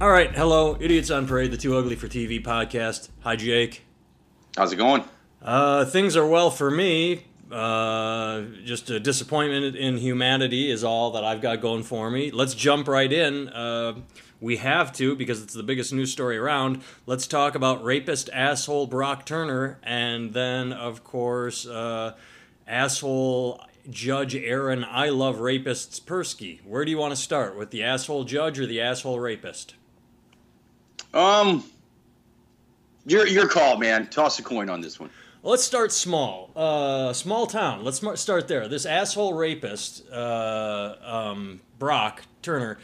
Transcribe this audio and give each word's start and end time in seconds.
All 0.00 0.10
right, 0.10 0.32
hello, 0.32 0.76
Idiots 0.78 1.10
on 1.10 1.26
Parade, 1.26 1.50
the 1.50 1.56
Too 1.56 1.76
Ugly 1.76 1.96
for 1.96 2.06
TV 2.06 2.40
podcast. 2.40 3.08
Hi, 3.22 3.34
Jake. 3.34 3.84
How's 4.56 4.72
it 4.72 4.76
going? 4.76 5.02
Uh, 5.42 5.86
things 5.86 6.16
are 6.16 6.24
well 6.24 6.52
for 6.52 6.70
me. 6.70 7.24
Uh, 7.50 8.42
just 8.64 8.90
a 8.90 9.00
disappointment 9.00 9.74
in 9.74 9.96
humanity 9.96 10.70
is 10.70 10.84
all 10.84 11.10
that 11.10 11.24
I've 11.24 11.40
got 11.40 11.60
going 11.60 11.82
for 11.82 12.12
me. 12.12 12.30
Let's 12.30 12.54
jump 12.54 12.86
right 12.86 13.12
in. 13.12 13.48
Uh, 13.48 13.96
we 14.40 14.58
have 14.58 14.92
to 14.92 15.16
because 15.16 15.42
it's 15.42 15.54
the 15.54 15.64
biggest 15.64 15.92
news 15.92 16.12
story 16.12 16.36
around. 16.36 16.82
Let's 17.04 17.26
talk 17.26 17.56
about 17.56 17.82
rapist 17.82 18.30
asshole 18.32 18.86
Brock 18.86 19.26
Turner, 19.26 19.80
and 19.82 20.32
then 20.32 20.72
of 20.72 21.02
course 21.02 21.66
uh, 21.66 22.14
asshole 22.68 23.64
Judge 23.90 24.36
Aaron 24.36 24.84
I 24.84 25.08
love 25.08 25.38
rapists 25.38 26.00
Persky. 26.00 26.64
Where 26.64 26.84
do 26.84 26.92
you 26.92 26.98
want 26.98 27.16
to 27.16 27.20
start 27.20 27.56
with 27.56 27.72
the 27.72 27.82
asshole 27.82 28.22
judge 28.22 28.60
or 28.60 28.66
the 28.66 28.80
asshole 28.80 29.18
rapist? 29.18 29.74
Um, 31.14 31.64
your 33.06 33.26
your 33.26 33.48
call, 33.48 33.78
man. 33.78 34.08
Toss 34.08 34.38
a 34.38 34.42
coin 34.42 34.68
on 34.68 34.80
this 34.80 35.00
one. 35.00 35.10
Let's 35.42 35.62
start 35.64 35.92
small. 35.92 36.50
Uh, 36.54 37.12
small 37.12 37.46
town. 37.46 37.84
Let's 37.84 38.02
start 38.20 38.48
there. 38.48 38.68
This 38.68 38.84
asshole 38.84 39.34
rapist, 39.34 40.08
uh, 40.10 40.96
um, 41.00 41.60
Brock 41.78 42.22
Turner, 42.42 42.78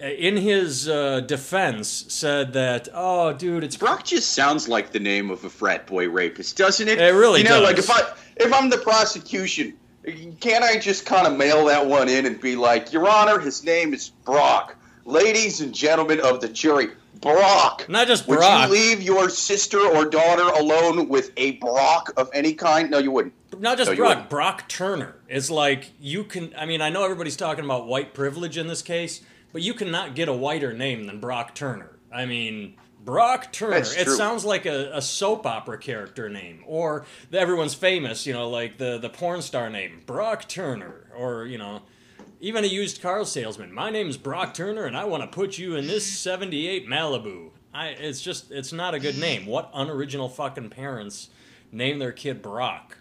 uh, 0.00 0.06
in 0.06 0.36
his 0.36 0.86
uh, 0.88 1.20
defense, 1.20 2.04
said 2.08 2.52
that, 2.52 2.88
"Oh, 2.94 3.32
dude, 3.32 3.64
it's 3.64 3.76
Brock 3.76 4.04
just 4.04 4.32
sounds 4.34 4.68
like 4.68 4.92
the 4.92 5.00
name 5.00 5.30
of 5.30 5.44
a 5.44 5.50
frat 5.50 5.86
boy 5.86 6.08
rapist, 6.08 6.56
doesn't 6.56 6.86
it? 6.86 7.00
It 7.00 7.14
really 7.14 7.40
You 7.40 7.48
know, 7.48 7.60
does. 7.60 7.68
like 7.70 7.78
if 7.78 7.90
I 7.90 8.02
if 8.36 8.52
I'm 8.52 8.68
the 8.68 8.78
prosecution, 8.78 9.74
can't 10.40 10.62
I 10.62 10.78
just 10.78 11.06
kind 11.06 11.26
of 11.26 11.36
mail 11.36 11.64
that 11.66 11.84
one 11.86 12.08
in 12.08 12.26
and 12.26 12.40
be 12.40 12.54
like, 12.54 12.92
Your 12.92 13.08
Honor, 13.08 13.38
his 13.40 13.64
name 13.64 13.94
is 13.94 14.10
Brock. 14.10 14.76
Ladies 15.06 15.60
and 15.62 15.74
gentlemen 15.74 16.20
of 16.20 16.40
the 16.40 16.48
jury, 16.48 16.88
Brock. 17.32 17.88
not 17.88 18.06
just 18.06 18.26
Brock. 18.26 18.68
Would 18.68 18.78
you 18.78 18.84
leave 18.88 19.02
your 19.02 19.28
sister 19.28 19.78
or 19.80 20.04
daughter 20.04 20.42
alone 20.60 21.08
with 21.08 21.30
a 21.36 21.52
Brock 21.52 22.12
of 22.16 22.30
any 22.32 22.54
kind? 22.54 22.90
No, 22.90 22.98
you 22.98 23.10
wouldn't. 23.10 23.34
not 23.58 23.78
just 23.78 23.90
No, 23.90 23.96
Brock. 23.96 24.28
Brock 24.30 24.68
Turner. 24.68 25.16
It's 25.28 25.50
like 25.50 25.92
you 26.00 26.24
can. 26.24 26.54
I 26.56 26.66
mean, 26.66 26.80
I 26.80 26.90
know 26.90 27.04
everybody's 27.04 27.36
talking 27.36 27.64
about 27.64 27.86
white 27.86 28.14
privilege 28.14 28.56
in 28.58 28.66
this 28.66 28.82
case, 28.82 29.22
but 29.52 29.62
you 29.62 29.74
cannot 29.74 30.14
get 30.14 30.28
a 30.28 30.32
whiter 30.32 30.72
name 30.72 31.06
than 31.06 31.20
Brock 31.20 31.54
Turner. 31.54 31.90
I 32.12 32.26
mean. 32.26 32.76
Brock 33.04 33.52
Turner. 33.52 33.76
It 33.76 34.08
sounds 34.08 34.46
like 34.46 34.64
a, 34.64 34.90
a 34.94 35.02
soap 35.02 35.44
opera 35.44 35.76
character 35.76 36.30
name, 36.30 36.64
or 36.66 37.04
the, 37.30 37.38
everyone's 37.38 37.74
famous, 37.74 38.26
you 38.26 38.32
know, 38.32 38.48
like 38.48 38.78
the 38.78 38.96
the 38.96 39.10
porn 39.10 39.42
star 39.42 39.68
name, 39.68 40.00
Brock 40.06 40.48
Turner, 40.48 41.10
or 41.14 41.44
you 41.44 41.58
know, 41.58 41.82
even 42.40 42.64
a 42.64 42.68
used 42.68 43.00
car 43.00 43.24
salesman. 43.24 43.72
My 43.72 43.90
name's 43.90 44.16
Brock 44.16 44.54
Turner, 44.54 44.84
and 44.84 44.96
I 44.96 45.04
want 45.04 45.22
to 45.22 45.26
put 45.26 45.58
you 45.58 45.76
in 45.76 45.86
this 45.86 46.06
'78 46.06 46.86
Malibu. 46.86 47.50
I, 47.72 47.88
it's 47.88 48.20
just, 48.20 48.52
it's 48.52 48.72
not 48.72 48.94
a 48.94 49.00
good 49.00 49.18
name. 49.18 49.46
What 49.46 49.70
unoriginal 49.74 50.28
fucking 50.28 50.70
parents 50.70 51.30
name 51.72 51.98
their 51.98 52.12
kid 52.12 52.40
Brock? 52.40 52.98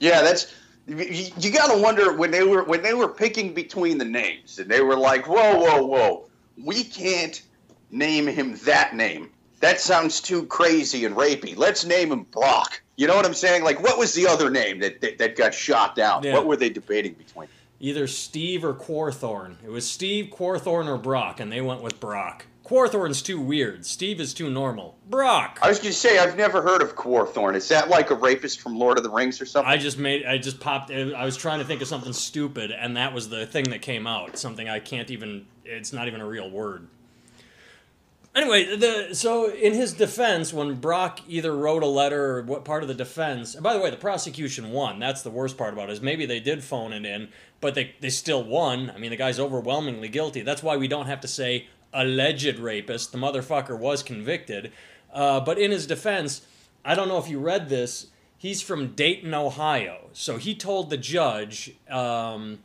Yeah, 0.00 0.22
that's 0.22 0.54
you, 0.86 1.30
you 1.38 1.50
got 1.50 1.72
to 1.74 1.80
wonder 1.80 2.16
when 2.16 2.30
they 2.30 2.42
were 2.42 2.64
when 2.64 2.82
they 2.82 2.94
were 2.94 3.08
picking 3.08 3.54
between 3.54 3.98
the 3.98 4.04
names 4.04 4.58
and 4.58 4.70
they 4.70 4.80
were 4.80 4.96
like, 4.96 5.26
"Whoa, 5.26 5.58
whoa, 5.58 5.84
whoa. 5.84 6.26
We 6.62 6.84
can't 6.84 7.42
name 7.90 8.26
him 8.26 8.56
that 8.64 8.94
name. 8.94 9.30
That 9.60 9.80
sounds 9.80 10.20
too 10.20 10.44
crazy 10.46 11.04
and 11.04 11.16
rapey. 11.16 11.56
Let's 11.56 11.84
name 11.84 12.12
him 12.12 12.24
Brock." 12.24 12.82
You 12.96 13.06
know 13.06 13.16
what 13.16 13.26
I'm 13.26 13.34
saying? 13.34 13.64
Like 13.64 13.82
what 13.82 13.98
was 13.98 14.14
the 14.14 14.26
other 14.26 14.50
name 14.50 14.78
that 14.80 15.00
that, 15.00 15.18
that 15.18 15.36
got 15.36 15.54
shot 15.54 15.96
down? 15.96 16.22
Yeah. 16.22 16.34
What 16.34 16.46
were 16.46 16.56
they 16.56 16.70
debating 16.70 17.14
between? 17.14 17.48
Either 17.84 18.06
Steve 18.06 18.64
or 18.64 18.72
Quarthorn. 18.72 19.56
It 19.62 19.68
was 19.68 19.86
Steve, 19.86 20.30
Quarthorn, 20.30 20.88
or 20.88 20.96
Brock, 20.96 21.38
and 21.38 21.52
they 21.52 21.60
went 21.60 21.82
with 21.82 22.00
Brock. 22.00 22.46
Quarthorn's 22.64 23.20
too 23.20 23.38
weird. 23.38 23.84
Steve 23.84 24.22
is 24.22 24.32
too 24.32 24.48
normal. 24.48 24.96
Brock. 25.10 25.58
I 25.60 25.68
was 25.68 25.80
to 25.80 25.92
say 25.92 26.18
I've 26.18 26.34
never 26.34 26.62
heard 26.62 26.80
of 26.80 26.96
Quarthorn. 26.96 27.54
Is 27.56 27.68
that 27.68 27.90
like 27.90 28.10
a 28.10 28.14
rapist 28.14 28.62
from 28.62 28.78
Lord 28.78 28.96
of 28.96 29.04
the 29.04 29.10
Rings 29.10 29.38
or 29.38 29.44
something? 29.44 29.70
I 29.70 29.76
just 29.76 29.98
made. 29.98 30.24
I 30.24 30.38
just 30.38 30.60
popped. 30.60 30.90
I 30.90 31.26
was 31.26 31.36
trying 31.36 31.58
to 31.58 31.66
think 31.66 31.82
of 31.82 31.88
something 31.88 32.14
stupid, 32.14 32.70
and 32.70 32.96
that 32.96 33.12
was 33.12 33.28
the 33.28 33.44
thing 33.44 33.64
that 33.64 33.82
came 33.82 34.06
out. 34.06 34.38
Something 34.38 34.66
I 34.66 34.78
can't 34.80 35.10
even. 35.10 35.44
It's 35.66 35.92
not 35.92 36.08
even 36.08 36.22
a 36.22 36.26
real 36.26 36.48
word. 36.48 36.88
Anyway, 38.34 38.76
the 38.76 39.14
so 39.14 39.48
in 39.48 39.74
his 39.74 39.92
defense, 39.92 40.52
when 40.52 40.74
Brock 40.74 41.20
either 41.28 41.56
wrote 41.56 41.84
a 41.84 41.88
letter 41.88 42.38
or 42.38 42.42
what 42.42 42.64
part 42.64 42.82
of 42.82 42.88
the 42.88 42.94
defense, 42.94 43.54
and 43.54 43.62
by 43.62 43.72
the 43.72 43.80
way, 43.80 43.90
the 43.90 43.96
prosecution 43.96 44.72
won. 44.72 44.98
That's 44.98 45.22
the 45.22 45.30
worst 45.30 45.56
part 45.56 45.72
about 45.72 45.88
it 45.88 45.92
is 45.92 46.00
maybe 46.00 46.26
they 46.26 46.40
did 46.40 46.64
phone 46.64 46.92
it 46.92 47.06
in, 47.06 47.28
but 47.60 47.76
they 47.76 47.94
they 48.00 48.10
still 48.10 48.42
won. 48.42 48.90
I 48.90 48.98
mean, 48.98 49.10
the 49.10 49.16
guy's 49.16 49.38
overwhelmingly 49.38 50.08
guilty. 50.08 50.42
That's 50.42 50.64
why 50.64 50.76
we 50.76 50.88
don't 50.88 51.06
have 51.06 51.20
to 51.20 51.28
say 51.28 51.68
alleged 51.92 52.58
rapist. 52.58 53.12
The 53.12 53.18
motherfucker 53.18 53.78
was 53.78 54.02
convicted. 54.02 54.72
Uh, 55.12 55.38
but 55.38 55.56
in 55.56 55.70
his 55.70 55.86
defense, 55.86 56.44
I 56.84 56.96
don't 56.96 57.06
know 57.06 57.18
if 57.18 57.28
you 57.28 57.38
read 57.38 57.68
this. 57.68 58.08
He's 58.36 58.60
from 58.60 58.94
Dayton, 58.94 59.32
Ohio. 59.32 60.08
So 60.12 60.38
he 60.38 60.56
told 60.56 60.90
the 60.90 60.96
judge. 60.96 61.72
Um, 61.88 62.58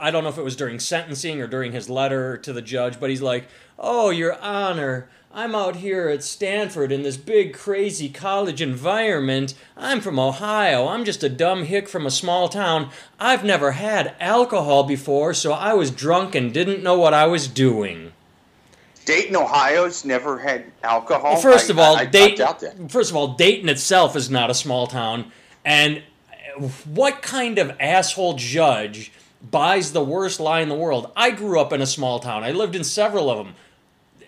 I 0.00 0.10
don't 0.10 0.24
know 0.24 0.30
if 0.30 0.38
it 0.38 0.44
was 0.44 0.56
during 0.56 0.78
sentencing 0.78 1.40
or 1.40 1.46
during 1.46 1.72
his 1.72 1.88
letter 1.88 2.36
to 2.38 2.52
the 2.52 2.62
judge, 2.62 2.98
but 2.98 3.10
he's 3.10 3.22
like, 3.22 3.48
"Oh, 3.78 4.10
Your 4.10 4.38
Honor, 4.40 5.08
I'm 5.34 5.54
out 5.54 5.76
here 5.76 6.08
at 6.08 6.22
Stanford 6.22 6.92
in 6.92 7.02
this 7.02 7.16
big, 7.16 7.54
crazy 7.54 8.08
college 8.08 8.60
environment. 8.60 9.54
I'm 9.76 10.00
from 10.00 10.18
Ohio. 10.18 10.88
I'm 10.88 11.04
just 11.04 11.22
a 11.24 11.28
dumb 11.28 11.64
hick 11.64 11.88
from 11.88 12.04
a 12.04 12.10
small 12.10 12.48
town. 12.48 12.90
I've 13.18 13.42
never 13.44 13.72
had 13.72 14.14
alcohol 14.20 14.82
before, 14.84 15.32
so 15.32 15.52
I 15.52 15.72
was 15.72 15.90
drunk 15.90 16.34
and 16.34 16.52
didn't 16.52 16.82
know 16.82 16.98
what 16.98 17.14
I 17.14 17.26
was 17.26 17.48
doing." 17.48 18.12
Dayton, 19.04 19.34
Ohio's 19.34 20.04
never 20.04 20.38
had 20.38 20.64
alcohol. 20.84 21.32
Well, 21.32 21.40
first 21.42 21.68
I- 21.70 21.72
of 21.72 21.78
all, 21.78 21.96
I, 21.96 22.00
I, 22.02 22.04
Dayton. 22.04 22.88
First 22.88 23.10
of 23.10 23.16
all, 23.16 23.28
Dayton 23.34 23.68
itself 23.68 24.14
is 24.14 24.30
not 24.30 24.48
a 24.50 24.54
small 24.54 24.86
town, 24.86 25.32
and 25.64 26.02
what 26.84 27.22
kind 27.22 27.58
of 27.58 27.74
asshole 27.80 28.34
judge 28.34 29.10
buys 29.50 29.92
the 29.92 30.04
worst 30.04 30.40
lie 30.40 30.60
in 30.60 30.68
the 30.68 30.74
world? 30.74 31.10
I 31.16 31.30
grew 31.30 31.60
up 31.60 31.72
in 31.72 31.80
a 31.80 31.86
small 31.86 32.18
town. 32.20 32.44
I 32.44 32.52
lived 32.52 32.74
in 32.76 32.84
several 32.84 33.30
of 33.30 33.38
them. 33.44 33.54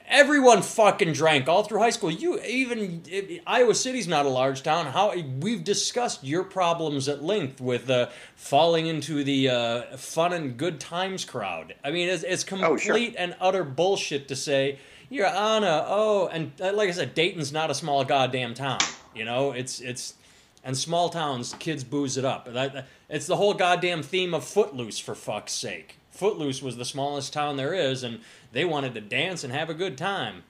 Everyone 0.07 0.61
fucking 0.61 1.15
drank 1.15 1.49
all 1.49 1.63
through 1.65 1.79
high 1.81 1.91
school. 1.91 2.11
You 2.11 2.39
even 2.41 3.03
Iowa 3.47 3.75
City's 3.75 4.07
not 4.07 4.27
a 4.27 4.29
large 4.29 4.63
town. 4.63 4.87
How 4.87 5.15
we've 5.41 5.65
discussed 5.65 6.23
your 6.23 6.45
problems 6.45 7.09
at 7.09 7.23
length 7.25 7.59
with 7.61 7.89
uh, 7.89 8.11
falling 8.37 8.87
into 8.87 9.25
the 9.25 9.49
uh, 9.49 9.97
fun 9.97 10.35
and 10.35 10.59
good 10.59 10.79
times 10.79 11.25
crowd. 11.25 11.75
I 11.83 11.91
mean, 11.91 12.11
it's, 12.11 12.23
it's 12.23 12.45
Oh, 12.53 12.77
sure. 12.77 12.95
complete 12.95 13.15
and 13.17 13.35
utter 13.41 13.65
bullshit 13.65 14.29
to 14.29 14.37
say, 14.37 14.79
Your 15.09 15.27
Honor, 15.27 15.85
oh, 15.87 16.29
and 16.29 16.53
uh, 16.61 16.75
like 16.75 16.91
I 16.91 16.93
said, 16.93 17.15
Dayton's 17.15 17.51
not 17.53 17.71
a 17.71 17.75
small 17.75 18.05
goddamn 18.05 18.53
town. 18.53 18.81
You 19.17 19.25
know, 19.25 19.53
it's 19.53 19.81
it's 19.81 20.15
and 20.63 20.77
small 20.77 21.09
towns, 21.09 21.55
kids 21.59 21.83
booze 21.83 22.19
it 22.19 22.27
up. 22.27 22.45
That, 22.53 22.73
that- 22.75 22.87
it's 23.09 23.27
the 23.27 23.37
whole 23.37 23.55
goddamn 23.55 24.03
theme 24.03 24.35
of 24.35 24.45
Footloose, 24.45 24.99
for 24.99 25.15
fuck's 25.15 25.53
sake. 25.53 25.97
Footloose 26.11 26.63
was 26.63 26.77
the 26.77 26.85
smallest 26.85 27.33
town 27.33 27.57
there 27.57 27.75
is, 27.75 28.03
and 28.03 28.21
they 28.53 28.65
wanted 28.65 28.95
to 28.95 29.01
dance 29.01 29.45
and 29.45 29.53
have 29.53 29.69
a 29.69 29.75
good 29.75 29.99
time. 29.99 30.45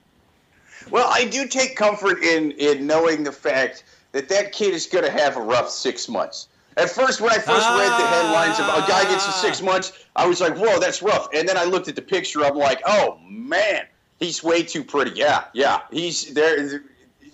Well, 0.89 1.09
I 1.11 1.25
do 1.25 1.47
take 1.47 1.75
comfort 1.75 2.23
in 2.23 2.51
in 2.51 2.85
knowing 2.85 3.23
the 3.23 3.31
fact 3.31 3.83
that 4.11 4.29
that 4.29 4.51
kid 4.51 4.73
is 4.73 4.85
going 4.85 5.03
to 5.03 5.11
have 5.11 5.37
a 5.37 5.41
rough 5.41 5.69
six 5.69 6.07
months. 6.07 6.47
At 6.77 6.89
first, 6.89 7.21
when 7.21 7.31
I 7.31 7.35
first 7.35 7.67
read 7.67 7.89
the 7.89 8.07
headlines 8.07 8.59
of 8.59 8.65
a 8.65 8.87
guy 8.87 9.03
gets 9.09 9.23
to 9.25 9.31
ah. 9.31 9.39
six 9.41 9.61
months, 9.61 9.93
I 10.15 10.27
was 10.27 10.41
like, 10.41 10.55
"Whoa, 10.57 10.79
that's 10.79 11.01
rough." 11.01 11.29
And 11.33 11.47
then 11.47 11.57
I 11.57 11.63
looked 11.63 11.87
at 11.87 11.95
the 11.95 12.01
picture. 12.01 12.43
I'm 12.43 12.55
like, 12.55 12.81
"Oh 12.85 13.17
man, 13.27 13.85
he's 14.19 14.43
way 14.43 14.61
too 14.63 14.83
pretty." 14.83 15.11
Yeah, 15.11 15.45
yeah, 15.53 15.81
he's 15.91 16.33
there. 16.33 16.83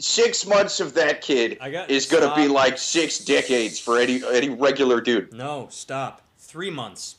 Six 0.01 0.45
months 0.45 0.79
of 0.79 0.94
that 0.95 1.22
kid 1.22 1.57
is 1.88 2.06
going 2.06 2.28
to 2.28 2.35
be 2.35 2.47
like 2.47 2.78
six 2.78 3.19
decades 3.19 3.79
for 3.79 3.97
any 3.97 4.22
any 4.34 4.49
regular 4.49 5.02
dude. 5.02 5.34
No, 5.34 5.67
stop. 5.70 6.22
Three 6.37 6.72
months. 6.72 7.16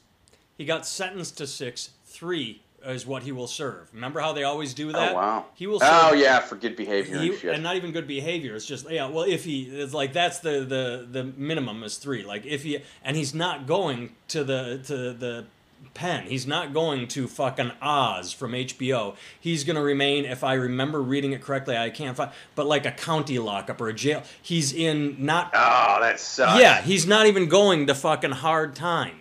He 0.59 0.65
got 0.65 0.87
sentenced 0.87 1.39
to 1.39 1.47
six. 1.47 1.91
Three 2.05 2.63
is 2.85 3.07
what 3.07 3.23
he 3.23 3.33
will 3.33 3.47
serve. 3.47 3.89
Remember 3.93 4.21
how 4.21 4.33
they 4.33 4.45
always 4.45 4.75
do 4.75 4.91
oh, 4.91 4.93
that? 4.93 5.13
Oh 5.13 5.15
wow. 5.15 5.45
He 5.55 5.67
will 5.67 5.81
serve. 5.81 5.91
Oh 5.93 6.13
yeah, 6.13 6.41
for 6.41 6.57
good 6.57 6.77
behavior 6.77 7.19
He, 7.19 7.31
and 7.31 7.39
shit. 7.39 7.55
and 7.55 7.63
not 7.63 7.77
even 7.77 7.93
good 7.93 8.07
behavior. 8.07 8.55
It's 8.55 8.67
just 8.67 8.91
yeah. 8.91 9.09
Well, 9.09 9.25
if 9.25 9.45
he 9.45 9.63
it's 9.63 9.95
like 9.95 10.13
that's 10.13 10.41
the 10.41 10.61
the 10.61 11.07
the 11.11 11.25
minimum 11.25 11.83
is 11.85 11.97
three. 11.97 12.25
Like 12.25 12.45
if 12.47 12.63
he 12.63 12.83
and 13.05 13.17
he's 13.17 13.35
not 13.35 13.67
going 13.67 14.15
to 14.29 14.45
the 14.45 14.81
to 14.87 15.13
the 15.13 15.45
pen. 15.95 16.27
He's 16.27 16.47
not 16.47 16.73
going 16.73 17.09
to 17.09 17.29
fucking 17.29 17.73
Oz 17.81 18.33
from 18.33 18.53
HBO. 18.53 19.17
He's 19.39 19.65
gonna 19.65 19.83
remain. 19.83 20.25
If 20.25 20.45
I 20.45 20.55
remember 20.55 21.01
reading 21.01 21.33
it 21.33 21.43
correctly, 21.43 21.77
I 21.77 21.91
can't 21.91 22.17
find. 22.17 22.31
But 22.55 22.67
like 22.67 22.87
a 22.87 22.93
county 22.93 23.39
lockup 23.39 23.81
or 23.81 23.89
a 23.89 23.95
jail. 23.95 24.23
He's 24.41 24.73
in 24.73 25.25
not. 25.25 25.51
oh, 25.55 25.99
that 26.01 26.21
sucks. 26.21 26.61
Yeah, 26.61 26.81
he's 26.81 27.07
not 27.07 27.27
even 27.27 27.49
going 27.49 27.87
to 27.87 27.95
fucking 27.95 28.33
hard 28.33 28.75
time. 28.75 29.17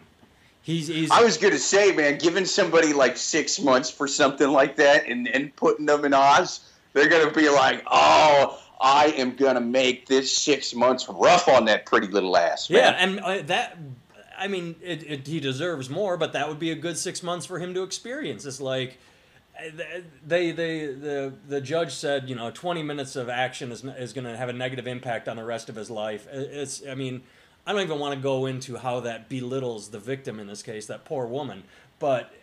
He's 0.62 0.88
he's. 0.88 1.10
I 1.12 1.24
was 1.24 1.38
gonna 1.38 1.58
say, 1.58 1.92
man, 1.92 2.18
giving 2.18 2.46
somebody 2.46 2.94
like 2.94 3.18
six 3.18 3.60
months 3.60 3.90
for 3.90 4.08
something 4.08 4.50
like 4.50 4.75
that 4.75 5.08
and, 5.08 5.28
and 5.28 5.56
putting 5.56 5.88
them 5.88 6.06
in 6.06 6.13
Oz, 6.13 6.62
they're 6.94 7.10
gonna 7.10 7.31
be 7.31 7.50
like, 7.50 7.84
oh, 7.90 8.62
I 8.80 9.08
am 9.18 9.36
gonna 9.36 9.62
make 9.62 10.08
this 10.08 10.36
six 10.36 10.75
months 10.75 11.08
rough 11.10 11.48
on 11.48 11.66
that 11.66 11.86
pretty 11.88 12.08
little 12.08 12.38
ass. 12.38 12.69
Yeah, 12.69 12.96
and 12.98 13.19
uh, 13.19 13.42
that, 13.44 13.78
I 14.41 14.47
mean, 14.47 14.75
it, 14.81 15.03
it, 15.03 15.27
he 15.27 15.39
deserves 15.39 15.88
more, 15.88 16.17
but 16.17 16.33
that 16.33 16.49
would 16.49 16.57
be 16.57 16.71
a 16.71 16.75
good 16.75 16.97
six 16.97 17.21
months 17.21 17.45
for 17.45 17.59
him 17.59 17.75
to 17.75 17.83
experience. 17.83 18.43
It's 18.43 18.59
like, 18.59 18.97
they, 20.25 20.51
they, 20.51 20.88
the, 20.88 21.31
the 21.47 21.61
judge 21.61 21.93
said, 21.93 22.27
you 22.27 22.35
know, 22.35 22.49
20 22.49 22.81
minutes 22.81 23.15
of 23.15 23.29
action 23.29 23.71
is, 23.71 23.83
is 23.83 24.13
going 24.13 24.25
to 24.25 24.35
have 24.35 24.49
a 24.49 24.53
negative 24.53 24.88
impact 24.88 25.27
on 25.27 25.38
the 25.38 25.43
rest 25.43 25.69
of 25.69 25.75
his 25.75 25.91
life. 25.91 26.27
It's, 26.31 26.81
I 26.89 26.95
mean, 26.95 27.21
I 27.67 27.71
don't 27.71 27.81
even 27.81 27.99
want 27.99 28.15
to 28.15 28.19
go 28.19 28.47
into 28.47 28.77
how 28.77 29.01
that 29.01 29.29
belittles 29.29 29.89
the 29.89 29.99
victim 29.99 30.39
in 30.39 30.47
this 30.47 30.63
case, 30.63 30.88
that 30.88 31.05
poor 31.05 31.27
woman. 31.27 31.63
But 31.99 32.33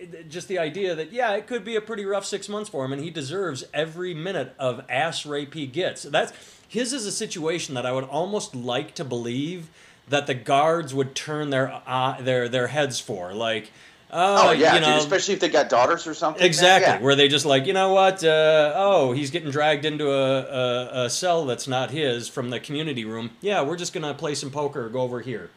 uh, 0.00 0.22
just 0.28 0.46
the 0.46 0.60
idea 0.60 0.94
that, 0.94 1.12
yeah, 1.12 1.34
it 1.34 1.48
could 1.48 1.64
be 1.64 1.74
a 1.74 1.80
pretty 1.80 2.04
rough 2.04 2.24
six 2.24 2.48
months 2.48 2.70
for 2.70 2.84
him, 2.84 2.92
and 2.92 3.02
he 3.02 3.10
deserves 3.10 3.64
every 3.74 4.14
minute 4.14 4.54
of 4.60 4.84
ass 4.88 5.26
rape 5.26 5.54
he 5.54 5.66
gets. 5.66 6.04
That's 6.04 6.32
his 6.68 6.92
is 6.92 7.04
a 7.04 7.12
situation 7.12 7.74
that 7.74 7.84
I 7.84 7.90
would 7.90 8.04
almost 8.04 8.54
like 8.54 8.94
to 8.94 9.04
believe 9.04 9.70
that 10.08 10.26
the 10.26 10.34
guards 10.34 10.94
would 10.94 11.14
turn 11.14 11.50
their 11.50 11.82
uh, 11.86 12.20
their 12.20 12.48
their 12.48 12.68
heads 12.68 13.00
for, 13.00 13.34
like 13.34 13.70
Oh, 14.10 14.48
oh 14.48 14.52
yeah, 14.52 14.74
you 14.74 14.80
know, 14.80 14.86
dude, 14.86 14.98
especially 14.98 15.34
if 15.34 15.40
they 15.40 15.50
got 15.50 15.68
daughters 15.68 16.06
or 16.06 16.14
something. 16.14 16.42
Exactly, 16.42 16.94
yeah. 16.94 17.00
where 17.00 17.14
they 17.14 17.28
just 17.28 17.44
like, 17.44 17.66
you 17.66 17.74
know 17.74 17.92
what? 17.92 18.24
Uh, 18.24 18.72
oh, 18.74 19.12
he's 19.12 19.30
getting 19.30 19.50
dragged 19.50 19.84
into 19.84 20.10
a, 20.10 20.40
a, 20.40 21.04
a, 21.04 21.10
cell 21.10 21.44
that's 21.44 21.68
not 21.68 21.90
his 21.90 22.26
from 22.26 22.48
the 22.48 22.58
community 22.58 23.04
room. 23.04 23.30
Yeah, 23.42 23.60
we're 23.62 23.76
just 23.76 23.92
gonna 23.92 24.14
play 24.14 24.34
some 24.34 24.50
poker. 24.50 24.86
Or 24.86 24.88
go 24.88 25.00
over 25.00 25.20
here. 25.20 25.50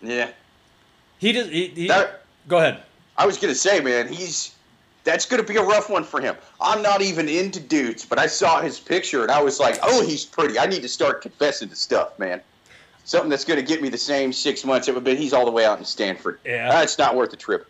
Yeah. 0.00 0.30
He 1.18 1.32
does. 1.32 1.48
He, 1.48 1.68
he, 1.68 1.88
that, 1.88 2.22
go 2.46 2.58
ahead. 2.58 2.82
I 3.16 3.26
was 3.26 3.36
gonna 3.36 3.54
say, 3.54 3.80
man, 3.80 4.12
he's 4.12 4.54
that's 5.02 5.26
gonna 5.26 5.42
be 5.42 5.56
a 5.56 5.64
rough 5.64 5.90
one 5.90 6.04
for 6.04 6.20
him. 6.20 6.36
I'm 6.60 6.82
not 6.82 7.02
even 7.02 7.28
into 7.28 7.58
dudes, 7.58 8.04
but 8.04 8.20
I 8.20 8.28
saw 8.28 8.60
his 8.60 8.78
picture 8.78 9.22
and 9.22 9.32
I 9.32 9.42
was 9.42 9.58
like, 9.58 9.80
oh, 9.82 10.06
he's 10.06 10.24
pretty. 10.24 10.56
I 10.56 10.66
need 10.66 10.82
to 10.82 10.88
start 10.88 11.20
confessing 11.20 11.68
to 11.70 11.76
stuff, 11.76 12.16
man 12.16 12.40
something 13.06 13.30
that's 13.30 13.44
going 13.44 13.58
to 13.58 13.64
get 13.64 13.80
me 13.80 13.88
the 13.88 13.96
same 13.96 14.34
six 14.34 14.64
months. 14.64 14.88
It 14.88 14.94
would 14.94 15.04
be 15.04 15.16
he's 15.16 15.32
all 15.32 15.46
the 15.46 15.50
way 15.50 15.64
out 15.64 15.78
in 15.78 15.84
Stanford. 15.86 16.38
Yeah, 16.44 16.68
that's 16.68 16.98
not 16.98 17.16
worth 17.16 17.30
the 17.30 17.36
trip. 17.38 17.66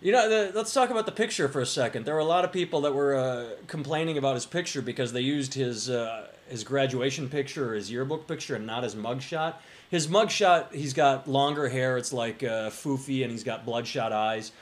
You 0.00 0.12
know, 0.12 0.28
the, 0.28 0.52
let's 0.54 0.72
talk 0.72 0.90
about 0.90 1.06
the 1.06 1.12
picture 1.12 1.48
for 1.48 1.60
a 1.60 1.66
second. 1.66 2.06
There 2.06 2.14
were 2.14 2.20
a 2.20 2.24
lot 2.24 2.44
of 2.44 2.52
people 2.52 2.82
that 2.82 2.94
were 2.94 3.14
uh, 3.14 3.46
complaining 3.66 4.16
about 4.16 4.34
his 4.34 4.46
picture 4.46 4.80
because 4.80 5.12
they 5.12 5.20
used 5.20 5.54
his 5.54 5.90
uh, 5.90 6.28
his 6.48 6.64
graduation 6.64 7.28
picture 7.28 7.70
or 7.70 7.74
his 7.74 7.90
yearbook 7.90 8.26
picture 8.26 8.54
and 8.54 8.66
not 8.66 8.84
his 8.84 8.94
mugshot. 8.94 9.54
His 9.90 10.06
mugshot, 10.08 10.72
he's 10.72 10.94
got 10.94 11.28
longer 11.28 11.68
hair. 11.68 11.98
It's 11.98 12.12
like 12.12 12.42
uh, 12.42 12.70
foofy, 12.70 13.22
and 13.22 13.30
he's 13.30 13.44
got 13.44 13.66
bloodshot 13.66 14.12
eyes. 14.12 14.52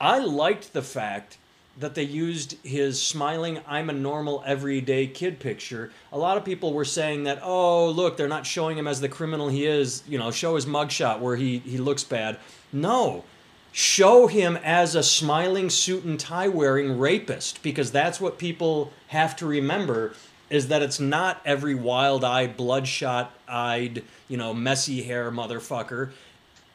I 0.00 0.18
liked 0.18 0.72
the 0.72 0.82
fact 0.82 1.36
that 1.78 1.94
they 1.94 2.02
used 2.02 2.56
his 2.64 3.00
smiling 3.00 3.60
I'm 3.66 3.90
a 3.90 3.94
normal 3.94 4.42
everyday 4.46 5.06
kid 5.06 5.38
picture. 5.38 5.90
A 6.12 6.18
lot 6.18 6.36
of 6.36 6.44
people 6.44 6.72
were 6.72 6.84
saying 6.84 7.24
that, 7.24 7.40
oh, 7.42 7.88
look, 7.88 8.16
they're 8.16 8.28
not 8.28 8.46
showing 8.46 8.76
him 8.76 8.86
as 8.86 9.00
the 9.00 9.08
criminal 9.08 9.48
he 9.48 9.66
is, 9.66 10.02
you 10.06 10.18
know, 10.18 10.30
show 10.30 10.56
his 10.56 10.66
mugshot 10.66 11.20
where 11.20 11.36
he, 11.36 11.58
he 11.58 11.78
looks 11.78 12.04
bad. 12.04 12.38
No. 12.72 13.24
Show 13.72 14.26
him 14.26 14.58
as 14.64 14.94
a 14.94 15.02
smiling 15.02 15.70
suit 15.70 16.04
and 16.04 16.18
tie 16.18 16.48
wearing 16.48 16.98
rapist 16.98 17.62
because 17.62 17.92
that's 17.92 18.20
what 18.20 18.36
people 18.36 18.92
have 19.08 19.36
to 19.36 19.46
remember 19.46 20.12
is 20.50 20.66
that 20.68 20.82
it's 20.82 20.98
not 20.98 21.40
every 21.44 21.76
wild-eyed, 21.76 22.56
bloodshot-eyed, 22.56 24.02
you 24.28 24.36
know, 24.36 24.52
messy 24.52 25.02
hair 25.02 25.30
motherfucker. 25.30 26.10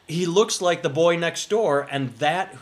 He 0.06 0.24
looks 0.24 0.62
like 0.62 0.82
the 0.82 0.88
boy 0.88 1.16
next 1.16 1.50
door 1.50 1.86
and 1.90 2.14
that 2.14 2.56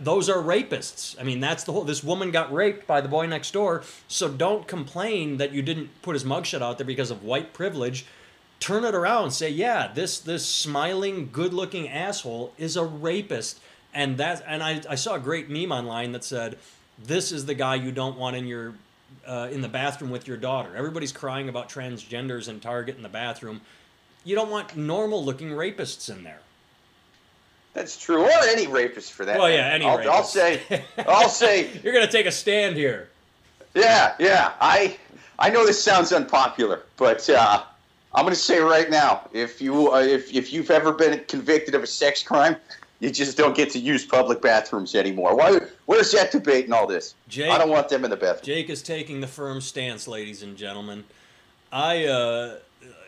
those 0.00 0.28
are 0.28 0.42
rapists. 0.42 1.18
I 1.20 1.22
mean, 1.22 1.40
that's 1.40 1.64
the 1.64 1.72
whole. 1.72 1.84
This 1.84 2.04
woman 2.04 2.30
got 2.30 2.52
raped 2.52 2.86
by 2.86 3.00
the 3.00 3.08
boy 3.08 3.26
next 3.26 3.52
door. 3.52 3.82
So 4.08 4.28
don't 4.28 4.66
complain 4.66 5.38
that 5.38 5.52
you 5.52 5.62
didn't 5.62 6.02
put 6.02 6.14
his 6.14 6.24
mugshot 6.24 6.62
out 6.62 6.78
there 6.78 6.86
because 6.86 7.10
of 7.10 7.22
white 7.22 7.52
privilege. 7.52 8.06
Turn 8.58 8.84
it 8.84 8.94
around 8.94 9.32
say, 9.32 9.50
yeah, 9.50 9.92
this 9.92 10.18
this 10.18 10.46
smiling, 10.46 11.28
good-looking 11.32 11.88
asshole 11.88 12.52
is 12.58 12.76
a 12.76 12.84
rapist. 12.84 13.60
And 13.92 14.18
that, 14.18 14.42
and 14.46 14.62
I, 14.62 14.82
I 14.90 14.94
saw 14.94 15.14
a 15.14 15.20
great 15.20 15.48
meme 15.48 15.72
online 15.72 16.12
that 16.12 16.24
said, 16.24 16.58
"This 17.02 17.32
is 17.32 17.46
the 17.46 17.54
guy 17.54 17.76
you 17.76 17.92
don't 17.92 18.18
want 18.18 18.36
in 18.36 18.46
your 18.46 18.74
uh, 19.26 19.48
in 19.50 19.62
the 19.62 19.68
bathroom 19.68 20.10
with 20.10 20.28
your 20.28 20.36
daughter." 20.36 20.76
Everybody's 20.76 21.12
crying 21.12 21.48
about 21.48 21.70
transgenders 21.70 22.48
and 22.48 22.60
Target 22.60 22.96
in 22.96 23.02
the 23.02 23.08
bathroom. 23.08 23.62
You 24.24 24.34
don't 24.34 24.50
want 24.50 24.76
normal-looking 24.76 25.50
rapists 25.50 26.14
in 26.14 26.24
there. 26.24 26.40
That's 27.76 27.98
true. 27.98 28.22
Or 28.22 28.30
any 28.44 28.66
rapist 28.66 29.12
for 29.12 29.26
that. 29.26 29.38
Well, 29.38 29.50
yeah, 29.50 29.66
any 29.66 29.84
I'll, 29.84 29.98
rapist. 29.98 30.16
I'll 30.16 30.24
say, 30.24 30.84
I'll 31.06 31.28
say. 31.28 31.70
You're 31.84 31.92
gonna 31.92 32.10
take 32.10 32.24
a 32.24 32.32
stand 32.32 32.74
here. 32.74 33.10
Yeah, 33.74 34.14
yeah. 34.18 34.52
I 34.62 34.96
I 35.38 35.50
know 35.50 35.66
this 35.66 35.82
sounds 35.82 36.10
unpopular, 36.10 36.84
but 36.96 37.28
uh, 37.28 37.62
I'm 38.14 38.24
gonna 38.24 38.34
say 38.34 38.60
right 38.60 38.88
now, 38.88 39.28
if 39.34 39.60
you 39.60 39.92
uh, 39.92 39.98
if 39.98 40.32
if 40.32 40.54
you've 40.54 40.70
ever 40.70 40.90
been 40.90 41.22
convicted 41.28 41.74
of 41.74 41.82
a 41.82 41.86
sex 41.86 42.22
crime, 42.22 42.56
you 43.00 43.10
just 43.10 43.36
don't 43.36 43.54
get 43.54 43.68
to 43.72 43.78
use 43.78 44.06
public 44.06 44.40
bathrooms 44.40 44.94
anymore. 44.94 45.36
Why? 45.36 45.60
Where's 45.84 46.12
that 46.12 46.32
debate 46.32 46.64
and 46.64 46.72
all 46.72 46.86
this? 46.86 47.14
Jake, 47.28 47.50
I 47.50 47.58
don't 47.58 47.68
want 47.68 47.90
them 47.90 48.04
in 48.04 48.10
the 48.10 48.16
bathroom. 48.16 48.46
Jake 48.46 48.70
is 48.70 48.82
taking 48.82 49.20
the 49.20 49.26
firm 49.26 49.60
stance, 49.60 50.08
ladies 50.08 50.42
and 50.42 50.56
gentlemen. 50.56 51.04
I 51.70 52.06
uh, 52.06 52.56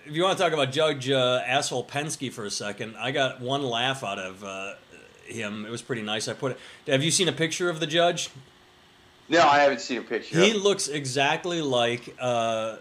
if 0.08 0.16
you 0.16 0.22
want 0.22 0.38
to 0.38 0.42
talk 0.42 0.52
about 0.52 0.72
Judge 0.72 1.10
uh, 1.10 1.42
Asshole 1.46 1.84
Persky 1.84 2.32
for 2.32 2.44
a 2.44 2.50
second, 2.50 2.96
I 2.96 3.10
got 3.10 3.40
one 3.40 3.62
laugh 3.62 4.02
out 4.02 4.18
of 4.18 4.42
uh, 4.42 4.74
him. 5.26 5.66
It 5.66 5.70
was 5.70 5.82
pretty 5.82 6.02
nice. 6.02 6.28
I 6.28 6.32
put 6.32 6.52
it. 6.52 6.58
Have 6.90 7.02
you 7.02 7.10
seen 7.10 7.28
a 7.28 7.32
picture 7.32 7.68
of 7.68 7.78
the 7.78 7.86
judge? 7.86 8.30
No, 9.28 9.46
I 9.46 9.58
haven't 9.58 9.82
seen 9.82 9.98
a 9.98 10.02
picture. 10.02 10.40
He 10.40 10.54
looks 10.54 10.88
exactly 10.88 11.60
like. 11.60 12.16
Uh, 12.18 12.76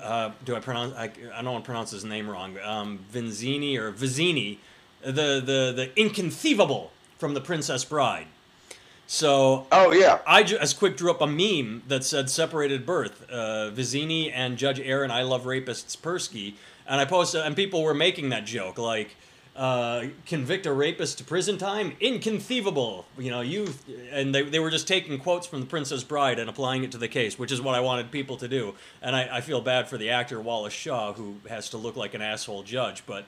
uh, 0.00 0.32
do 0.44 0.54
I 0.54 0.60
pronounce? 0.60 0.94
I, 0.94 1.04
I, 1.04 1.42
don't 1.42 1.52
want 1.52 1.64
to 1.64 1.66
pronounce 1.66 1.90
his 1.90 2.04
name 2.04 2.28
wrong. 2.28 2.58
Um, 2.62 3.00
Vinzini 3.10 3.76
or 3.78 3.90
Vizzini, 3.90 4.58
the 5.02 5.40
the 5.40 5.72
the 5.74 5.90
inconceivable 5.96 6.92
from 7.16 7.32
The 7.32 7.40
Princess 7.40 7.84
Bride. 7.84 8.26
So, 9.10 9.66
oh 9.72 9.90
yeah, 9.90 10.18
I 10.26 10.42
just 10.42 10.78
quick 10.78 10.98
drew 10.98 11.10
up 11.10 11.22
a 11.22 11.26
meme 11.26 11.82
that 11.88 12.04
said 12.04 12.28
"separated 12.28 12.84
birth." 12.84 13.24
Uh, 13.30 13.70
Vizzini 13.74 14.30
and 14.30 14.58
Judge 14.58 14.78
Aaron, 14.80 15.10
I 15.10 15.22
love 15.22 15.44
rapists, 15.44 15.96
Persky, 15.96 16.56
and 16.86 17.00
I 17.00 17.06
posted, 17.06 17.40
and 17.40 17.56
people 17.56 17.82
were 17.82 17.94
making 17.94 18.28
that 18.28 18.44
joke 18.44 18.76
like, 18.76 19.16
uh, 19.56 20.08
"Convict 20.26 20.66
a 20.66 20.74
rapist 20.74 21.16
to 21.18 21.24
prison 21.24 21.56
time? 21.56 21.96
Inconceivable!" 22.00 23.06
You 23.16 23.30
know, 23.30 23.40
you 23.40 23.72
and 24.12 24.34
they 24.34 24.42
they 24.42 24.58
were 24.58 24.70
just 24.70 24.86
taking 24.86 25.18
quotes 25.18 25.46
from 25.46 25.60
The 25.60 25.66
Princess 25.66 26.04
Bride 26.04 26.38
and 26.38 26.50
applying 26.50 26.84
it 26.84 26.92
to 26.92 26.98
the 26.98 27.08
case, 27.08 27.38
which 27.38 27.50
is 27.50 27.62
what 27.62 27.74
I 27.74 27.80
wanted 27.80 28.10
people 28.10 28.36
to 28.36 28.46
do. 28.46 28.74
And 29.00 29.16
I, 29.16 29.38
I 29.38 29.40
feel 29.40 29.62
bad 29.62 29.88
for 29.88 29.96
the 29.96 30.10
actor 30.10 30.38
Wallace 30.38 30.74
Shawn 30.74 31.14
who 31.14 31.36
has 31.48 31.70
to 31.70 31.78
look 31.78 31.96
like 31.96 32.12
an 32.12 32.20
asshole 32.20 32.62
judge, 32.62 33.04
but 33.06 33.24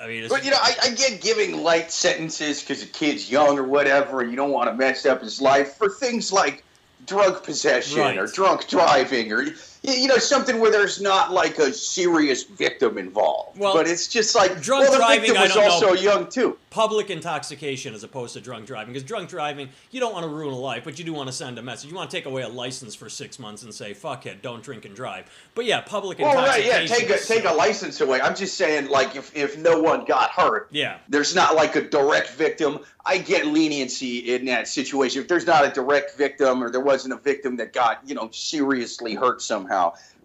I 0.00 0.08
mean, 0.08 0.28
but 0.28 0.44
you 0.44 0.50
know, 0.50 0.58
I, 0.60 0.74
I 0.82 0.90
get 0.90 1.20
giving 1.20 1.62
light 1.62 1.92
sentences 1.92 2.60
because 2.60 2.80
the 2.80 2.86
kid's 2.86 3.30
young 3.30 3.58
or 3.58 3.64
whatever, 3.64 4.20
and 4.20 4.30
you 4.30 4.36
don't 4.36 4.50
want 4.50 4.68
to 4.68 4.74
mess 4.74 5.06
up 5.06 5.20
his 5.20 5.40
life 5.40 5.74
for 5.74 5.88
things 5.88 6.32
like 6.32 6.64
drug 7.06 7.44
possession 7.44 8.00
right. 8.00 8.18
or 8.18 8.26
drunk 8.26 8.68
driving 8.68 9.32
or 9.32 9.46
you 9.82 10.06
know 10.06 10.18
something 10.18 10.60
where 10.60 10.70
there's 10.70 11.00
not 11.00 11.32
like 11.32 11.58
a 11.58 11.72
serious 11.72 12.44
victim 12.44 12.98
involved. 12.98 13.58
Well, 13.58 13.74
but 13.74 13.88
it's 13.88 14.06
just 14.06 14.34
like 14.34 14.60
drunk 14.62 14.84
well, 14.84 14.92
the 14.92 14.98
driving. 14.98 15.34
was 15.34 15.56
also 15.56 15.88
know. 15.88 15.92
young 15.94 16.28
too. 16.28 16.56
Public 16.70 17.10
intoxication 17.10 17.92
as 17.92 18.04
opposed 18.04 18.34
to 18.34 18.40
drunk 18.40 18.66
driving, 18.66 18.94
because 18.94 19.06
drunk 19.06 19.28
driving, 19.28 19.68
you 19.90 20.00
don't 20.00 20.12
want 20.12 20.24
to 20.24 20.30
ruin 20.30 20.54
a 20.54 20.56
life, 20.56 20.84
but 20.84 20.98
you 20.98 21.04
do 21.04 21.12
want 21.12 21.28
to 21.28 21.32
send 21.32 21.58
a 21.58 21.62
message. 21.62 21.90
You 21.90 21.96
want 21.96 22.10
to 22.10 22.16
take 22.16 22.26
away 22.26 22.42
a 22.42 22.48
license 22.48 22.94
for 22.94 23.10
six 23.10 23.38
months 23.38 23.64
and 23.64 23.74
say 23.74 23.92
"fuckhead, 23.92 24.40
don't 24.40 24.62
drink 24.62 24.84
and 24.84 24.94
drive." 24.94 25.26
But 25.54 25.64
yeah, 25.64 25.80
public 25.80 26.20
well, 26.20 26.30
intoxication. 26.30 26.72
right, 26.72 26.88
yeah, 26.88 26.96
take 26.96 27.10
a 27.10 27.18
take 27.18 27.44
a 27.44 27.52
license 27.52 28.00
away. 28.00 28.20
I'm 28.20 28.36
just 28.36 28.56
saying, 28.56 28.88
like 28.88 29.16
if 29.16 29.36
if 29.36 29.58
no 29.58 29.80
one 29.80 30.04
got 30.04 30.30
hurt, 30.30 30.68
yeah, 30.70 30.98
there's 31.08 31.34
not 31.34 31.56
like 31.56 31.74
a 31.74 31.82
direct 31.82 32.30
victim. 32.30 32.78
I 33.04 33.18
get 33.18 33.46
leniency 33.46 34.32
in 34.32 34.44
that 34.44 34.68
situation. 34.68 35.22
If 35.22 35.28
there's 35.28 35.46
not 35.46 35.66
a 35.66 35.70
direct 35.70 36.16
victim 36.16 36.62
or 36.62 36.70
there 36.70 36.80
wasn't 36.80 37.14
a 37.14 37.16
victim 37.16 37.56
that 37.56 37.72
got 37.72 38.00
you 38.06 38.14
know 38.14 38.30
seriously 38.30 39.14
hurt 39.14 39.42
somehow 39.42 39.71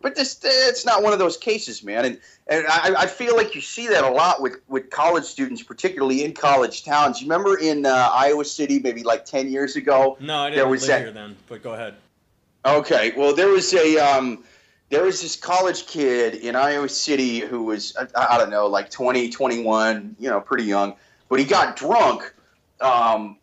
but 0.01 0.15
this 0.15 0.39
it's 0.43 0.85
not 0.85 1.03
one 1.03 1.13
of 1.13 1.19
those 1.19 1.37
cases, 1.37 1.83
man. 1.83 2.05
And 2.05 2.19
and 2.47 2.65
I, 2.67 2.93
I 3.03 3.05
feel 3.07 3.35
like 3.35 3.55
you 3.55 3.61
see 3.61 3.87
that 3.87 4.03
a 4.03 4.09
lot 4.09 4.41
with 4.41 4.57
with 4.67 4.89
college 4.89 5.25
students, 5.25 5.63
particularly 5.63 6.23
in 6.23 6.33
college 6.33 6.83
towns. 6.83 7.21
You 7.21 7.27
remember 7.27 7.57
in 7.57 7.85
uh, 7.85 8.09
Iowa 8.13 8.45
City, 8.45 8.79
maybe 8.79 9.03
like 9.03 9.25
ten 9.25 9.49
years 9.51 9.75
ago? 9.75 10.17
No, 10.19 10.39
I 10.39 10.49
didn't 10.49 10.57
there 10.57 10.67
was 10.67 10.81
live 10.81 10.89
that, 10.89 10.99
here 11.01 11.11
then. 11.11 11.35
But 11.47 11.63
go 11.63 11.73
ahead. 11.73 11.95
Okay, 12.65 13.13
well, 13.15 13.33
there 13.33 13.49
was 13.49 13.73
a 13.73 13.97
um, 13.97 14.43
there 14.89 15.03
was 15.03 15.21
this 15.21 15.35
college 15.35 15.87
kid 15.87 16.35
in 16.35 16.55
Iowa 16.55 16.89
City 16.89 17.39
who 17.39 17.63
was 17.63 17.95
I, 18.15 18.35
I 18.35 18.37
don't 18.37 18.49
know, 18.49 18.67
like 18.67 18.89
20, 18.89 19.29
21, 19.29 20.15
you 20.19 20.29
know, 20.29 20.39
pretty 20.39 20.65
young, 20.65 20.95
but 21.29 21.39
he 21.39 21.45
got 21.45 21.75
drunk. 21.75 22.33
Um, 22.79 23.37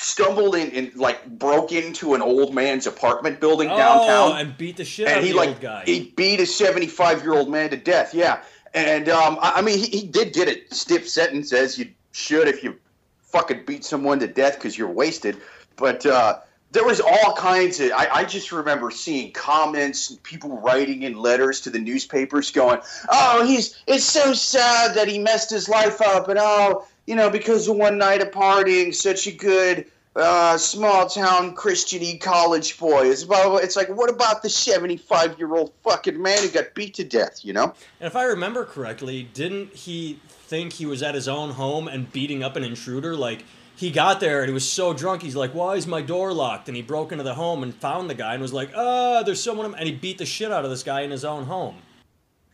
stumbled 0.00 0.54
in 0.54 0.70
and 0.72 0.96
like 0.96 1.26
broke 1.38 1.72
into 1.72 2.14
an 2.14 2.22
old 2.22 2.54
man's 2.54 2.86
apartment 2.86 3.38
building 3.38 3.68
oh, 3.68 3.76
downtown 3.76 4.38
and 4.38 4.56
beat 4.56 4.78
the 4.78 4.84
shit 4.84 5.06
and 5.06 5.18
out 5.18 5.22
he, 5.22 5.30
of 5.30 5.34
the 5.34 5.40
like, 5.40 5.48
old 5.50 5.60
guy. 5.60 5.82
He 5.84 6.12
beat 6.16 6.40
a 6.40 6.46
seventy-five-year-old 6.46 7.50
man 7.50 7.70
to 7.70 7.76
death. 7.76 8.14
Yeah, 8.14 8.42
and 8.72 9.08
um, 9.10 9.38
I, 9.42 9.54
I, 9.56 9.62
mean, 9.62 9.78
he, 9.78 9.86
he, 9.86 10.06
did 10.06 10.32
get 10.32 10.48
a 10.48 10.74
stiff 10.74 11.08
sentence 11.08 11.52
as 11.52 11.78
you 11.78 11.90
should 12.12 12.48
if 12.48 12.64
you 12.64 12.76
fucking 13.20 13.64
beat 13.66 13.84
someone 13.84 14.18
to 14.20 14.26
death 14.26 14.54
because 14.54 14.76
you're 14.76 14.90
wasted. 14.90 15.36
But 15.76 16.06
uh, 16.06 16.40
there 16.72 16.84
was 16.84 17.00
all 17.00 17.34
kinds 17.34 17.78
of. 17.80 17.92
I, 17.92 18.08
I 18.10 18.24
just 18.24 18.52
remember 18.52 18.90
seeing 18.90 19.32
comments, 19.32 20.16
people 20.22 20.58
writing 20.60 21.02
in 21.02 21.18
letters 21.18 21.60
to 21.62 21.70
the 21.70 21.78
newspapers, 21.78 22.50
going, 22.50 22.80
"Oh, 23.10 23.44
he's 23.44 23.76
it's 23.86 24.04
so 24.04 24.32
sad 24.32 24.94
that 24.94 25.08
he 25.08 25.18
messed 25.18 25.50
his 25.50 25.68
life 25.68 26.00
up," 26.00 26.28
and 26.28 26.38
oh 26.40 26.86
you 27.10 27.16
know, 27.16 27.28
because 27.28 27.66
of 27.66 27.74
one 27.74 27.98
night 27.98 28.22
of 28.22 28.30
partying, 28.30 28.94
such 28.94 29.26
a 29.26 29.32
good 29.32 29.84
uh, 30.14 30.56
small 30.56 31.08
town 31.08 31.56
Christian 31.56 32.20
college 32.20 32.78
boy. 32.78 33.08
It's 33.08 33.24
about, 33.24 33.64
it's 33.64 33.74
like, 33.74 33.88
what 33.88 34.08
about 34.08 34.44
the 34.44 34.48
75 34.48 35.36
year 35.36 35.52
old 35.52 35.72
fucking 35.82 36.22
man 36.22 36.38
who 36.38 36.48
got 36.50 36.72
beat 36.72 36.94
to 36.94 37.04
death, 37.04 37.44
you 37.44 37.52
know? 37.52 37.74
And 37.98 38.06
if 38.06 38.14
I 38.14 38.26
remember 38.26 38.64
correctly, 38.64 39.24
didn't 39.34 39.74
he 39.74 40.20
think 40.28 40.74
he 40.74 40.86
was 40.86 41.02
at 41.02 41.16
his 41.16 41.26
own 41.26 41.50
home 41.50 41.88
and 41.88 42.12
beating 42.12 42.44
up 42.44 42.54
an 42.54 42.62
intruder? 42.62 43.16
Like, 43.16 43.44
he 43.74 43.90
got 43.90 44.20
there 44.20 44.42
and 44.42 44.48
he 44.48 44.54
was 44.54 44.68
so 44.68 44.94
drunk, 44.94 45.22
he's 45.22 45.34
like, 45.34 45.52
why 45.52 45.74
is 45.74 45.88
my 45.88 46.02
door 46.02 46.32
locked? 46.32 46.68
And 46.68 46.76
he 46.76 46.82
broke 46.82 47.10
into 47.10 47.24
the 47.24 47.34
home 47.34 47.64
and 47.64 47.74
found 47.74 48.08
the 48.08 48.14
guy 48.14 48.34
and 48.34 48.42
was 48.42 48.52
like, 48.52 48.70
ah, 48.76 49.24
there's 49.24 49.42
someone, 49.42 49.74
and 49.74 49.88
he 49.88 49.92
beat 49.92 50.18
the 50.18 50.26
shit 50.26 50.52
out 50.52 50.64
of 50.64 50.70
this 50.70 50.84
guy 50.84 51.00
in 51.00 51.10
his 51.10 51.24
own 51.24 51.46
home. 51.46 51.78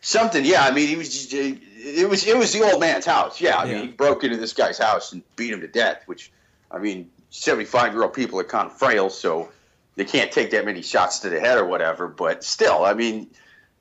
Something, 0.07 0.45
yeah. 0.45 0.63
I 0.63 0.71
mean, 0.71 0.87
he 0.87 0.95
was 0.95 1.09
just, 1.09 1.33
it 1.33 2.07
was 2.09 2.25
it 2.25 2.37
was 2.37 2.53
the 2.53 2.61
old 2.61 2.79
man's 2.79 3.05
house. 3.05 3.41
Yeah, 3.41 3.57
I 3.57 3.65
Yeah. 3.65 3.73
mean, 3.73 3.87
he 3.87 3.91
broke 3.91 4.23
into 4.23 4.37
this 4.37 4.53
guy's 4.53 4.77
house 4.77 5.11
and 5.11 5.21
beat 5.35 5.51
him 5.51 5.59
to 5.59 5.67
death. 5.67 6.03
Which, 6.05 6.31
I 6.71 6.77
mean, 6.77 7.11
seventy-five 7.29 7.91
year 7.91 8.03
old 8.03 8.13
people 8.13 8.39
are 8.39 8.45
kind 8.45 8.67
of 8.67 8.77
frail, 8.77 9.09
so 9.09 9.49
they 9.97 10.05
can't 10.05 10.31
take 10.31 10.51
that 10.51 10.63
many 10.63 10.81
shots 10.81 11.19
to 11.19 11.29
the 11.29 11.41
head 11.41 11.57
or 11.57 11.65
whatever. 11.65 12.07
But 12.07 12.45
still, 12.45 12.85
I 12.85 12.93
mean, 12.93 13.27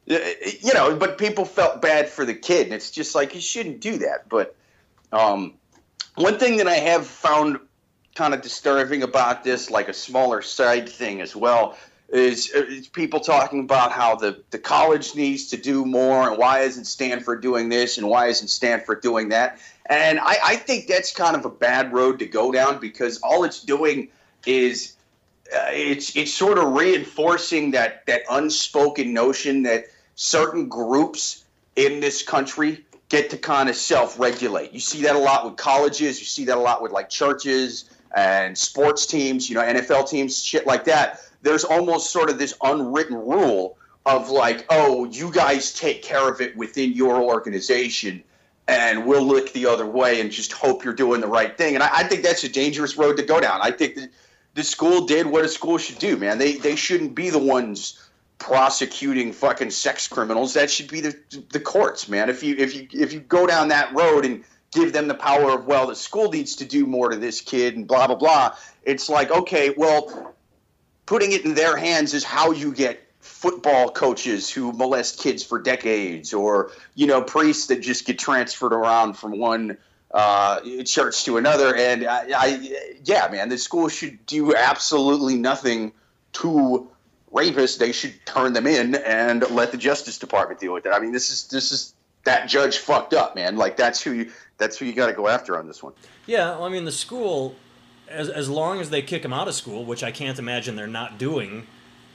you 0.07 0.75
know, 0.75 0.97
but 0.97 1.17
people 1.17 1.45
felt 1.45 1.81
bad 1.81 2.09
for 2.09 2.25
the 2.25 2.35
kid, 2.35 2.67
and 2.67 2.75
it's 2.75 2.91
just 2.91 3.15
like 3.15 3.37
you 3.37 3.41
shouldn't 3.41 3.81
do 3.81 3.99
that. 3.99 4.29
But 4.29 4.57
um, 5.13 5.55
one 6.17 6.41
thing 6.41 6.57
that 6.57 6.67
I 6.67 6.75
have 6.75 7.07
found 7.07 7.61
kind 8.17 8.35
of 8.35 8.43
disturbing 8.43 9.05
about 9.05 9.45
this, 9.45 9.71
like 9.71 9.89
a 9.89 9.95
smaller 9.95 10.43
side 10.43 10.89
thing 10.89 11.21
as 11.21 11.37
well, 11.37 11.79
is, 12.09 12.51
is 12.51 12.89
people 12.89 13.21
talking 13.21 13.61
about 13.61 13.93
how 13.93 14.15
the, 14.15 14.43
the 14.51 14.59
college 14.59 15.15
needs 15.15 15.49
to 15.49 15.57
do 15.57 15.85
more 15.85 16.29
and 16.29 16.39
why 16.39 16.61
isn't 16.61 16.85
Stanford 16.85 17.43
doing 17.43 17.69
this 17.69 17.99
and 17.99 18.09
why 18.09 18.27
isn't 18.27 18.49
Stanford 18.49 19.03
doing 19.03 19.31
that. 19.31 19.59
And 19.89 20.21
I, 20.21 20.37
I 20.45 20.57
think 20.57 20.87
that's 20.87 21.13
kind 21.13 21.37
of 21.37 21.45
a 21.45 21.51
bad 21.51 21.93
road 21.93 22.19
to 22.21 22.27
go 22.27 22.53
down 22.53 22.79
because 22.79 23.19
all 23.23 23.45
it's 23.45 23.63
doing 23.63 24.09
is 24.47 24.95
uh, 25.55 25.71
it's 25.71 26.17
it's 26.17 26.33
sort 26.33 26.59
of 26.59 26.73
reinforcing 26.73 27.71
that 27.73 28.05
that 28.07 28.23
unspoken 28.31 29.13
notion 29.13 29.63
that 29.63 29.85
certain 30.17 30.69
groups 30.69 31.45
in 31.77 32.01
this 32.01 32.23
country 32.23 32.85
get 33.09 33.31
to 33.31 33.39
kind 33.39 33.69
of 33.69 33.77
self-regulate. 33.77 34.73
You 34.73 34.81
see 34.81 35.03
that 35.03 35.15
a 35.15 35.19
lot 35.19 35.45
with 35.45 35.57
colleges. 35.57 36.19
You 36.19 36.25
see 36.25 36.45
that 36.47 36.57
a 36.57 36.61
lot 36.61 36.83
with 36.83 36.91
like 36.91 37.09
churches 37.09 37.89
and 38.17 38.59
sports 38.59 39.07
teams. 39.07 39.49
You 39.49 39.55
know, 39.55 39.63
NFL 39.63 40.09
teams, 40.09 40.43
shit 40.43 40.67
like 40.67 40.85
that. 40.85 41.21
There's 41.47 41.65
almost 41.65 42.11
sort 42.11 42.29
of 42.29 42.39
this 42.39 42.55
unwritten 42.63 43.17
rule 43.17 43.79
of 44.05 44.31
like, 44.31 44.67
oh, 44.69 45.05
you 45.05 45.31
guys 45.31 45.73
take 45.73 46.03
care 46.03 46.29
of 46.29 46.41
it 46.41 46.57
within 46.57 46.93
your 46.93 47.23
organization. 47.23 48.23
And 48.69 49.07
we'll 49.07 49.25
look 49.25 49.53
the 49.53 49.67
other 49.67 49.87
way 49.87 50.21
and 50.21 50.31
just 50.31 50.53
hope 50.53 50.85
you're 50.85 50.93
doing 50.93 51.21
the 51.21 51.29
right 51.29 51.57
thing. 51.57 51.75
And 51.75 51.85
I, 51.85 51.91
I 51.99 52.03
think 52.03 52.23
that's 52.23 52.43
a 52.43 52.49
dangerous 52.49 52.97
road 52.97 53.17
to 53.19 53.23
go 53.23 53.41
down. 53.41 53.61
I 53.63 53.71
think 53.71 53.95
that 53.95 54.11
the 54.55 54.65
school 54.65 55.07
did 55.07 55.27
what 55.27 55.45
a 55.45 55.49
school 55.49 55.79
should 55.79 55.99
do, 55.99 56.17
man. 56.17 56.39
They 56.39 56.55
they 56.55 56.75
shouldn't 56.75 57.15
be 57.15 57.31
the 57.31 57.39
ones 57.39 58.03
prosecuting 58.39 59.33
fucking 59.33 59.71
sex 59.71 60.09
criminals. 60.09 60.55
That 60.55 60.71
should 60.71 60.91
be 60.91 61.01
the 61.01 61.17
the 61.53 61.61
courts, 61.61 62.09
man. 62.09 62.29
If 62.29 62.43
you 62.43 62.57
if 62.57 62.75
you 62.75 62.89
if 62.93 63.13
you 63.13 63.21
go 63.21 63.47
down 63.47 63.69
that 63.69 63.95
road 63.95 64.25
and 64.25 64.43
give 64.73 64.93
them 64.93 65.07
the 65.09 65.15
power 65.15 65.53
of 65.53 65.67
well, 65.67 65.87
the 65.87 65.95
school 65.95 66.31
needs 66.31 66.57
to 66.57 66.65
do 66.65 66.87
more 66.87 67.11
to 67.11 67.17
this 67.17 67.41
kid 67.41 67.77
and 67.77 67.87
blah 67.87 68.07
blah 68.09 68.17
blah. 68.17 68.57
It's 68.83 69.09
like 69.09 69.31
okay, 69.31 69.75
well, 69.77 70.35
putting 71.07 71.33
it 71.33 71.45
in 71.45 71.55
their 71.55 71.77
hands 71.77 72.13
is 72.13 72.25
how 72.25 72.51
you 72.51 72.73
get 72.73 73.03
football 73.21 73.91
coaches 73.91 74.51
who 74.51 74.73
molest 74.73 75.19
kids 75.19 75.43
for 75.43 75.61
decades, 75.61 76.35
or 76.35 76.71
you 76.95 77.07
know 77.07 77.23
priests 77.23 77.67
that 77.69 77.81
just 77.81 78.05
get 78.07 78.19
transferred 78.19 78.73
around 78.73 79.15
from 79.15 79.39
one 79.39 79.77
uh, 80.13 80.61
church 80.85 81.25
to 81.25 81.37
another. 81.37 81.75
And 81.75 82.07
I, 82.07 82.27
I, 82.37 82.79
yeah, 83.05 83.29
man, 83.31 83.49
the 83.49 83.59
school 83.59 83.89
should 83.89 84.25
do 84.27 84.55
absolutely 84.55 85.37
nothing 85.37 85.93
to 86.35 86.89
rapists. 87.33 87.79
They 87.79 87.93
should 87.93 88.15
turn 88.27 88.53
them 88.53 88.67
in 88.67 88.95
and 88.97 89.49
let 89.51 89.73
the 89.73 89.79
Justice 89.79 90.19
Department 90.19 90.61
deal 90.61 90.73
with 90.73 90.85
that. 90.85 90.93
I 90.93 90.99
mean, 90.99 91.13
this 91.13 91.31
is 91.31 91.49
this 91.49 91.73
is 91.73 91.95
that 92.25 92.49
judge 92.49 92.79
fucked 92.79 93.15
up, 93.15 93.35
man. 93.35 93.57
Like 93.57 93.77
that's 93.77 94.01
who 94.01 94.13
you 94.13 94.33
that's 94.59 94.79
who 94.79 94.87
you 94.87 94.93
got 94.93 95.07
to 95.07 95.13
go 95.13 95.29
after 95.29 95.59
on 95.59 95.67
this 95.67 95.83
one. 95.83 95.93
Yeah, 96.27 96.51
well, 96.53 96.65
I 96.65 96.69
mean, 96.69 96.85
the 96.85 96.93
school, 96.93 97.55
as, 98.09 98.29
as 98.29 98.49
long 98.49 98.81
as 98.81 98.91
they 98.91 99.03
kick 99.03 99.25
him 99.25 99.33
out 99.33 99.49
of 99.49 99.55
school, 99.55 99.85
which 99.85 100.03
I 100.03 100.11
can't 100.11 100.39
imagine 100.39 100.77
they're 100.77 100.87
not 100.87 101.19
doing, 101.19 101.67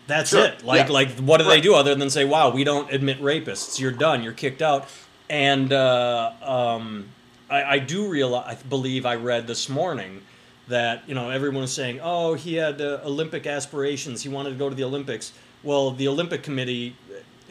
that's 0.08 0.32
Sure, 0.32 0.46
it. 0.46 0.64
Like, 0.64 0.88
yeah. 0.88 0.94
like 0.94 1.10
what 1.20 1.38
do 1.38 1.44
they 1.46 1.62
do 1.62 1.76
other 1.76 1.96
than 1.96 2.10
say, 2.10 2.26
"Wow, 2.26 2.50
we 2.50 2.64
don't 2.64 2.92
admit 2.92 3.22
rapists. 3.22 3.80
You're 3.80 3.92
done. 3.92 4.24
You're 4.24 4.34
kicked 4.34 4.62
out." 4.62 4.88
And 5.30 5.72
uh, 5.72 6.32
um, 6.42 7.10
I, 7.50 7.64
I 7.64 7.80
do 7.80 8.10
realize, 8.10 8.58
I 8.58 8.68
believe 8.68 9.06
I 9.06 9.16
read 9.16 9.48
this 9.48 9.70
morning 9.70 10.22
that 10.68 11.04
you 11.08 11.16
know 11.16 11.30
everyone 11.30 11.62
was 11.62 11.74
saying, 11.74 12.00
"Oh, 12.02 12.34
he 12.34 12.56
had 12.56 12.82
uh, 12.82 13.00
Olympic 13.06 13.46
aspirations. 13.48 14.24
He 14.24 14.30
wanted 14.30 14.52
to 14.52 14.56
go 14.56 14.70
to 14.70 14.76
the 14.76 14.84
Olympics." 14.84 15.34
Well, 15.64 15.92
the 15.92 16.08
Olympic 16.08 16.42
Committee 16.42 16.96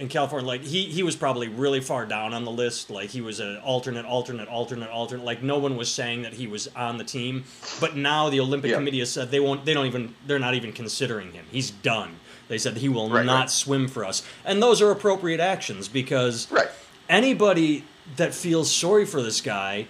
in 0.00 0.08
California, 0.08 0.46
like 0.46 0.62
he 0.62 0.84
he 0.86 1.02
was 1.02 1.14
probably 1.14 1.46
really 1.48 1.80
far 1.80 2.06
down 2.06 2.32
on 2.32 2.44
the 2.46 2.50
list. 2.50 2.88
Like 2.90 3.10
he 3.10 3.20
was 3.20 3.38
an 3.38 3.58
alternate, 3.58 4.06
alternate, 4.06 4.48
alternate, 4.48 4.88
alternate. 4.90 5.24
Like 5.24 5.42
no 5.42 5.58
one 5.58 5.76
was 5.76 5.90
saying 5.90 6.22
that 6.22 6.32
he 6.32 6.46
was 6.46 6.68
on 6.74 6.96
the 6.96 7.04
team. 7.04 7.44
But 7.80 7.96
now 7.96 8.30
the 8.30 8.40
Olympic 8.40 8.70
Yeah. 8.70 8.78
Committee 8.78 9.00
has 9.00 9.10
said 9.12 9.30
they 9.30 9.40
won't. 9.40 9.64
They 9.66 9.74
don't 9.74 9.86
even. 9.86 10.14
They're 10.26 10.38
not 10.38 10.54
even 10.54 10.72
considering 10.72 11.32
him. 11.32 11.44
He's 11.52 11.70
done. 11.70 12.16
They 12.48 12.56
said 12.58 12.78
he 12.78 12.88
will 12.88 13.10
Right, 13.10 13.24
not 13.26 13.40
right. 13.40 13.50
swim 13.50 13.86
for 13.88 14.04
us, 14.04 14.22
and 14.44 14.60
those 14.62 14.80
are 14.82 14.90
appropriate 14.90 15.38
actions 15.38 15.86
because 15.86 16.50
Right. 16.50 16.68
anybody 17.08 17.84
that 18.16 18.34
feels 18.34 18.72
sorry 18.74 19.04
for 19.06 19.22
this 19.22 19.40
guy 19.40 19.86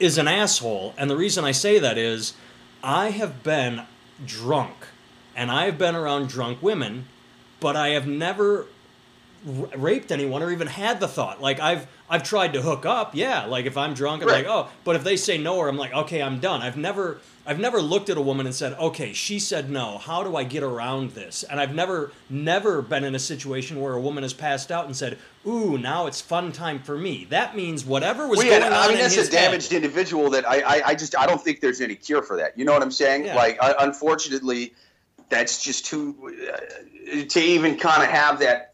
is 0.00 0.16
an 0.18 0.26
asshole. 0.28 0.94
And 0.96 1.08
the 1.10 1.16
reason 1.16 1.44
I 1.44 1.52
say 1.52 1.78
that 1.78 1.96
is 1.98 2.32
I 2.82 3.10
have 3.10 3.42
been 3.42 3.82
drunk 4.24 4.74
and 5.36 5.50
I 5.50 5.66
have 5.66 5.76
been 5.78 5.94
around 5.94 6.28
drunk 6.28 6.62
women, 6.62 7.06
but 7.60 7.76
I 7.76 7.88
have 7.90 8.06
never 8.06 8.66
r- 9.46 9.68
raped 9.78 10.10
anyone 10.12 10.42
or 10.42 10.50
even 10.50 10.66
had 10.66 11.00
the 11.00 11.08
thought. 11.08 11.40
Like 11.40 11.60
I've 11.60 11.86
I've 12.08 12.22
tried 12.22 12.52
to 12.54 12.62
hook 12.62 12.86
up, 12.86 13.14
yeah. 13.14 13.46
Like 13.46 13.66
if 13.66 13.76
I'm 13.76 13.94
drunk, 13.94 14.22
I'm 14.22 14.28
Right. 14.28 14.46
like, 14.46 14.46
oh. 14.46 14.68
But 14.84 14.96
if 14.96 15.04
they 15.04 15.16
say 15.16 15.38
no, 15.38 15.56
or 15.56 15.68
I'm 15.68 15.76
like, 15.76 15.92
okay, 15.92 16.22
I'm 16.22 16.38
done. 16.40 16.62
I've 16.62 16.76
never 16.76 17.18
I've 17.48 17.60
never 17.60 17.80
looked 17.80 18.10
at 18.10 18.16
a 18.16 18.20
woman 18.20 18.46
and 18.46 18.54
said, 18.54 18.72
okay, 18.74 19.12
she 19.12 19.38
said 19.38 19.70
no. 19.70 19.98
How 19.98 20.24
do 20.24 20.34
I 20.36 20.42
get 20.42 20.64
around 20.64 21.12
this? 21.12 21.44
And 21.44 21.60
I've 21.60 21.74
never 21.74 22.10
never 22.28 22.82
been 22.82 23.04
in 23.04 23.14
a 23.14 23.20
situation 23.20 23.80
where 23.80 23.92
a 23.94 24.00
woman 24.00 24.22
has 24.24 24.32
passed 24.32 24.72
out 24.72 24.86
and 24.86 24.96
said, 24.96 25.18
ooh, 25.46 25.78
now 25.78 26.06
it's 26.06 26.20
fun 26.20 26.50
time 26.52 26.80
for 26.80 26.96
me. 26.98 27.26
That 27.30 27.54
means 27.56 27.84
whatever 27.84 28.26
was 28.26 28.38
Well, 28.38 28.48
going 28.48 28.62
yeah, 28.62 28.66
on 28.68 28.72
I 28.72 28.88
mean 28.88 28.96
in 28.96 29.02
that's 29.02 29.16
a 29.16 29.30
damaged 29.30 29.70
head, 29.72 29.82
individual 29.84 30.30
that 30.30 30.48
I, 30.48 30.60
I 30.60 30.82
I 30.88 30.94
just 30.94 31.16
I 31.16 31.26
don't 31.26 31.40
think 31.40 31.60
there's 31.60 31.80
any 31.80 31.94
cure 31.94 32.22
for 32.22 32.36
that. 32.36 32.58
You 32.58 32.64
know 32.64 32.72
what 32.72 32.82
I'm 32.82 32.90
saying? 32.90 33.26
Yeah. 33.26 33.36
Like 33.36 33.58
uh, 33.60 33.74
unfortunately, 33.80 34.74
that's 35.28 35.62
just 35.62 35.86
too 35.86 36.14
uh, 36.52 37.24
to 37.28 37.40
even 37.40 37.76
kind 37.76 38.02
of 38.02 38.08
have 38.08 38.38
that 38.40 38.72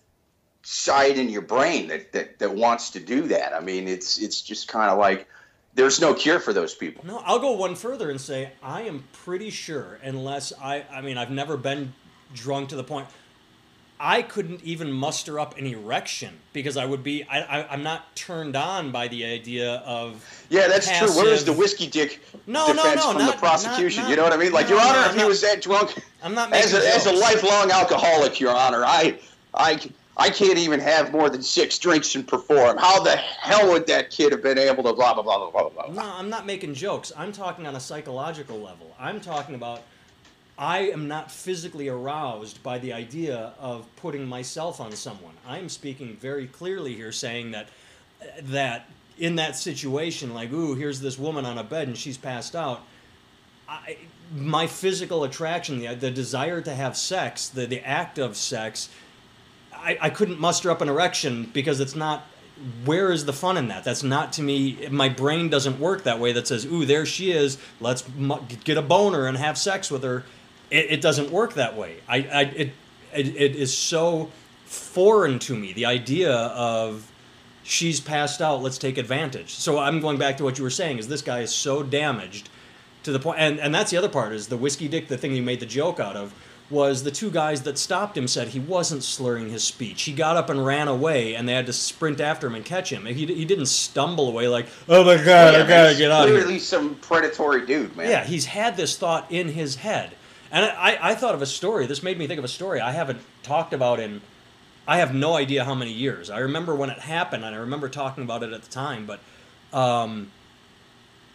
side 0.63 1.19
in 1.19 1.29
your 1.29 1.43
brain 1.43 1.89
that, 1.89 2.13
that 2.13 2.39
that 2.39 2.55
wants 2.55 2.91
to 2.91 3.01
do 3.01 3.23
that. 3.29 3.53
I 3.55 3.61
mean, 3.61 3.89
it's 3.89 4.19
it's 4.19 4.41
just 4.41 4.69
kind 4.69 4.91
of 4.91 4.99
like 4.99 5.29
there's 5.75 6.01
no 6.01 6.15
cure 6.15 6.39
for 6.39 6.53
those 6.53 6.75
people. 6.75 7.05
No, 7.07 7.19
I'll 7.25 7.39
go 7.39 7.53
one 7.53 7.75
further 7.75 8.11
and 8.11 8.21
say 8.21 8.53
I 8.63 8.83
am 8.83 9.05
pretty 9.13 9.51
sure, 9.51 9.99
unless 10.03 10.53
I, 10.61 10.85
I 10.93 11.01
mean, 11.01 11.19
I've 11.19 11.31
never 11.31 11.57
been 11.57 11.93
drunk 12.35 12.69
to 12.71 12.77
the 12.77 12.85
point. 12.85 13.09
I 14.05 14.23
couldn't 14.23 14.65
even 14.65 14.91
muster 14.91 15.39
up 15.39 15.57
an 15.59 15.65
erection 15.65 16.35
because 16.53 16.77
I 16.77 16.85
would 16.85 17.05
be. 17.05 17.23
I, 17.25 17.41
I, 17.61 17.69
I'm 17.73 17.85
not 17.85 18.15
turned 18.17 18.57
on 18.57 18.91
by 18.91 19.07
the 19.07 19.25
idea 19.25 19.75
of. 19.87 20.25
Yeah, 20.49 20.67
that's 20.67 20.87
true. 20.99 21.09
Where 21.17 21.33
is 21.33 21.45
the 21.45 21.53
whiskey 21.53 21.87
dick 21.87 22.21
No, 22.49 22.67
no, 22.67 22.75
defense 22.75 22.97
no, 22.97 23.13
from 23.13 23.23
not- 23.23 23.35
the 23.35 23.39
prosecution? 23.39 24.03
not- 24.03 24.11
you 24.11 24.17
know 24.17 24.25
what 24.25 24.33
I 24.33 24.37
mean? 24.39 24.51
Like, 24.53 24.69
no, 24.69 24.75
Your 24.75 24.85
Honor, 24.85 25.03
no, 25.03 25.11
if 25.11 25.17
he 25.17 25.25
was 25.25 25.41
that 25.43 25.63
drunk, 25.63 25.95
I'm 26.23 26.35
not 26.35 26.53
as 26.53 26.75
a, 26.75 26.79
as 26.79 27.07
a 27.07 27.13
lifelong 27.13 27.71
alcoholic, 27.71 28.41
Your 28.41 28.51
Honor, 28.51 28.85
I, 28.85 29.21
I, 29.55 29.81
I 30.17 30.29
can't 30.29 30.59
even 30.59 30.79
have 30.81 31.11
more 31.11 31.31
than 31.31 31.43
six 31.43 31.79
drinks 31.79 32.15
and 32.15 32.27
perform. 32.27 32.77
How 32.77 33.03
the 33.03 33.17
hell 33.17 33.73
would 33.73 33.87
that 33.87 34.11
kid 34.11 34.33
have 34.33 34.43
been 34.43 34.59
able 34.59 34.83
to 34.85 34.93
blah 34.93 35.15
blah 35.15 35.23
blah 35.23 35.51
blah 35.51 35.69
blah 35.69 35.71
blah? 35.71 35.93
No. 35.93 36.03
I'm 36.03 36.29
not 36.29 36.45
making 36.45 36.75
jokes. 36.75 37.13
I'm 37.17 37.33
talking 37.33 37.67
on 37.67 37.77
a 37.77 37.81
psychological 37.81 38.61
level. 38.61 38.95
I'm 38.99 39.21
talking 39.21 39.55
about 39.55 39.83
I 40.59 40.81
am 40.91 41.09
not 41.09 41.31
physically 41.31 41.89
aroused 41.89 42.63
by 42.63 42.79
the 42.79 42.93
idea 42.93 43.55
of 43.59 43.87
putting 43.97 44.27
myself 44.27 44.81
on 44.81 44.93
someone. 44.93 45.35
I'm 45.47 45.69
speaking 45.69 46.17
very 46.17 46.47
clearly 46.47 46.95
here 46.95 47.13
saying 47.13 47.53
that 47.53 47.69
that 48.43 48.91
in 49.19 49.37
that 49.37 49.57
situation 49.57 50.35
like 50.35 50.53
ooh, 50.53 50.75
here's 50.75 51.01
this 51.01 51.19
woman 51.19 51.47
on 51.47 51.57
a 51.57 51.65
bed 51.65 51.89
and 51.89 51.97
she's 51.97 52.19
passed 52.19 52.55
out. 52.55 52.83
I, 53.67 53.97
my 54.35 54.67
physical 54.67 55.25
attraction, 55.25 55.79
the, 55.79 55.95
the 55.95 56.11
desire 56.11 56.61
to 56.61 56.75
have 56.75 56.97
sex, 56.97 57.49
the, 57.49 57.67
the 57.67 57.81
act 57.87 58.19
of 58.19 58.37
sex, 58.37 58.89
I, 59.83 59.99
I 60.01 60.11
couldn't 60.11 60.41
muster 60.41 60.71
up 60.71 60.81
an 60.81 60.89
erection 60.89 61.51
because 61.53 61.81
it's 61.81 61.95
not 61.95 62.27
where 62.85 63.11
is 63.11 63.25
the 63.25 63.33
fun 63.33 63.57
in 63.57 63.69
that? 63.69 63.83
That's 63.85 64.03
not 64.03 64.33
to 64.35 64.43
me 64.43 64.89
my 64.91 65.09
brain 65.09 65.49
doesn't 65.49 65.81
work 65.81 66.05
that 66.05 66.21
way 66.21 66.33
that 66.33 66.47
says 66.47 66.65
ooh 66.67 66.85
there 66.85 67.07
she 67.07 67.33
is. 67.33 67.59
Let's 67.81 68.03
get 68.65 68.77
a 68.77 68.83
boner 68.83 69.27
and 69.27 69.37
have 69.37 69.59
sex 69.59 69.91
with 69.91 70.03
her. 70.03 70.25
It, 70.71 70.87
it 70.91 71.01
doesn't 71.01 71.31
work 71.31 71.55
that 71.55 71.77
way. 71.77 71.97
I, 72.09 72.17
I 72.17 72.43
it, 72.43 72.73
it 73.15 73.29
it 73.37 73.57
is 73.57 73.77
so 73.77 74.31
foreign 74.65 75.39
to 75.39 75.55
me 75.55 75.73
the 75.73 75.85
idea 75.85 76.33
of 76.33 77.11
she's 77.63 78.01
passed 78.01 78.41
out 78.41 78.63
let's 78.63 78.79
take 78.79 78.99
advantage. 78.99 79.55
So 79.55 79.79
i'm 79.79 80.01
going 80.01 80.19
back 80.19 80.37
to 80.39 80.45
what 80.45 80.59
you 80.59 80.65
were 80.65 80.71
saying 80.71 80.99
is 80.99 81.09
this 81.09 81.23
guy 81.23 81.41
is 81.41 81.55
so 81.55 81.83
damaged 81.83 82.49
to 83.03 83.13
the 83.13 83.19
point, 83.19 83.39
and 83.41 83.59
and 83.59 83.75
that's 83.75 83.91
the 83.91 83.97
other 83.97 84.09
part 84.09 84.33
is 84.33 84.49
the 84.49 84.57
whiskey 84.57 84.89
dick. 84.89 85.09
The 85.09 85.19
thing 85.19 85.35
you 85.35 85.43
made 85.43 85.61
the 85.61 85.67
joke 85.67 86.01
out 86.01 86.17
of 86.17 86.35
was 86.71 87.03
the 87.03 87.11
two 87.11 87.31
guys 87.31 87.63
that 87.63 87.77
stopped 87.77 88.17
him 88.17 88.27
said 88.27 88.49
he 88.49 88.61
wasn't 88.61 89.03
slurring 89.03 89.51
his 89.51 89.63
speech. 89.63 90.03
He 90.03 90.13
got 90.13 90.37
up 90.37 90.49
and 90.49 90.65
ran 90.65 90.89
away, 90.89 91.35
and 91.35 91.49
they 91.49 91.53
had 91.53 91.67
to 91.67 91.73
sprint 91.73 92.21
after 92.21 92.47
him 92.47 92.55
and 92.55 92.65
catch 92.65 92.91
him. 92.91 93.05
He, 93.05 93.27
he 93.27 93.45
didn't 93.45 93.67
stumble 93.67 94.29
away 94.29 94.49
like, 94.49 94.67
"Oh 94.89 95.05
my 95.05 95.17
god, 95.17 95.55
Yeah, 95.55 95.65
I 95.65 95.69
gotta 95.69 95.97
get 95.97 96.11
out 96.11 96.25
of 96.25 96.31
here." 96.31 96.43
Clearly, 96.43 96.59
some 96.59 96.95
predatory 96.97 97.67
dude, 97.67 97.95
man. 97.97 98.09
Yeah, 98.09 98.25
he's 98.25 98.47
had 98.47 98.77
this 98.77 98.97
thought 98.97 99.31
in 99.31 99.49
his 99.49 99.77
head. 99.77 100.13
And 100.53 100.67
I, 100.67 100.99
I 101.01 101.15
thought 101.15 101.35
of 101.35 101.41
a 101.41 101.47
story. 101.47 101.87
This 101.87 102.03
made 102.03 102.19
me 102.19 102.27
think 102.27 102.39
of 102.39 102.45
a 102.45 102.49
story 102.49 102.79
I 102.79 102.93
haven't 102.93 103.21
talked 103.43 103.73
about 103.73 103.99
in, 103.99 104.21
I 104.87 104.99
have 104.99 105.15
no 105.15 105.35
idea 105.35 105.65
how 105.65 105.75
many 105.75 105.93
years. 105.93 106.29
I 106.29 106.41
remember 106.41 106.75
when 106.75 106.91
it 106.91 106.99
happened, 106.99 107.43
and 107.43 107.55
I 107.55 107.59
remember 107.59 107.89
talking 107.89 108.23
about 108.23 108.43
it 108.43 108.53
at 108.53 108.63
the 108.63 108.71
time, 108.71 109.07
but 109.07 109.21
um, 109.77 110.31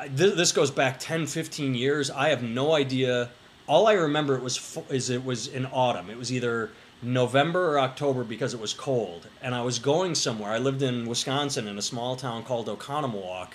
this 0.08 0.52
goes 0.52 0.70
back 0.70 0.98
10, 1.00 1.26
15 1.26 1.74
years. 1.74 2.12
I 2.12 2.30
have 2.30 2.44
no 2.44 2.76
idea. 2.76 3.30
All 3.68 3.88
I 3.88 3.94
remember 3.94 4.36
it 4.36 4.42
was 4.42 4.80
is 4.90 5.10
it 5.10 5.26
was 5.26 5.48
in 5.48 5.66
autumn. 5.66 6.10
It 6.10 6.18
was 6.18 6.32
either 6.32 6.72
November 7.02 7.74
or 7.74 7.80
October 7.80 8.24
because 8.24 8.54
it 8.54 8.60
was 8.60 8.74
cold, 8.74 9.28
and 9.42 9.54
I 9.54 9.62
was 9.62 9.78
going 9.78 10.16
somewhere. 10.16 10.52
I 10.52 10.58
lived 10.58 10.82
in 10.82 11.06
Wisconsin 11.06 11.68
in 11.68 11.78
a 11.78 11.82
small 11.82 12.16
town 12.16 12.44
called 12.44 12.68
Oconomowoc, 12.68 13.50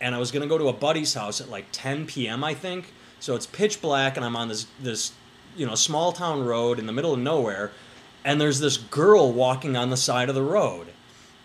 and 0.00 0.14
I 0.14 0.18
was 0.18 0.30
going 0.30 0.42
to 0.42 0.48
go 0.48 0.58
to 0.58 0.68
a 0.68 0.72
buddy's 0.72 1.14
house 1.14 1.40
at 1.40 1.48
like 1.48 1.66
10 1.72 2.06
p.m. 2.06 2.44
I 2.44 2.54
think. 2.54 2.92
So 3.18 3.34
it's 3.34 3.46
pitch 3.46 3.80
black, 3.80 4.16
and 4.16 4.26
I'm 4.26 4.36
on 4.36 4.48
this 4.48 4.66
this 4.80 5.12
you 5.56 5.66
know 5.66 5.74
small 5.74 6.12
town 6.12 6.44
road 6.44 6.78
in 6.78 6.86
the 6.86 6.92
middle 6.92 7.14
of 7.14 7.18
nowhere, 7.18 7.72
and 8.24 8.40
there's 8.40 8.60
this 8.60 8.76
girl 8.76 9.32
walking 9.32 9.74
on 9.74 9.88
the 9.88 9.96
side 9.96 10.28
of 10.28 10.34
the 10.34 10.42
road. 10.42 10.88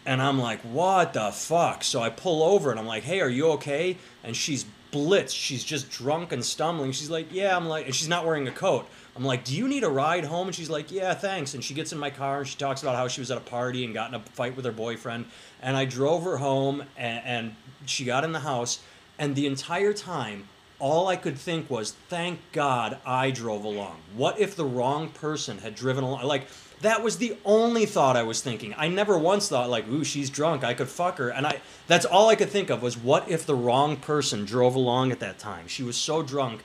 And 0.06 0.22
I'm 0.22 0.40
like, 0.40 0.62
what 0.62 1.14
the 1.14 1.32
fuck? 1.32 1.84
So 1.84 2.02
I 2.02 2.10
pull 2.10 2.42
over 2.42 2.72
and 2.72 2.80
I'm 2.80 2.88
like, 2.88 3.04
hey, 3.04 3.22
are 3.22 3.30
you 3.30 3.50
okay? 3.52 3.98
And 4.24 4.36
she's 4.36 4.66
blitzed. 4.92 5.36
She's 5.36 5.64
just 5.64 5.90
drunk 5.90 6.32
and 6.32 6.44
stumbling. 6.44 6.92
She's 6.92 7.10
like, 7.10 7.28
yeah. 7.32 7.56
I'm 7.56 7.68
like, 7.68 7.86
and 7.86 7.96
she's 7.96 8.08
not 8.08 8.26
wearing 8.26 8.48
a 8.48 8.52
coat. 8.52 8.88
I'm 9.16 9.26
like, 9.26 9.44
do 9.44 9.56
you 9.56 9.68
need 9.68 9.84
a 9.84 9.90
ride 9.90 10.26
home? 10.26 10.48
And 10.48 10.56
she's 10.56 10.70
like, 10.70 10.92
yeah, 10.92 11.14
thanks. 11.14 11.54
And 11.54 11.64
she 11.64 11.74
gets 11.74 11.92
in 11.92 12.00
my 12.00 12.10
car 12.10 12.40
and 12.40 12.48
she 12.48 12.58
talks 12.58 12.82
about 12.82 12.96
how 12.96 13.08
she 13.08 13.22
was 13.22 13.30
at 13.32 13.38
a 13.38 13.42
party 13.42 13.84
and 13.84 13.94
got 13.94 14.10
in 14.10 14.16
a 14.16 14.20
fight 14.20 14.56
with 14.56 14.66
her 14.66 14.72
boyfriend. 14.72 15.26
And 15.62 15.76
I 15.76 15.86
drove 15.86 16.24
her 16.24 16.38
home 16.38 16.84
and, 16.98 17.26
and 17.26 17.56
she 17.86 18.06
got 18.06 18.24
in 18.24 18.32
the 18.32 18.40
house. 18.40 18.80
And 19.20 19.36
the 19.36 19.48
entire 19.48 19.94
time, 19.94 20.48
all 20.80 21.08
I 21.08 21.16
could 21.16 21.38
think 21.38 21.70
was, 21.70 21.92
thank 22.10 22.40
God 22.54 22.98
I 23.06 23.32
drove 23.32 23.64
along. 23.64 23.98
What 24.16 24.40
if 24.40 24.56
the 24.56 24.66
wrong 24.66 25.10
person 25.10 25.60
had 25.60 25.76
driven 25.76 26.04
along? 26.04 26.24
Like, 26.24 26.48
that 26.82 27.04
was 27.04 27.18
the 27.18 27.38
only 27.46 27.86
thought 27.86 28.16
I 28.18 28.24
was 28.24 28.42
thinking. 28.42 28.74
I 28.78 28.88
never 28.88 29.18
once 29.18 29.50
thought 29.50 29.70
like, 29.70 29.88
"Ooh, 29.88 30.04
she's 30.04 30.30
drunk. 30.30 30.64
I 30.64 30.74
could 30.74 30.90
fuck 30.90 31.18
her." 31.18 31.30
And 31.30 31.48
I 31.48 31.62
that's 31.88 32.06
all 32.06 32.30
I 32.30 32.36
could 32.36 32.50
think 32.50 32.70
of 32.70 32.82
was 32.82 32.98
what 32.98 33.30
if 33.30 33.46
the 33.46 33.56
wrong 33.56 33.98
person 33.98 34.46
drove 34.46 34.76
along 34.76 35.12
at 35.12 35.20
that 35.20 35.40
time? 35.40 35.68
She 35.68 35.84
was 35.84 35.98
so 35.98 36.22
drunk 36.24 36.64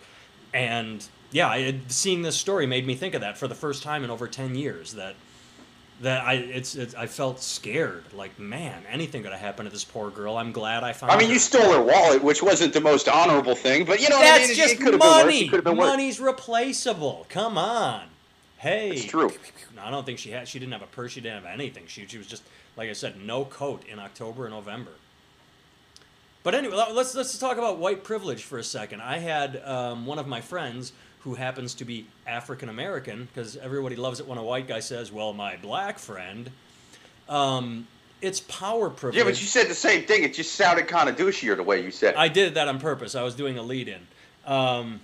and 0.53 1.07
yeah, 1.33 1.49
I 1.49 1.81
seeing 1.89 2.23
this 2.23 2.37
story 2.37 2.67
made 2.67 2.87
me 2.87 2.95
think 2.95 3.15
of 3.15 3.21
that 3.21 3.37
for 3.37 3.49
the 3.49 3.55
first 3.55 3.83
time 3.83 4.05
in 4.05 4.11
over 4.11 4.27
10 4.27 4.55
years 4.55 4.95
that 4.95 5.15
that 6.01 6.25
I 6.25 6.35
it's, 6.35 6.75
it's 6.75 6.95
I 6.95 7.07
felt 7.07 7.41
scared. 7.43 8.05
Like, 8.13 8.39
man, 8.39 8.85
anything 8.89 9.23
could 9.23 9.33
have 9.33 9.41
happened 9.41 9.69
to 9.69 9.73
this 9.73 9.85
poor 9.85 10.11
girl. 10.11 10.37
I'm 10.37 10.53
glad 10.53 10.85
I 10.85 10.93
found 10.93 11.13
I 11.13 11.17
mean, 11.17 11.29
her. 11.29 11.33
you 11.33 11.39
stole 11.39 11.73
her 11.73 11.83
wallet, 11.83 12.23
which 12.23 12.43
wasn't 12.43 12.75
the 12.75 12.81
most 12.81 13.09
honorable 13.09 13.55
thing, 13.55 13.85
but 13.85 14.01
you 14.01 14.09
know 14.11 14.17
what 14.17 14.27
I 14.27 14.39
That's 14.39 14.49
mean? 14.49 14.57
Just 14.57 14.75
it 14.75 14.77
could 14.79 14.93
have 14.93 15.01
been 15.01 15.11
worse. 15.11 15.25
money. 15.25 15.47
It 15.47 15.65
been 15.65 15.77
worse. 15.77 15.87
Money's 15.87 16.21
replaceable. 16.21 17.27
Come 17.29 17.57
on. 17.57 18.03
Hey. 18.67 18.91
It's 18.91 19.05
true. 19.05 19.33
No, 19.77 19.83
I 19.83 19.91
don't 19.91 20.05
think 20.05 20.19
she 20.19 20.31
had. 20.31 20.49
She 20.49 20.59
didn't 20.59 20.73
have 20.73 20.83
a 20.83 20.87
purse. 20.87 21.13
She 21.13 21.21
didn't 21.21 21.45
have 21.45 21.53
anything. 21.53 21.85
She 21.87 22.07
she 22.07 22.19
was 22.19 22.27
just 22.27 22.43
like 22.77 22.91
I 22.91 22.95
said, 22.95 23.21
no 23.21 23.45
coat 23.45 23.85
in 23.87 23.99
October 24.01 24.47
and 24.47 24.55
November. 24.55 24.91
But 26.43 26.55
anyway, 26.55 26.75
let- 26.77 26.95
let's 26.95 27.15
let's 27.15 27.39
talk 27.39 27.59
about 27.59 27.79
white 27.79 28.03
privilege 28.03 28.43
for 28.43 28.59
a 28.59 28.65
second. 28.65 29.03
I 29.03 29.19
had 29.19 29.63
um, 29.65 30.05
one 30.05 30.19
of 30.19 30.27
my 30.27 30.41
friends 30.41 30.93
who 31.21 31.35
happens 31.35 31.75
to 31.75 31.85
be 31.85 32.07
African 32.27 32.69
American 32.69 33.29
because 33.33 33.57
everybody 33.57 33.95
loves 33.97 34.19
it 34.21 34.27
when 34.27 34.39
a 34.39 34.43
white 34.45 34.67
guy 34.67 34.81
says, 34.81 35.13
"Well, 35.13 35.33
my 35.33 35.57
black 35.57 35.99
friend." 35.99 36.51
Um, 37.29 37.87
it's 38.23 38.41
power 38.41 38.91
privilege. 38.91 39.19
Yeah, 39.19 39.25
but 39.25 39.41
you 39.41 39.47
said 39.47 39.69
the 39.69 39.75
same 39.75 40.07
thing. 40.07 40.25
It 40.25 40.35
just 40.35 40.55
sounded 40.55 40.89
kind 40.89 41.09
of 41.09 41.17
douchier 41.17 41.55
the 41.57 41.63
way 41.63 41.83
you 41.85 41.91
said 41.91 42.15
it. 42.15 42.19
I 42.19 42.29
did 42.29 42.55
that 42.55 42.67
on 42.67 42.81
purpose. 42.81 43.15
I 43.15 43.23
was 43.23 43.35
doing 43.35 43.59
a 43.59 43.63
lead 43.63 43.89
in. 43.89 44.07
Um, 44.45 45.01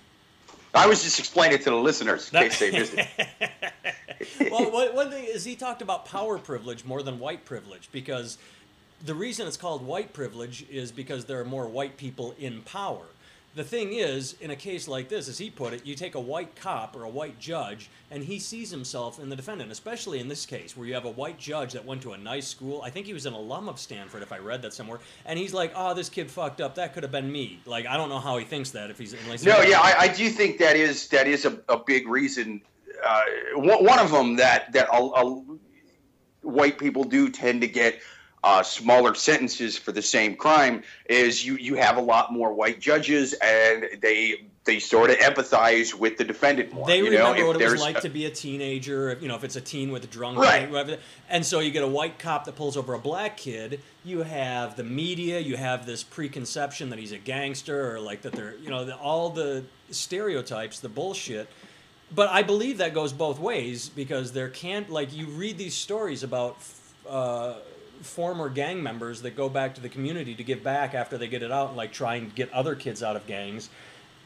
I 0.74 0.86
was 0.86 1.02
just 1.02 1.18
explaining 1.18 1.58
it 1.58 1.64
to 1.64 1.70
the 1.70 1.76
listeners 1.76 2.30
in 2.32 2.40
case 2.40 2.58
they 2.58 2.70
missed 2.70 2.94
it. 2.96 3.08
well, 4.50 4.70
one, 4.70 4.94
one 4.94 5.10
thing 5.10 5.24
is 5.24 5.44
he 5.44 5.54
talked 5.54 5.82
about 5.82 6.06
power 6.06 6.38
privilege 6.38 6.84
more 6.84 7.02
than 7.02 7.18
white 7.18 7.44
privilege 7.44 7.88
because 7.92 8.38
the 9.04 9.14
reason 9.14 9.46
it's 9.46 9.56
called 9.56 9.84
white 9.84 10.12
privilege 10.12 10.64
is 10.70 10.92
because 10.92 11.26
there 11.26 11.40
are 11.40 11.44
more 11.44 11.68
white 11.68 11.96
people 11.96 12.34
in 12.38 12.62
power. 12.62 13.04
The 13.54 13.64
thing 13.64 13.92
is, 13.92 14.34
in 14.40 14.50
a 14.50 14.56
case 14.56 14.88
like 14.88 15.10
this, 15.10 15.28
as 15.28 15.36
he 15.36 15.50
put 15.50 15.74
it, 15.74 15.84
you 15.84 15.94
take 15.94 16.14
a 16.14 16.20
white 16.20 16.56
cop 16.56 16.96
or 16.96 17.04
a 17.04 17.08
white 17.08 17.38
judge, 17.38 17.90
and 18.10 18.24
he 18.24 18.38
sees 18.38 18.70
himself 18.70 19.18
in 19.18 19.28
the 19.28 19.36
defendant, 19.36 19.70
especially 19.70 20.20
in 20.20 20.28
this 20.28 20.46
case 20.46 20.74
where 20.74 20.86
you 20.86 20.94
have 20.94 21.04
a 21.04 21.10
white 21.10 21.38
judge 21.38 21.74
that 21.74 21.84
went 21.84 22.00
to 22.02 22.12
a 22.12 22.18
nice 22.18 22.48
school. 22.48 22.80
I 22.80 22.88
think 22.88 23.04
he 23.04 23.12
was 23.12 23.26
an 23.26 23.34
alum 23.34 23.68
of 23.68 23.78
Stanford, 23.78 24.22
if 24.22 24.32
I 24.32 24.38
read 24.38 24.62
that 24.62 24.72
somewhere. 24.72 25.00
And 25.26 25.38
he's 25.38 25.52
like, 25.52 25.72
oh, 25.76 25.92
this 25.92 26.08
kid 26.08 26.30
fucked 26.30 26.62
up. 26.62 26.76
That 26.76 26.94
could 26.94 27.02
have 27.02 27.12
been 27.12 27.30
me. 27.30 27.60
Like, 27.66 27.86
I 27.86 27.98
don't 27.98 28.08
know 28.08 28.20
how 28.20 28.38
he 28.38 28.46
thinks 28.46 28.70
that 28.70 28.88
if 28.88 28.98
he's. 28.98 29.12
Unless 29.12 29.44
No, 29.44 29.60
yeah, 29.60 29.80
I, 29.80 29.94
I 29.98 30.08
do 30.08 30.30
think 30.30 30.56
that 30.58 30.76
is 30.76 31.08
that 31.08 31.26
is 31.26 31.44
a, 31.44 31.60
a 31.68 31.78
big 31.78 32.08
reason. 32.08 32.62
Uh, 33.04 33.24
one 33.56 33.84
one 33.84 33.98
of 33.98 34.10
them 34.10 34.36
that 34.36 34.72
that 34.72 34.88
a, 34.90 34.96
a, 34.96 35.44
white 36.40 36.78
people 36.78 37.04
do 37.04 37.28
tend 37.28 37.60
to 37.60 37.68
get 37.68 38.00
uh, 38.44 38.62
smaller 38.62 39.14
sentences 39.14 39.78
for 39.78 39.92
the 39.92 40.02
same 40.02 40.34
crime 40.34 40.82
is 41.08 41.44
you 41.46 41.56
you 41.56 41.76
have 41.76 41.96
a 41.96 42.00
lot 42.00 42.32
more 42.32 42.52
white 42.52 42.80
judges 42.80 43.34
and 43.34 43.86
they 44.00 44.46
they 44.64 44.78
sort 44.78 45.10
of 45.10 45.16
empathize 45.16 45.92
with 45.92 46.16
the 46.18 46.24
defendant 46.24 46.72
more. 46.72 46.86
They 46.86 46.98
you 46.98 47.04
know? 47.10 47.30
remember 47.32 47.40
If 47.40 47.46
what 47.48 47.60
it 47.60 47.70
was 47.70 47.80
like 47.80 47.98
a- 47.98 48.00
to 48.02 48.08
be 48.08 48.26
a 48.26 48.30
teenager. 48.30 49.10
If, 49.10 49.20
you 49.20 49.26
know, 49.26 49.34
if 49.34 49.42
it's 49.42 49.56
a 49.56 49.60
teen 49.60 49.90
with 49.90 50.04
a 50.04 50.06
drunk, 50.06 50.38
Right. 50.38 50.70
whatever. 50.70 50.98
And 51.28 51.44
so 51.44 51.58
you 51.58 51.72
get 51.72 51.82
a 51.82 51.88
white 51.88 52.20
cop 52.20 52.44
that 52.44 52.54
pulls 52.54 52.76
over 52.76 52.94
a 52.94 52.98
black 52.98 53.36
kid. 53.36 53.80
You 54.04 54.22
have 54.22 54.76
the 54.76 54.84
media. 54.84 55.40
You 55.40 55.56
have 55.56 55.84
this 55.84 56.04
preconception 56.04 56.90
that 56.90 57.00
he's 57.00 57.10
a 57.10 57.18
gangster 57.18 57.92
or 57.92 57.98
like 57.98 58.22
that 58.22 58.34
they're, 58.34 58.54
you 58.62 58.70
know, 58.70 58.84
the, 58.84 58.96
all 58.96 59.30
the 59.30 59.64
stereotypes, 59.90 60.78
the 60.78 60.88
bullshit. 60.88 61.48
But 62.14 62.28
I 62.30 62.42
believe 62.42 62.78
that 62.78 62.94
goes 62.94 63.12
both 63.12 63.40
ways 63.40 63.88
because 63.88 64.30
there 64.32 64.48
can't 64.48 64.90
like 64.90 65.12
you 65.12 65.26
read 65.26 65.58
these 65.58 65.74
stories 65.74 66.22
about. 66.22 66.56
Uh, 67.08 67.54
former 68.02 68.48
gang 68.48 68.82
members 68.82 69.22
that 69.22 69.36
go 69.36 69.48
back 69.48 69.74
to 69.74 69.80
the 69.80 69.88
community 69.88 70.34
to 70.34 70.44
give 70.44 70.62
back 70.62 70.94
after 70.94 71.16
they 71.16 71.28
get 71.28 71.42
it 71.42 71.52
out 71.52 71.68
and 71.68 71.76
like 71.76 71.92
try 71.92 72.16
and 72.16 72.34
get 72.34 72.52
other 72.52 72.74
kids 72.74 73.02
out 73.02 73.16
of 73.16 73.26
gangs 73.26 73.70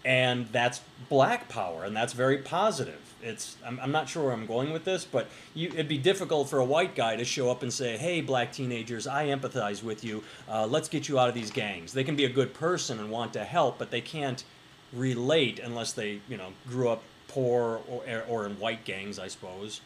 and 0.04 0.46
that's 0.52 0.80
black 1.08 1.48
power 1.48 1.84
and 1.84 1.94
that's 1.96 2.12
very 2.12 2.38
positive. 2.38 3.00
It's 3.22 3.56
i'm, 3.66 3.80
I'm 3.80 3.92
not 3.92 4.08
sure 4.08 4.24
where 4.24 4.32
i'm 4.32 4.46
going 4.46 4.72
with 4.72 4.84
this 4.84 5.04
but 5.04 5.28
you, 5.54 5.68
it'd 5.68 5.88
be 5.88 5.98
difficult 5.98 6.48
for 6.48 6.58
a 6.58 6.64
white 6.64 6.94
guy 6.94 7.16
to 7.16 7.24
show 7.24 7.50
up 7.50 7.62
and 7.62 7.72
say 7.72 7.96
hey 7.96 8.20
black 8.20 8.52
teenagers 8.52 9.06
i 9.06 9.26
empathize 9.26 9.82
with 9.82 10.04
you. 10.04 10.22
Uh, 10.48 10.66
let's 10.66 10.88
get 10.88 11.08
you 11.08 11.18
out 11.18 11.28
of 11.28 11.34
these 11.34 11.50
gangs. 11.50 11.92
They 11.92 12.04
can 12.04 12.16
be 12.16 12.24
a 12.24 12.30
good 12.30 12.54
person 12.54 13.00
and 13.00 13.10
want 13.10 13.32
to 13.34 13.44
help 13.44 13.78
but 13.78 13.90
they 13.90 14.00
can't 14.00 14.44
relate 14.92 15.58
unless 15.58 15.92
they 15.92 16.20
you 16.28 16.36
know 16.36 16.52
grew 16.68 16.88
up 16.88 17.02
poor 17.28 17.80
or, 17.88 18.24
or 18.28 18.46
in 18.46 18.52
white 18.60 18.84
gangs 18.84 19.18
i 19.18 19.26
suppose 19.26 19.80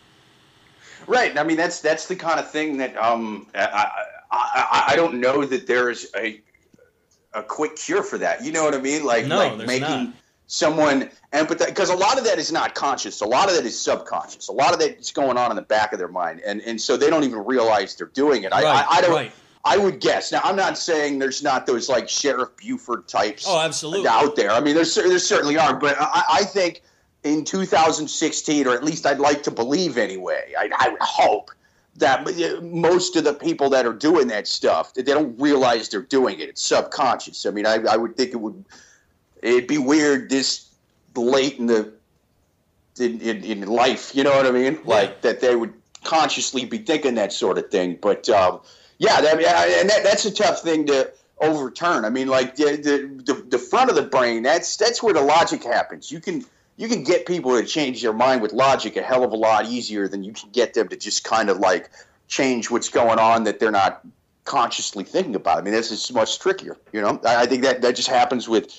Right. 1.06 1.36
I 1.38 1.42
mean, 1.44 1.56
that's 1.56 1.80
that's 1.80 2.06
the 2.06 2.16
kind 2.16 2.38
of 2.40 2.50
thing 2.50 2.76
that 2.78 2.96
um, 2.96 3.46
I, 3.54 3.90
I, 4.30 4.84
I 4.90 4.96
don't 4.96 5.14
know 5.20 5.44
that 5.44 5.66
there's 5.66 6.06
a 6.16 6.40
a 7.34 7.42
quick 7.42 7.76
cure 7.76 8.02
for 8.02 8.18
that. 8.18 8.44
You 8.44 8.52
know 8.52 8.64
what 8.64 8.74
I 8.74 8.80
mean? 8.80 9.04
Like, 9.04 9.26
No, 9.26 9.36
like 9.36 9.56
making 9.66 9.80
not. 9.82 10.14
someone 10.46 11.10
empathize 11.32 11.66
because 11.66 11.90
a 11.90 11.94
lot 11.94 12.18
of 12.18 12.24
that 12.24 12.38
is 12.38 12.50
not 12.52 12.74
conscious. 12.74 13.20
A 13.20 13.26
lot 13.26 13.48
of 13.48 13.54
that 13.56 13.64
is 13.64 13.78
subconscious. 13.80 14.48
A 14.48 14.52
lot 14.52 14.72
of 14.72 14.80
that 14.80 14.98
is 14.98 15.12
going 15.12 15.36
on 15.38 15.50
in 15.50 15.56
the 15.56 15.62
back 15.62 15.92
of 15.92 15.98
their 15.98 16.08
mind, 16.08 16.40
and 16.44 16.60
and 16.62 16.80
so 16.80 16.96
they 16.96 17.08
don't 17.10 17.24
even 17.24 17.44
realize 17.44 17.94
they're 17.96 18.08
doing 18.08 18.42
it. 18.42 18.52
I, 18.52 18.62
Right, 18.62 18.86
I, 18.88 18.96
I 18.96 19.00
don't. 19.00 19.12
right. 19.12 19.32
I 19.62 19.76
would 19.76 20.00
guess. 20.00 20.32
Now, 20.32 20.40
I'm 20.42 20.56
not 20.56 20.78
saying 20.78 21.18
there's 21.18 21.42
not 21.42 21.66
those 21.66 21.88
like 21.90 22.08
Sheriff 22.08 22.48
Buford 22.56 23.06
types 23.06 23.44
Oh, 23.46 23.60
absolutely. 23.60 24.08
out 24.08 24.34
there. 24.34 24.50
I 24.50 24.58
mean, 24.60 24.74
there's 24.74 24.94
there 24.94 25.18
certainly 25.18 25.58
are, 25.58 25.74
but 25.74 25.96
I, 26.00 26.22
I 26.32 26.44
think 26.44 26.82
in 27.24 27.44
2016, 27.44 28.66
or 28.66 28.74
at 28.74 28.84
least 28.84 29.06
I'd 29.06 29.18
like 29.18 29.42
to 29.44 29.50
believe 29.50 29.98
anyway. 29.98 30.52
I, 30.58 30.70
I 30.78 30.88
would 30.88 31.02
hope 31.02 31.50
that 31.96 32.24
most 32.62 33.16
of 33.16 33.24
the 33.24 33.34
people 33.34 33.70
that 33.70 33.84
are 33.86 33.92
doing 33.92 34.28
that 34.28 34.46
stuff, 34.46 34.94
they 34.94 35.02
don't 35.02 35.38
realize 35.38 35.88
they're 35.88 36.02
doing 36.02 36.40
it. 36.40 36.48
It's 36.48 36.62
subconscious. 36.62 37.46
I 37.46 37.50
mean, 37.50 37.66
I, 37.66 37.78
I 37.88 37.96
would 37.96 38.16
think 38.16 38.30
it 38.32 38.40
would 38.40 38.64
it'd 39.42 39.66
be 39.66 39.78
weird 39.78 40.30
this 40.30 40.68
late 41.14 41.58
in 41.58 41.66
the 41.66 41.92
in, 42.98 43.20
in, 43.20 43.44
in 43.44 43.66
life. 43.66 44.14
You 44.14 44.24
know 44.24 44.36
what 44.36 44.46
I 44.46 44.50
mean? 44.50 44.78
Like 44.84 45.22
that 45.22 45.40
they 45.40 45.56
would 45.56 45.74
consciously 46.04 46.64
be 46.64 46.78
thinking 46.78 47.14
that 47.16 47.32
sort 47.32 47.58
of 47.58 47.70
thing. 47.70 47.98
But 48.00 48.28
um, 48.28 48.60
yeah, 48.98 49.20
that, 49.20 49.38
and 49.38 49.90
that, 49.90 50.02
that's 50.02 50.24
a 50.24 50.30
tough 50.30 50.60
thing 50.60 50.86
to 50.86 51.12
overturn. 51.40 52.04
I 52.04 52.10
mean, 52.10 52.28
like 52.28 52.56
the, 52.56 52.76
the 52.76 53.34
the 53.34 53.42
the 53.42 53.58
front 53.58 53.90
of 53.90 53.96
the 53.96 54.02
brain. 54.02 54.42
That's 54.42 54.76
that's 54.76 55.02
where 55.02 55.14
the 55.14 55.22
logic 55.22 55.64
happens. 55.64 56.10
You 56.10 56.20
can 56.20 56.44
you 56.80 56.88
can 56.88 57.04
get 57.04 57.26
people 57.26 57.60
to 57.60 57.66
change 57.66 58.00
their 58.00 58.14
mind 58.14 58.40
with 58.40 58.54
logic 58.54 58.96
a 58.96 59.02
hell 59.02 59.22
of 59.22 59.32
a 59.32 59.36
lot 59.36 59.66
easier 59.66 60.08
than 60.08 60.24
you 60.24 60.32
can 60.32 60.48
get 60.48 60.72
them 60.72 60.88
to 60.88 60.96
just 60.96 61.24
kind 61.24 61.50
of 61.50 61.58
like 61.58 61.90
change 62.26 62.70
what's 62.70 62.88
going 62.88 63.18
on 63.18 63.44
that 63.44 63.60
they're 63.60 63.70
not 63.70 64.00
consciously 64.46 65.04
thinking 65.04 65.34
about. 65.34 65.58
I 65.58 65.60
mean, 65.60 65.74
this 65.74 65.90
is 65.90 66.10
much 66.10 66.38
trickier. 66.38 66.78
You 66.92 67.02
know, 67.02 67.20
I, 67.26 67.42
I 67.42 67.46
think 67.46 67.62
that 67.64 67.82
that 67.82 67.96
just 67.96 68.08
happens 68.08 68.48
with 68.48 68.72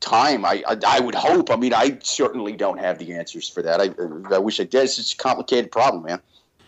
time. 0.00 0.46
I, 0.46 0.62
I, 0.66 0.78
I 0.86 1.00
would 1.00 1.14
hope. 1.14 1.50
I 1.50 1.56
mean, 1.56 1.74
I 1.74 1.98
certainly 2.02 2.52
don't 2.52 2.78
have 2.78 2.98
the 2.98 3.12
answers 3.12 3.46
for 3.46 3.60
that. 3.60 3.78
I 3.78 4.34
I 4.34 4.38
wish 4.38 4.58
I 4.58 4.64
did. 4.64 4.84
It's 4.84 4.96
just 4.96 5.12
a 5.12 5.16
complicated 5.18 5.70
problem, 5.70 6.04
man. 6.04 6.20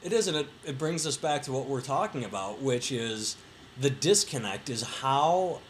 It 0.02 0.12
is, 0.12 0.28
and 0.28 0.36
it, 0.36 0.46
it 0.62 0.76
brings 0.76 1.06
us 1.06 1.16
back 1.16 1.42
to 1.44 1.52
what 1.52 1.66
we're 1.66 1.80
talking 1.80 2.22
about, 2.22 2.60
which 2.60 2.92
is 2.92 3.36
the 3.80 3.88
disconnect 3.88 4.68
is 4.68 4.82
how 4.82 5.60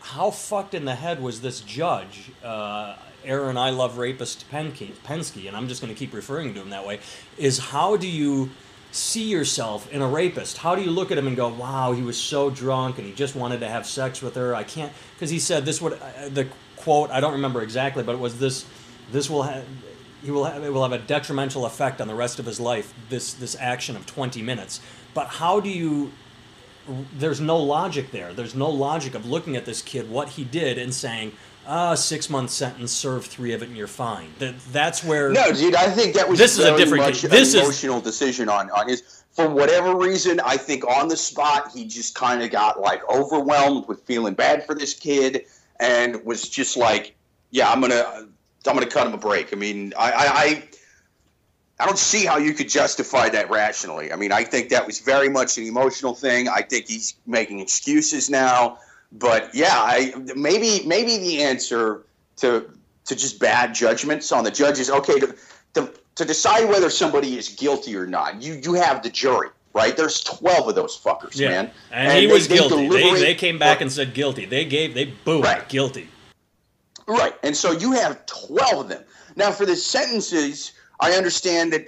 how 0.00 0.30
fucked 0.30 0.72
in 0.72 0.86
the 0.86 0.94
head 0.94 1.20
was 1.20 1.42
this 1.42 1.60
judge, 1.60 2.32
uh, 2.42 2.96
Aaron 3.24 3.56
I 3.56 3.70
love 3.70 3.98
rapist 3.98 4.50
Persky, 4.50 4.92
Persky, 5.04 5.48
and 5.48 5.56
I'm 5.56 5.68
just 5.68 5.80
going 5.80 5.92
to 5.92 5.98
keep 5.98 6.12
referring 6.14 6.54
to 6.54 6.60
him 6.60 6.70
that 6.70 6.86
way. 6.86 7.00
Is 7.36 7.58
how 7.58 7.96
do 7.96 8.08
you 8.08 8.50
see 8.90 9.28
yourself 9.28 9.90
in 9.92 10.02
a 10.02 10.08
rapist? 10.08 10.58
How 10.58 10.74
do 10.74 10.82
you 10.82 10.90
look 10.90 11.10
at 11.10 11.18
him 11.18 11.26
and 11.26 11.36
go, 11.36 11.48
"Wow, 11.48 11.92
he 11.92 12.02
was 12.02 12.16
so 12.16 12.50
drunk 12.50 12.98
and 12.98 13.06
he 13.06 13.12
just 13.12 13.36
wanted 13.36 13.60
to 13.60 13.68
have 13.68 13.86
sex 13.86 14.22
with 14.22 14.34
her"? 14.36 14.54
I 14.54 14.64
can't 14.64 14.92
because 15.14 15.30
he 15.30 15.38
said 15.38 15.64
this 15.64 15.80
would 15.80 15.94
uh, 15.94 16.28
the 16.28 16.48
quote 16.76 17.10
I 17.10 17.20
don't 17.20 17.32
remember 17.32 17.62
exactly, 17.62 18.02
but 18.02 18.14
it 18.14 18.20
was 18.20 18.38
this 18.38 18.64
this 19.12 19.28
will 19.28 19.42
have 19.42 19.64
he 20.22 20.30
will 20.30 20.44
have, 20.44 20.64
it 20.64 20.72
will 20.72 20.82
have 20.82 20.92
a 20.92 20.98
detrimental 20.98 21.64
effect 21.66 22.00
on 22.00 22.08
the 22.08 22.14
rest 22.14 22.38
of 22.38 22.46
his 22.46 22.58
life. 22.58 22.92
This 23.08 23.34
this 23.34 23.56
action 23.58 23.96
of 23.96 24.06
20 24.06 24.42
minutes. 24.42 24.80
But 25.14 25.28
how 25.28 25.60
do 25.60 25.68
you 25.68 26.12
there's 27.12 27.40
no 27.40 27.58
logic 27.58 28.10
there. 28.12 28.32
There's 28.32 28.54
no 28.54 28.70
logic 28.70 29.14
of 29.14 29.26
looking 29.26 29.56
at 29.56 29.64
this 29.64 29.82
kid, 29.82 30.10
what 30.10 30.30
he 30.30 30.44
did, 30.44 30.78
and 30.78 30.94
saying, 30.94 31.32
ah, 31.68 31.94
six 31.94 32.28
month 32.28 32.50
sentence, 32.50 32.90
serve 32.90 33.26
three 33.26 33.52
of 33.52 33.62
it, 33.62 33.68
and 33.68 33.76
you're 33.76 33.86
fine. 33.86 34.30
That 34.38 34.58
that's 34.72 35.04
where. 35.04 35.30
No, 35.30 35.52
dude, 35.52 35.74
I 35.74 35.90
think 35.90 36.14
that 36.14 36.28
was 36.28 36.38
this 36.38 36.58
is 36.58 36.64
a 36.64 36.76
different 36.76 37.04
much 37.04 37.22
this 37.22 37.54
emotional 37.54 37.98
is, 37.98 38.02
decision 38.02 38.48
on 38.48 38.70
on 38.70 38.88
his. 38.88 39.24
For 39.32 39.48
whatever 39.48 39.94
reason, 39.94 40.40
I 40.40 40.56
think 40.56 40.84
on 40.84 41.06
the 41.06 41.16
spot 41.16 41.70
he 41.72 41.86
just 41.86 42.16
kind 42.16 42.42
of 42.42 42.50
got 42.50 42.80
like 42.80 43.08
overwhelmed 43.08 43.86
with 43.86 44.02
feeling 44.02 44.34
bad 44.34 44.66
for 44.66 44.74
this 44.74 44.94
kid, 44.94 45.44
and 45.78 46.24
was 46.24 46.48
just 46.48 46.76
like, 46.76 47.14
"Yeah, 47.50 47.70
I'm 47.70 47.80
gonna, 47.80 48.26
I'm 48.66 48.74
gonna 48.74 48.86
cut 48.86 49.06
him 49.06 49.14
a 49.14 49.18
break." 49.18 49.52
I 49.52 49.56
mean, 49.56 49.92
I, 49.96 50.10
I, 50.10 50.26
I 50.26 50.68
I 51.80 51.86
don't 51.86 51.98
see 51.98 52.24
how 52.24 52.38
you 52.38 52.54
could 52.54 52.68
justify 52.68 53.28
that 53.28 53.50
rationally. 53.50 54.12
I 54.12 54.16
mean, 54.16 54.32
I 54.32 54.42
think 54.42 54.70
that 54.70 54.86
was 54.86 54.98
very 54.98 55.28
much 55.28 55.58
an 55.58 55.64
emotional 55.64 56.14
thing. 56.14 56.48
I 56.48 56.62
think 56.62 56.88
he's 56.88 57.14
making 57.24 57.60
excuses 57.60 58.28
now. 58.28 58.78
But 59.12 59.54
yeah, 59.54 59.72
I 59.72 60.12
maybe 60.36 60.86
maybe 60.86 61.18
the 61.18 61.42
answer 61.42 62.04
to 62.36 62.70
to 63.06 63.16
just 63.16 63.38
bad 63.40 63.74
judgments 63.74 64.32
on 64.32 64.44
the 64.44 64.50
judges. 64.50 64.90
Okay, 64.90 65.18
to, 65.18 65.34
to, 65.74 65.92
to 66.16 66.24
decide 66.24 66.68
whether 66.68 66.90
somebody 66.90 67.38
is 67.38 67.48
guilty 67.48 67.96
or 67.96 68.06
not, 68.06 68.42
you 68.42 68.54
you 68.62 68.74
have 68.74 69.02
the 69.02 69.08
jury, 69.08 69.48
right? 69.72 69.96
There's 69.96 70.22
twelve 70.22 70.68
of 70.68 70.74
those 70.74 70.98
fuckers, 70.98 71.38
yeah. 71.38 71.48
man. 71.48 71.70
And, 71.90 72.08
and 72.08 72.18
he 72.20 72.26
they, 72.26 72.32
was 72.32 72.46
guilty. 72.48 72.88
They, 72.88 73.12
they, 73.12 73.20
they 73.20 73.34
came 73.34 73.58
back 73.58 73.80
and 73.80 73.90
said 73.90 74.12
guilty. 74.12 74.44
They 74.44 74.66
gave 74.66 74.94
they 74.94 75.06
booed 75.06 75.44
right. 75.44 75.66
guilty. 75.68 76.08
Right, 77.06 77.34
and 77.42 77.56
so 77.56 77.72
you 77.72 77.92
have 77.92 78.26
twelve 78.26 78.80
of 78.80 78.88
them. 78.88 79.02
Now 79.36 79.52
for 79.52 79.64
the 79.64 79.76
sentences 79.76 80.72
I 81.00 81.12
understand 81.12 81.72
that 81.72 81.86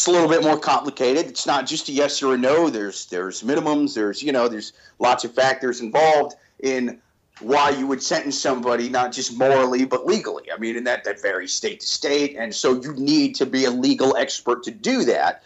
it's 0.00 0.06
a 0.06 0.10
little 0.10 0.30
bit 0.30 0.42
more 0.42 0.58
complicated. 0.58 1.26
It's 1.26 1.46
not 1.46 1.66
just 1.66 1.90
a 1.90 1.92
yes 1.92 2.22
or 2.22 2.32
a 2.32 2.38
no. 2.38 2.70
There's 2.70 3.04
there's 3.04 3.42
minimums. 3.42 3.94
There's 3.94 4.22
you 4.22 4.32
know 4.32 4.48
there's 4.48 4.72
lots 4.98 5.24
of 5.24 5.34
factors 5.34 5.82
involved 5.82 6.36
in 6.60 7.02
why 7.40 7.68
you 7.68 7.86
would 7.86 8.02
sentence 8.02 8.38
somebody 8.38 8.88
not 8.88 9.12
just 9.12 9.36
morally 9.36 9.84
but 9.84 10.06
legally. 10.06 10.44
I 10.50 10.56
mean, 10.56 10.78
and 10.78 10.86
that 10.86 11.04
that 11.04 11.20
varies 11.20 11.52
state 11.52 11.80
to 11.80 11.86
state, 11.86 12.34
and 12.38 12.54
so 12.54 12.80
you 12.80 12.94
need 12.94 13.34
to 13.34 13.44
be 13.44 13.66
a 13.66 13.70
legal 13.70 14.16
expert 14.16 14.62
to 14.62 14.70
do 14.70 15.04
that. 15.04 15.42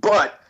But 0.00 0.40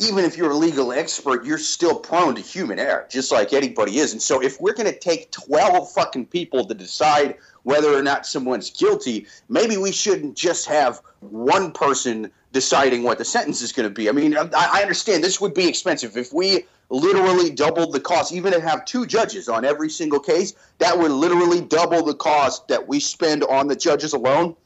even 0.00 0.24
if 0.24 0.36
you're 0.36 0.50
a 0.50 0.56
legal 0.56 0.92
expert, 0.92 1.44
you're 1.44 1.58
still 1.58 1.98
prone 1.98 2.34
to 2.34 2.40
human 2.40 2.78
error, 2.78 3.06
just 3.10 3.30
like 3.30 3.52
anybody 3.52 3.98
is. 3.98 4.12
And 4.12 4.22
so 4.22 4.42
if 4.42 4.58
we're 4.60 4.72
going 4.72 4.90
to 4.90 4.98
take 4.98 5.30
12 5.30 5.92
fucking 5.92 6.26
people 6.26 6.64
to 6.64 6.74
decide 6.74 7.36
whether 7.64 7.94
or 7.94 8.02
not 8.02 8.26
someone's 8.26 8.70
guilty, 8.70 9.26
maybe 9.50 9.76
we 9.76 9.92
shouldn't 9.92 10.36
just 10.36 10.66
have 10.66 11.02
one 11.20 11.70
person 11.70 12.30
deciding 12.52 13.02
what 13.02 13.18
the 13.18 13.24
sentence 13.24 13.60
is 13.60 13.72
going 13.72 13.88
to 13.88 13.94
be. 13.94 14.08
I 14.08 14.12
mean, 14.12 14.36
I, 14.36 14.48
I 14.54 14.82
understand 14.82 15.22
this 15.22 15.40
would 15.40 15.52
be 15.52 15.68
expensive. 15.68 16.16
If 16.16 16.32
we 16.32 16.64
literally 16.88 17.50
doubled 17.50 17.92
the 17.92 18.00
cost, 18.00 18.32
even 18.32 18.52
to 18.54 18.60
have 18.60 18.86
two 18.86 19.06
judges 19.06 19.50
on 19.50 19.66
every 19.66 19.90
single 19.90 20.18
case, 20.18 20.54
that 20.78 20.98
would 20.98 21.10
literally 21.10 21.60
double 21.60 22.02
the 22.02 22.14
cost 22.14 22.66
that 22.68 22.88
we 22.88 23.00
spend 23.00 23.44
on 23.44 23.68
the 23.68 23.76
judges 23.76 24.14
alone 24.14 24.56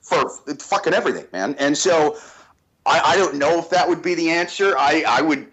for 0.00 0.30
fucking 0.30 0.94
everything, 0.94 1.26
man. 1.32 1.56
And 1.58 1.76
so 1.76 2.16
I, 2.90 3.12
I 3.12 3.16
don't 3.16 3.36
know 3.36 3.58
if 3.58 3.70
that 3.70 3.88
would 3.88 4.02
be 4.02 4.16
the 4.16 4.30
answer. 4.30 4.76
I, 4.76 5.04
I 5.06 5.20
would 5.22 5.46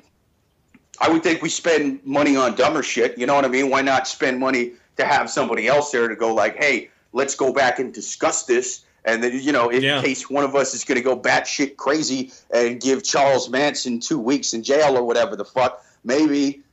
I 0.99 1.09
would 1.09 1.21
think 1.21 1.43
we 1.43 1.49
spend 1.49 2.03
money 2.03 2.35
on 2.35 2.55
dumber 2.55 2.81
shit. 2.81 3.15
You 3.17 3.27
know 3.27 3.35
what 3.35 3.45
I 3.45 3.49
mean? 3.49 3.69
Why 3.69 3.83
not 3.83 4.07
spend 4.07 4.39
money 4.39 4.73
to 4.95 5.05
have 5.05 5.29
somebody 5.29 5.67
else 5.67 5.91
there 5.91 6.07
to 6.07 6.15
go 6.15 6.33
like, 6.33 6.55
hey, 6.55 6.89
let's 7.13 7.35
go 7.35 7.53
back 7.53 7.77
and 7.77 7.93
discuss 7.93 8.45
this. 8.45 8.85
And 9.05 9.23
then, 9.23 9.39
you 9.39 9.51
know, 9.51 9.69
in 9.69 9.83
yeah. 9.83 10.01
case 10.01 10.29
one 10.29 10.43
of 10.43 10.55
us 10.55 10.73
is 10.73 10.83
going 10.83 10.97
to 10.97 11.03
go 11.03 11.17
batshit 11.17 11.77
crazy 11.77 12.31
and 12.51 12.81
give 12.81 13.03
Charles 13.03 13.49
Manson 13.49 13.99
two 13.99 14.19
weeks 14.19 14.53
in 14.53 14.63
jail 14.63 14.97
or 14.97 15.03
whatever 15.03 15.35
the 15.35 15.45
fuck, 15.45 15.85
maybe 16.03 16.63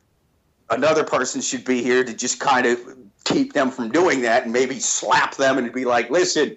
another 0.71 1.05
person 1.05 1.43
should 1.43 1.65
be 1.65 1.83
here 1.83 2.03
to 2.03 2.15
just 2.15 2.41
kind 2.41 2.65
of 2.65 2.81
keep 3.25 3.53
them 3.53 3.71
from 3.71 3.91
doing 3.91 4.23
that 4.23 4.45
and 4.45 4.53
maybe 4.53 4.81
slap 4.81 5.37
them 5.37 5.59
and 5.59 5.71
be 5.75 5.85
like, 5.85 6.09
listen, 6.09 6.57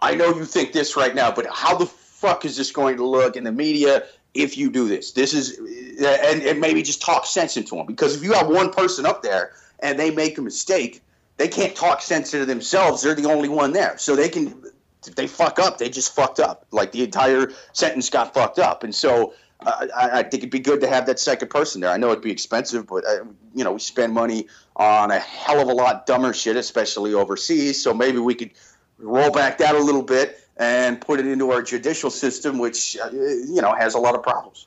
I 0.00 0.14
know 0.14 0.34
you 0.34 0.46
think 0.46 0.72
this 0.72 0.96
right 0.96 1.14
now, 1.14 1.30
but 1.30 1.46
how 1.52 1.76
the 1.76 1.86
fuck 2.22 2.44
is 2.44 2.56
this 2.56 2.70
going 2.70 2.96
to 2.96 3.04
look 3.04 3.36
in 3.36 3.42
the 3.42 3.52
media 3.52 4.04
if 4.32 4.56
you 4.56 4.70
do 4.70 4.86
this? 4.86 5.10
This 5.10 5.34
is, 5.34 5.58
and, 5.98 6.40
and 6.42 6.60
maybe 6.60 6.80
just 6.82 7.02
talk 7.02 7.26
sense 7.26 7.56
into 7.56 7.74
them. 7.74 7.84
Because 7.84 8.16
if 8.16 8.22
you 8.22 8.32
have 8.32 8.46
one 8.46 8.72
person 8.72 9.04
up 9.04 9.22
there 9.22 9.52
and 9.80 9.98
they 9.98 10.10
make 10.12 10.38
a 10.38 10.42
mistake, 10.42 11.02
they 11.36 11.48
can't 11.48 11.74
talk 11.74 12.00
sense 12.00 12.32
into 12.32 12.46
themselves. 12.46 13.02
They're 13.02 13.16
the 13.16 13.28
only 13.28 13.48
one 13.48 13.72
there. 13.72 13.98
So 13.98 14.14
they 14.14 14.28
can, 14.28 14.62
if 15.04 15.16
they 15.16 15.26
fuck 15.26 15.58
up, 15.58 15.78
they 15.78 15.88
just 15.88 16.14
fucked 16.14 16.38
up. 16.38 16.64
Like 16.70 16.92
the 16.92 17.02
entire 17.02 17.50
sentence 17.72 18.08
got 18.08 18.32
fucked 18.32 18.60
up. 18.60 18.84
And 18.84 18.94
so 18.94 19.34
I, 19.60 19.88
I, 19.96 20.22
think 20.22 20.42
it'd 20.42 20.50
be 20.50 20.60
good 20.60 20.80
to 20.82 20.88
have 20.88 21.06
that 21.06 21.18
second 21.18 21.48
person 21.50 21.80
there. 21.80 21.90
I 21.90 21.96
know 21.96 22.12
it'd 22.12 22.22
be 22.22 22.30
expensive, 22.30 22.86
but 22.86 23.04
uh, 23.04 23.24
you 23.54 23.64
know 23.64 23.72
we 23.72 23.80
spend 23.80 24.12
money 24.12 24.46
on 24.76 25.10
a 25.10 25.18
hell 25.18 25.60
of 25.60 25.68
a 25.68 25.72
lot 25.72 26.06
dumber 26.06 26.32
shit, 26.32 26.56
especially 26.56 27.14
overseas. 27.14 27.82
So 27.82 27.94
maybe 27.94 28.18
we 28.18 28.34
could 28.34 28.50
roll 28.98 29.30
back 29.30 29.58
that 29.58 29.74
a 29.74 29.78
little 29.78 30.02
bit 30.02 30.41
and 30.56 31.00
put 31.00 31.20
it 31.20 31.26
into 31.26 31.50
our 31.50 31.62
judicial 31.62 32.10
system, 32.10 32.58
which 32.58 32.96
uh, 32.98 33.10
you 33.10 33.60
know 33.62 33.74
has 33.74 33.94
a 33.94 33.98
lot 33.98 34.14
of 34.14 34.22
problems. 34.22 34.66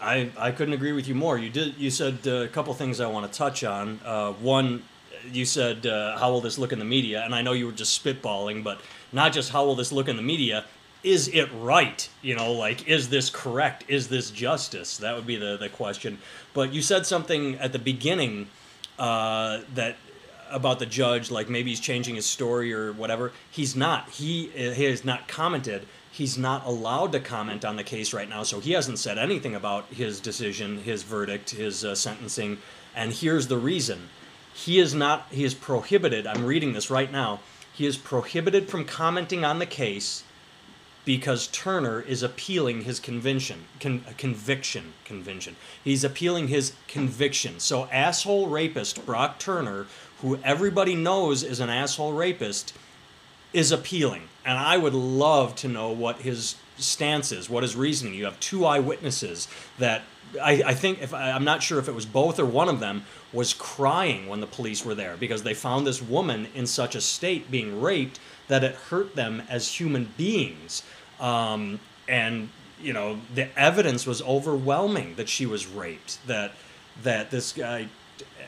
I, 0.00 0.30
I 0.36 0.50
couldn't 0.50 0.74
agree 0.74 0.92
with 0.92 1.06
you 1.06 1.14
more. 1.14 1.38
You 1.38 1.50
did 1.50 1.76
you 1.76 1.90
said 1.90 2.18
uh, 2.26 2.30
a 2.30 2.48
couple 2.48 2.74
things 2.74 3.00
I 3.00 3.06
want 3.06 3.30
to 3.30 3.38
touch 3.38 3.64
on. 3.64 4.00
Uh, 4.04 4.32
one, 4.32 4.82
you 5.30 5.44
said 5.44 5.86
uh, 5.86 6.18
how 6.18 6.30
will 6.32 6.40
this 6.40 6.58
look 6.58 6.72
in 6.72 6.78
the 6.78 6.84
media, 6.84 7.22
and 7.24 7.34
I 7.34 7.42
know 7.42 7.52
you 7.52 7.66
were 7.66 7.72
just 7.72 8.02
spitballing, 8.02 8.64
but 8.64 8.80
not 9.12 9.32
just 9.32 9.50
how 9.50 9.64
will 9.64 9.76
this 9.76 9.92
look 9.92 10.08
in 10.08 10.16
the 10.16 10.22
media. 10.22 10.64
Is 11.04 11.26
it 11.28 11.48
right? 11.52 12.08
You 12.20 12.36
know, 12.36 12.52
like 12.52 12.86
is 12.86 13.08
this 13.08 13.28
correct? 13.30 13.84
Is 13.88 14.08
this 14.08 14.30
justice? 14.30 14.98
That 14.98 15.16
would 15.16 15.26
be 15.26 15.36
the 15.36 15.56
the 15.56 15.68
question. 15.68 16.18
But 16.54 16.72
you 16.72 16.82
said 16.82 17.06
something 17.06 17.56
at 17.56 17.72
the 17.72 17.78
beginning 17.78 18.48
uh, 18.98 19.60
that 19.74 19.96
about 20.52 20.78
the 20.78 20.86
judge, 20.86 21.30
like 21.30 21.48
maybe 21.48 21.70
he's 21.70 21.80
changing 21.80 22.14
his 22.14 22.26
story 22.26 22.72
or 22.72 22.92
whatever. 22.92 23.32
He's 23.50 23.74
not. 23.74 24.10
He, 24.10 24.48
he 24.48 24.84
has 24.84 25.04
not 25.04 25.28
commented. 25.28 25.86
He's 26.10 26.36
not 26.36 26.66
allowed 26.66 27.12
to 27.12 27.20
comment 27.20 27.64
on 27.64 27.76
the 27.76 27.84
case 27.84 28.12
right 28.12 28.28
now, 28.28 28.42
so 28.42 28.60
he 28.60 28.72
hasn't 28.72 28.98
said 28.98 29.18
anything 29.18 29.54
about 29.54 29.86
his 29.86 30.20
decision, 30.20 30.82
his 30.82 31.02
verdict, 31.02 31.50
his 31.50 31.84
uh, 31.84 31.94
sentencing. 31.94 32.58
And 32.94 33.12
here's 33.12 33.46
the 33.46 33.56
reason: 33.56 34.10
he 34.52 34.78
is 34.78 34.94
not. 34.94 35.26
He 35.30 35.44
is 35.44 35.54
prohibited. 35.54 36.26
I'm 36.26 36.44
reading 36.44 36.74
this 36.74 36.90
right 36.90 37.10
now. 37.10 37.40
He 37.72 37.86
is 37.86 37.96
prohibited 37.96 38.68
from 38.68 38.84
commenting 38.84 39.44
on 39.44 39.58
the 39.58 39.66
case 39.66 40.24
because 41.04 41.48
Turner 41.48 42.00
is 42.00 42.22
appealing 42.22 42.82
his 42.82 43.00
convention, 43.00 43.64
con, 43.80 44.04
conviction, 44.18 44.92
convention. 45.04 45.56
He's 45.82 46.04
appealing 46.04 46.48
his 46.48 46.74
conviction. 46.86 47.58
So 47.58 47.86
asshole 47.86 48.48
rapist 48.48 49.04
Brock 49.04 49.38
Turner 49.38 49.86
who 50.22 50.38
everybody 50.42 50.94
knows 50.94 51.42
is 51.42 51.60
an 51.60 51.68
asshole 51.68 52.12
rapist, 52.12 52.72
is 53.52 53.70
appealing. 53.70 54.22
And 54.44 54.58
I 54.58 54.78
would 54.78 54.94
love 54.94 55.54
to 55.56 55.68
know 55.68 55.90
what 55.90 56.18
his 56.18 56.56
stance 56.78 57.30
is, 57.32 57.50
what 57.50 57.62
his 57.62 57.76
reasoning. 57.76 58.14
You 58.14 58.24
have 58.24 58.40
two 58.40 58.64
eyewitnesses 58.64 59.48
that 59.78 60.02
I, 60.40 60.62
I 60.64 60.74
think 60.74 61.02
if 61.02 61.12
I'm 61.12 61.44
not 61.44 61.62
sure 61.62 61.78
if 61.78 61.88
it 61.88 61.94
was 61.94 62.06
both 62.06 62.38
or 62.38 62.46
one 62.46 62.68
of 62.68 62.80
them 62.80 63.04
was 63.32 63.52
crying 63.52 64.28
when 64.28 64.40
the 64.40 64.46
police 64.46 64.84
were 64.84 64.94
there 64.94 65.16
because 65.16 65.42
they 65.42 65.54
found 65.54 65.86
this 65.86 66.00
woman 66.00 66.48
in 66.54 66.66
such 66.66 66.94
a 66.94 67.00
state 67.00 67.50
being 67.50 67.80
raped 67.80 68.18
that 68.48 68.64
it 68.64 68.74
hurt 68.74 69.14
them 69.14 69.42
as 69.48 69.68
human 69.68 70.12
beings. 70.16 70.82
Um, 71.20 71.80
and 72.08 72.48
you 72.80 72.92
know 72.92 73.20
the 73.34 73.56
evidence 73.58 74.06
was 74.06 74.22
overwhelming 74.22 75.14
that 75.16 75.28
she 75.28 75.46
was 75.46 75.66
raped. 75.66 76.26
That 76.26 76.52
that 77.02 77.30
this 77.30 77.52
guy 77.52 77.88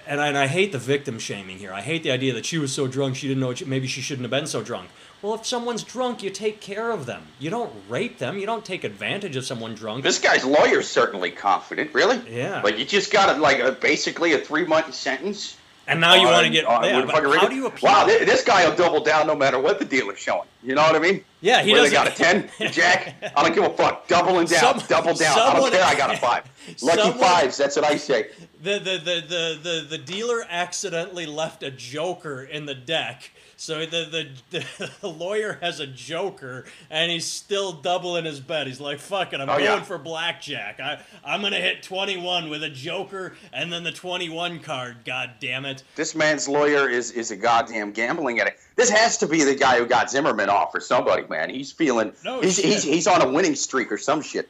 and 0.07 0.21
I, 0.21 0.29
and 0.29 0.39
I 0.39 0.47
hate 0.47 0.73
the 0.73 0.79
victim 0.79 1.19
shaming 1.19 1.59
here. 1.59 1.73
I 1.73 1.81
hate 1.81 2.03
the 2.03 2.11
idea 2.11 2.33
that 2.35 2.45
she 2.47 2.59
was 2.59 2.73
so 2.73 2.87
drunk 2.87 3.17
she 3.17 3.29
didn't 3.29 3.41
know 3.41 3.55
she, 3.55 3.65
maybe 3.65 3.87
she 3.87 4.01
shouldn't 4.01 4.23
have 4.25 4.31
been 4.31 4.47
so 4.47 4.63
drunk. 4.63 4.91
Well, 5.23 5.35
if 5.35 5.47
someone's 5.47 5.83
drunk, 5.83 6.23
you 6.23 6.29
take 6.31 6.61
care 6.61 6.91
of 6.91 7.07
them. 7.07 7.23
You 7.39 7.49
don't 7.49 7.73
rape 7.89 8.19
them. 8.19 8.39
You 8.39 8.45
don't 8.45 8.65
take 8.65 8.85
advantage 8.85 9.37
of 9.37 9.47
someone 9.47 9.75
drunk. 9.75 10.03
This 10.03 10.19
guy's 10.19 10.45
lawyer's 10.45 10.87
certainly 10.87 11.31
confident. 11.31 11.95
Really? 11.95 12.21
Yeah. 12.29 12.61
Like 12.63 12.79
you 12.79 12.85
just 12.85 13.11
got 13.11 13.35
a, 13.35 13.41
like 13.41 13.59
a, 13.61 13.73
basically 13.73 14.35
a 14.35 14.39
three 14.39 14.67
month 14.67 14.93
sentence 14.95 15.57
And 15.87 16.01
now 16.01 16.15
you 16.15 16.27
on- 16.27 16.33
want 16.35 16.47
to 16.47 16.53
get 16.53 16.67
on- 16.67 16.85
yeah, 16.85 16.97
with 16.99 17.07
but 17.07 17.15
fucking 17.23 17.33
how 17.41 17.49
do 17.49 17.55
you 17.55 17.67
appeal? 17.67 17.89
Wow, 17.89 18.07
thi- 18.07 18.25
this 18.27 18.45
guy 18.45 18.69
will 18.69 18.77
double 18.77 19.01
down 19.03 19.27
no 19.27 19.35
matter 19.35 19.59
what 19.59 19.79
the 19.79 19.85
dealer's 19.87 20.19
showing. 20.19 20.49
You 20.65 20.75
know 20.75 20.83
what 20.83 20.97
I 20.97 20.99
mean? 20.99 21.23
Yeah, 21.43 21.63
he 21.63 21.73
Where 21.73 21.83
they 21.83 21.91
got 21.91 22.07
a 22.09 22.11
ten, 22.11 22.49
Jack. 22.73 23.17
I 23.37 23.43
don't 23.43 23.55
give 23.55 23.65
a 23.65 23.77
fuck. 23.77 24.09
Doubling 24.09 24.47
down, 24.47 24.79
Some- 24.81 24.89
double 24.89 25.13
down. 25.15 25.39
I 25.39 25.45
someone- 25.53 25.71
don't 25.71 25.73
care. 25.73 25.85
I 25.85 25.95
got 25.95 26.15
a 26.15 26.17
five. 26.17 26.45
Lucky 26.83 27.03
Someone- 27.03 27.19
fives. 27.19 27.57
That's 27.59 27.77
what 27.77 27.85
I 27.85 27.97
say. 27.97 28.31
the, 28.63 28.79
the, 28.79 28.99
the, 29.05 29.59
the, 29.63 29.87
the, 29.91 29.99
dealer 29.99 30.43
accidentally 30.49 31.27
left 31.27 31.63
a 31.63 31.71
joker 31.71 32.43
in 32.43 32.65
the 32.65 32.75
deck. 32.75 33.31
So 33.57 33.85
the, 33.85 34.31
the, 34.51 34.65
the 35.01 35.09
lawyer 35.09 35.59
has 35.61 35.81
a 35.81 35.87
joker 35.87 36.65
and 36.91 37.13
he's 37.13 37.27
still 37.27 37.73
doubling 37.73 38.25
his 38.25 38.41
bet. 38.41 38.67
He's 38.67 38.81
like, 38.81 38.99
fuck 38.99 39.33
it, 39.35 39.41
I'm 39.41 39.49
Oh, 39.51 39.53
going 39.59 39.65
yeah. 39.65 39.83
for 39.83 39.99
blackjack. 39.99 40.81
I, 40.81 40.99
I'm 41.25 41.41
going 41.43 41.53
to 41.53 41.61
hit 41.61 41.83
21 41.83 42.49
with 42.49 42.63
a 42.65 42.71
joker 42.71 43.35
and 43.53 43.71
then 43.71 43.85
the 43.85 43.93
21 43.93 44.61
card, 44.61 44.97
god 45.05 45.33
damn 45.41 45.67
it. 45.67 45.83
This 45.95 46.15
man's 46.15 46.49
lawyer 46.49 46.89
is 46.89 47.11
is 47.13 47.31
a 47.31 47.37
goddamn 47.37 47.93
gambling 47.93 48.41
addict. 48.41 48.61
This 48.77 48.91
has 48.91 49.19
to 49.19 49.29
be 49.29 49.45
the 49.45 49.55
guy 49.55 49.79
who 49.79 49.87
got 49.87 50.11
Zimmerman 50.11 50.49
off 50.49 50.75
or 50.75 50.81
somebody, 50.81 51.25
man. 51.29 51.49
He's 51.51 51.71
feeling 51.71 52.13
No 52.25 52.41
he's, 52.41 52.57
he's 52.57 52.83
he's 52.83 53.07
on 53.07 53.23
a 53.23 53.29
winning 53.29 53.55
streak 53.55 53.93
or 53.93 53.99
some 53.99 54.21
shit. 54.21 54.49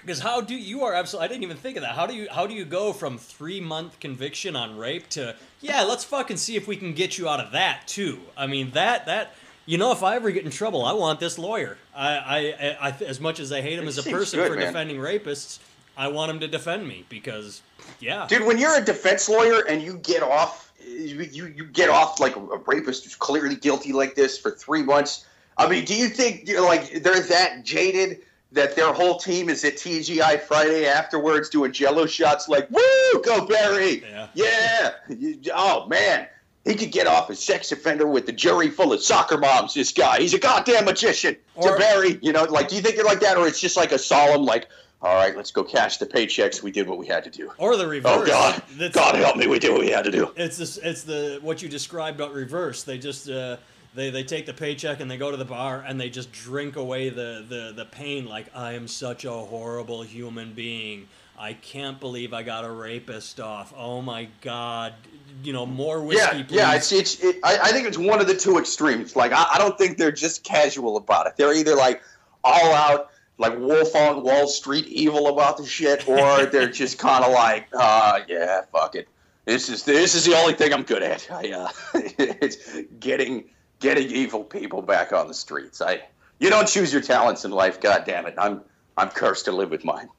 Because 0.00 0.20
how 0.20 0.40
do 0.40 0.54
you 0.54 0.84
are 0.84 0.94
absolutely? 0.94 1.24
I 1.26 1.28
didn't 1.28 1.42
even 1.42 1.56
think 1.56 1.76
of 1.76 1.82
that. 1.82 1.92
How 1.92 2.06
do 2.06 2.14
you 2.14 2.28
how 2.30 2.46
do 2.46 2.54
you 2.54 2.64
go 2.64 2.92
from 2.92 3.18
three 3.18 3.60
month 3.60 4.00
conviction 4.00 4.56
on 4.56 4.78
rape 4.78 5.08
to 5.10 5.34
yeah? 5.60 5.82
Let's 5.82 6.04
fucking 6.04 6.38
see 6.38 6.56
if 6.56 6.66
we 6.66 6.76
can 6.76 6.94
get 6.94 7.18
you 7.18 7.28
out 7.28 7.40
of 7.40 7.52
that 7.52 7.82
too. 7.86 8.20
I 8.36 8.46
mean 8.46 8.70
that 8.70 9.04
that 9.06 9.34
you 9.66 9.76
know 9.76 9.92
if 9.92 10.02
I 10.02 10.16
ever 10.16 10.30
get 10.30 10.44
in 10.44 10.50
trouble, 10.50 10.84
I 10.84 10.92
want 10.92 11.20
this 11.20 11.38
lawyer. 11.38 11.76
I 11.94 12.08
I, 12.16 12.38
I, 12.38 12.88
I 12.88 12.94
as 13.04 13.20
much 13.20 13.40
as 13.40 13.52
I 13.52 13.60
hate 13.60 13.78
him 13.78 13.84
It 13.84 13.88
as 13.88 13.98
a 13.98 14.02
person 14.10 14.38
good, 14.40 14.48
for 14.50 14.56
man. 14.56 14.66
defending 14.68 14.96
rapists, 14.96 15.58
I 15.96 16.08
want 16.08 16.30
him 16.30 16.40
to 16.40 16.48
defend 16.48 16.88
me 16.88 17.04
because 17.10 17.60
yeah. 18.00 18.26
Dude, 18.26 18.46
when 18.46 18.56
you're 18.56 18.76
a 18.76 18.84
defense 18.84 19.28
lawyer 19.28 19.66
and 19.68 19.82
you 19.82 19.98
get 19.98 20.22
off, 20.22 20.67
you, 20.98 21.46
you, 21.46 21.64
get 21.64 21.88
off 21.88 22.20
like 22.20 22.36
a, 22.36 22.40
a 22.40 22.58
rapist 22.66 23.04
who's 23.04 23.14
clearly 23.14 23.54
guilty 23.56 23.92
like 23.92 24.14
this 24.14 24.38
for 24.38 24.50
three 24.50 24.82
months. 24.82 25.26
I 25.56 25.68
mean, 25.68 25.84
do 25.84 25.94
you 25.94 26.08
think 26.08 26.48
you're 26.48 26.64
like 26.64 27.02
they're 27.02 27.20
that 27.20 27.64
jaded 27.64 28.22
that 28.52 28.74
their 28.76 28.92
whole 28.92 29.18
team 29.18 29.48
is 29.48 29.64
at 29.64 29.74
TGI 29.74 30.40
Friday 30.40 30.86
afterwards 30.86 31.48
doing 31.50 31.72
Jello 31.72 32.06
shots 32.06 32.48
like 32.48 32.70
"Woo, 32.70 33.22
go 33.22 33.44
Barry, 33.46 34.02
Yeah. 34.02 34.28
yeah, 34.34 34.90
You- 35.08 35.38
oh 35.54 35.86
man." 35.88 36.26
He 36.64 36.74
could 36.74 36.92
get 36.92 37.06
off 37.06 37.30
as 37.30 37.38
sex 37.42 37.72
offender 37.72 38.06
with 38.06 38.26
the 38.26 38.32
jury 38.32 38.68
full 38.68 38.92
of 38.92 39.00
soccer 39.02 39.38
moms. 39.38 39.72
This 39.72 39.90
guy, 39.90 40.18
he's 40.18 40.34
a 40.34 40.38
goddamn 40.38 40.84
magician. 40.84 41.34
Or- 41.54 41.72
to 41.72 41.78
Barry, 41.78 42.18
you 42.20 42.30
know, 42.30 42.44
like, 42.44 42.68
do 42.68 42.76
you 42.76 42.82
think 42.82 42.96
you're 42.96 43.06
like 43.06 43.20
that, 43.20 43.38
or 43.38 43.46
it's 43.46 43.60
just 43.60 43.74
like 43.76 43.90
a 43.90 43.98
solemn, 43.98 44.44
like, 44.44 44.66
all 45.00 45.14
right, 45.14 45.36
let's 45.36 45.50
go 45.52 45.62
cash 45.62 45.98
the 45.98 46.06
paychecks. 46.06 46.62
We 46.62 46.70
did 46.72 46.88
what 46.88 46.98
we 46.98 47.06
had 47.06 47.24
to 47.24 47.30
do. 47.30 47.50
Or 47.58 47.76
the 47.76 47.86
reverse. 47.86 48.12
Oh 48.12 48.26
God! 48.26 48.62
That's- 48.76 48.92
God 48.92 49.14
help 49.14 49.36
me! 49.36 49.46
We 49.46 49.58
did 49.58 49.70
what 49.72 49.80
we 49.80 49.90
had 49.90 50.04
to 50.04 50.10
do. 50.10 50.32
It's 50.36 50.56
this. 50.56 50.76
It's 50.78 51.02
the 51.04 51.38
what 51.42 51.62
you 51.62 51.68
described 51.68 52.18
about 52.20 52.32
reverse. 52.34 52.82
They 52.82 52.98
just 52.98 53.28
uh, 53.30 53.58
they 53.94 54.10
they 54.10 54.24
take 54.24 54.46
the 54.46 54.54
paycheck 54.54 55.00
and 55.00 55.10
they 55.10 55.16
go 55.16 55.30
to 55.30 55.36
the 55.36 55.44
bar 55.44 55.84
and 55.86 56.00
they 56.00 56.10
just 56.10 56.32
drink 56.32 56.76
away 56.76 57.10
the 57.10 57.44
the 57.48 57.72
the 57.76 57.84
pain. 57.84 58.26
Like 58.26 58.46
I 58.54 58.72
am 58.72 58.88
such 58.88 59.24
a 59.24 59.30
horrible 59.32 60.02
human 60.02 60.52
being. 60.52 61.08
I 61.40 61.52
can't 61.52 62.00
believe 62.00 62.32
I 62.34 62.42
got 62.42 62.64
a 62.64 62.70
rapist 62.70 63.38
off. 63.38 63.72
Oh 63.76 64.02
my 64.02 64.28
God! 64.40 64.94
You 65.44 65.52
know 65.52 65.64
more 65.66 66.02
whiskey, 66.02 66.38
Yeah, 66.38 66.42
please. 66.42 66.56
yeah. 66.56 66.74
It's 66.74 66.90
it's. 66.90 67.22
It, 67.22 67.36
I, 67.44 67.58
I 67.62 67.68
think 67.70 67.86
it's 67.86 67.96
one 67.98 68.20
of 68.20 68.26
the 68.26 68.34
two 68.34 68.58
extremes. 68.58 69.14
Like 69.14 69.30
I, 69.30 69.46
I 69.54 69.58
don't 69.58 69.78
think 69.78 69.96
they're 69.98 70.10
just 70.10 70.42
casual 70.42 70.96
about 70.96 71.28
it. 71.28 71.36
They're 71.36 71.54
either 71.54 71.76
like 71.76 72.02
all 72.42 72.72
out, 72.74 73.10
like 73.38 73.58
Wolf 73.58 73.94
on 73.94 74.22
Wall 74.22 74.48
Street, 74.48 74.86
evil 74.86 75.28
about 75.28 75.56
the 75.56 75.66
shit, 75.66 76.06
or 76.08 76.46
they're 76.52 76.68
just 76.68 76.98
kind 76.98 77.24
of 77.24 77.32
like, 77.32 77.68
uh, 77.72 78.20
yeah, 78.28 78.62
fuck 78.72 78.94
it. 78.94 79.08
This 79.44 79.68
is 79.70 79.84
this 79.84 80.14
is 80.14 80.26
the 80.26 80.36
only 80.36 80.52
thing 80.52 80.74
I'm 80.74 80.82
good 80.82 81.02
at. 81.02 81.30
I, 81.30 81.52
uh, 81.52 81.70
it's 81.94 82.82
getting 83.00 83.44
getting 83.80 84.10
evil 84.10 84.44
people 84.44 84.82
back 84.82 85.12
on 85.12 85.26
the 85.26 85.34
streets. 85.34 85.80
I 85.80 86.02
you 86.38 86.50
don't 86.50 86.68
choose 86.68 86.92
your 86.92 87.00
talents 87.00 87.44
in 87.44 87.50
life. 87.50 87.80
God 87.80 88.04
damn 88.04 88.26
it! 88.26 88.34
I'm 88.36 88.60
I'm 88.98 89.08
cursed 89.08 89.46
to 89.46 89.52
live 89.52 89.70
with 89.70 89.84
mine. 89.84 90.10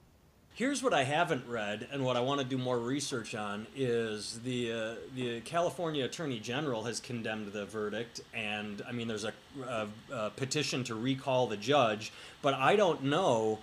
Here's 0.59 0.83
what 0.83 0.93
I 0.93 1.05
haven't 1.05 1.47
read, 1.47 1.87
and 1.89 2.03
what 2.03 2.17
I 2.17 2.19
want 2.19 2.41
to 2.41 2.45
do 2.45 2.57
more 2.57 2.77
research 2.77 3.33
on 3.33 3.65
is 3.77 4.41
the 4.43 4.73
uh, 4.73 4.95
the 5.15 5.39
California 5.39 6.03
Attorney 6.03 6.37
General 6.37 6.83
has 6.83 6.99
condemned 6.99 7.53
the 7.53 7.65
verdict, 7.65 8.19
and 8.33 8.81
I 8.85 8.91
mean 8.91 9.07
there's 9.07 9.23
a, 9.23 9.31
a, 9.65 9.87
a 10.11 10.29
petition 10.31 10.83
to 10.83 10.95
recall 10.95 11.47
the 11.47 11.55
judge, 11.55 12.11
but 12.41 12.55
I 12.55 12.75
don't 12.75 13.05
know 13.05 13.59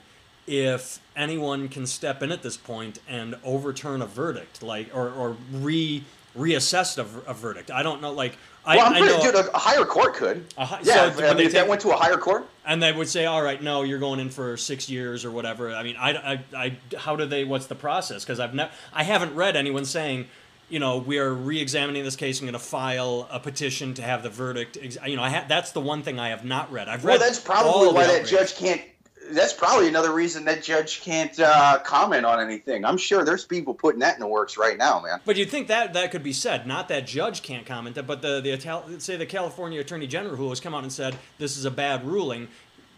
if 0.47 0.99
anyone 1.15 1.69
can 1.69 1.85
step 1.85 2.23
in 2.23 2.33
at 2.33 2.43
this 2.43 2.57
point 2.57 2.99
and 3.07 3.37
overturn 3.45 4.01
a 4.01 4.07
verdict, 4.07 4.63
like 4.63 4.89
or 4.97 5.11
or 5.11 5.37
re 5.53 6.03
reassess 6.35 6.97
a 6.97 7.35
verdict. 7.35 7.71
I 7.71 7.83
don't 7.83 8.01
know, 8.01 8.13
like 8.13 8.39
I, 8.67 8.77
Well, 8.77 8.87
I'm 8.87 8.95
I 8.95 8.99
pretty, 8.99 9.15
know, 9.15 9.33
dude. 9.33 9.49
A 9.55 9.59
higher 9.59 9.85
court 9.85 10.15
could. 10.15 10.45
Hi- 10.59 10.81
yeah, 10.83 10.95
so, 10.95 11.07
if, 11.07 11.19
I 11.31 11.35
mean, 11.35 11.47
if 11.47 11.53
that 11.53 11.69
went 11.69 11.81
to 11.83 11.91
a 11.91 11.97
higher 11.97 12.17
court. 12.17 12.47
and 12.65 12.83
they 12.83 12.93
would 12.93 13.09
say, 13.09 13.25
"All 13.27 13.41
right, 13.43 13.63
no, 13.63 13.83
you're 13.83 14.01
going 14.01 14.19
in 14.19 14.29
for 14.29 14.57
six 14.57 14.89
years 14.91 15.25
or 15.25 15.31
whatever." 15.31 15.73
I 15.75 15.83
mean, 15.85 15.97
I, 15.97 16.11
I, 16.33 16.45
I 16.57 16.77
how 16.99 17.15
do 17.17 17.27
they? 17.27 17.45
What's 17.45 17.67
the 17.67 17.77
process? 17.77 18.25
Because 18.25 18.41
I've 18.41 18.55
never, 18.55 18.71
I 18.93 19.05
haven't 19.05 19.35
read 19.37 19.55
anyone 19.57 19.85
saying, 19.85 20.27
you 20.69 20.81
know, 20.81 20.99
we 20.99 21.19
are 21.19 21.33
re-examining 21.33 22.03
this 22.03 22.17
case. 22.17 22.41
I'm 22.41 22.47
going 22.47 22.55
to 22.55 22.59
file 22.59 23.29
a 23.31 23.39
petition 23.39 23.95
to 23.95 24.03
have 24.03 24.25
the 24.25 24.31
verdict. 24.31 24.77
Ex-. 24.83 24.99
You 25.07 25.15
know, 25.15 25.23
I 25.23 25.31
ha- 25.31 25.45
that's 25.49 25.71
the 25.71 25.81
one 25.81 26.03
thing 26.03 26.19
I 26.19 26.31
have 26.31 26.45
not 26.45 26.73
read. 26.73 26.89
I've 26.89 27.05
read. 27.05 27.21
Well, 27.21 27.29
that's 27.29 27.39
probably 27.39 27.93
why 27.93 28.07
that 28.09 28.15
outrage. 28.23 28.31
judge 28.31 28.57
can't. 28.57 28.81
That's 29.31 29.53
probably 29.53 29.89
another 29.89 30.13
reason 30.13 30.45
that 30.47 30.63
judge 30.63 31.01
can't 31.01 31.39
uh, 31.39 31.79
comment 31.85 32.25
on 32.25 32.41
anything. 32.41 32.85
I'm 32.85 32.99
sure 32.99 33.25
there's 33.25 33.45
people 33.45 33.75
putting 33.75 34.01
that 34.01 34.15
in 34.15 34.21
the 34.21 34.27
works 34.27 34.57
right 34.57 34.77
now, 34.77 35.01
man. 35.01 35.21
But 35.25 35.37
you'd 35.37 35.51
think 35.51 35.69
that 35.69 35.95
that 35.95 36.11
could 36.11 36.23
be 36.23 36.33
said. 36.33 36.67
Not 36.67 36.89
that 36.89 37.07
judge 37.07 37.43
can't 37.43 37.67
comment, 37.67 37.99
but 38.07 38.23
the 38.23 38.41
the 38.41 39.01
say 39.01 39.17
the 39.17 39.27
California 39.27 39.81
Attorney 39.81 40.07
General 40.07 40.37
who 40.37 40.49
has 40.51 40.61
come 40.61 40.75
out 40.75 40.83
and 40.83 40.93
said 40.93 41.17
this 41.39 41.57
is 41.57 41.65
a 41.65 41.71
bad 41.71 42.07
ruling, 42.07 42.49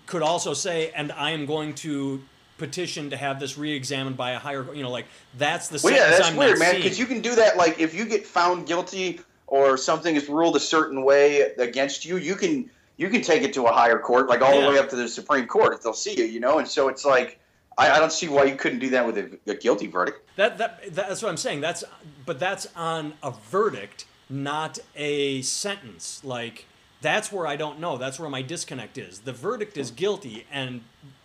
could 0.07 0.23
also 0.23 0.55
say, 0.55 0.91
and 0.95 1.13
I 1.13 1.31
am 1.31 1.47
going 1.47 1.75
to 1.77 2.23
petition 2.59 3.11
to 3.11 3.17
have 3.17 3.41
this 3.41 3.57
re-examined 3.57 4.17
by 4.17 4.33
a 4.33 4.39
higher. 4.39 4.67
You 4.75 4.83
know, 4.83 4.91
like 4.91 5.07
that's 5.37 5.69
the 5.69 5.81
Well, 5.83 5.95
yeah, 5.95 6.11
that's 6.11 6.29
I'm 6.29 6.37
weird, 6.37 6.59
man. 6.59 6.77
Because 6.77 6.99
you 6.99 7.07
can 7.07 7.21
do 7.21 7.35
that. 7.37 7.57
Like, 7.57 7.79
if 7.81 7.95
you 7.95 8.05
get 8.05 8.27
found 8.27 8.67
guilty 8.67 9.21
or 9.47 9.77
something 9.77 10.15
is 10.15 10.29
ruled 10.29 10.57
a 10.57 10.61
certain 10.61 11.05
way 11.05 11.41
against 11.59 12.05
you, 12.05 12.17
you 12.17 12.35
can 12.35 12.71
you 12.99 13.09
can 13.09 13.23
take 13.23 13.43
it 13.43 13.53
to 13.55 13.65
a 13.65 13.73
higher 13.73 13.99
court, 13.99 14.29
like 14.29 14.43
all 14.43 14.53
Yeah. 14.55 14.63
the 14.67 14.69
way 14.73 14.79
up 14.79 14.91
to 14.91 14.97
the 14.97 15.09
Supreme 15.09 15.47
Court 15.47 15.73
if 15.73 15.83
they'll 15.83 15.95
see 15.95 16.19
you, 16.19 16.25
you 16.25 16.41
know. 16.41 16.59
And 16.59 16.69
so 16.69 16.89
it's 16.89 17.05
like, 17.05 17.41
I, 17.79 17.93
I 17.93 17.99
don't 18.01 18.13
see 18.13 18.29
why 18.29 18.45
you 18.45 18.57
couldn't 18.57 18.81
do 18.81 18.91
that 18.91 19.07
with 19.07 19.17
a, 19.17 19.39
a 19.51 19.55
guilty 19.55 19.87
verdict. 19.87 20.29
That, 20.37 20.59
that 20.59 20.95
that's 20.95 21.23
what 21.23 21.29
I'm 21.31 21.37
saying. 21.37 21.61
That's 21.61 21.85
but 22.27 22.39
that's 22.39 22.67
on 22.77 23.15
a 23.23 23.31
verdict, 23.31 24.05
not 24.29 24.79
a 24.97 25.41
sentence. 25.43 26.23
Like 26.25 26.67
that's 27.01 27.31
where 27.33 27.47
I 27.47 27.55
don't 27.57 27.79
know. 27.79 27.97
That's 27.97 28.19
where 28.19 28.29
my 28.29 28.43
disconnect 28.43 28.99
is. 28.99 29.21
The 29.21 29.33
verdict 29.33 29.77
is 29.77 29.93
guilty, 29.93 30.45
and 30.51 30.83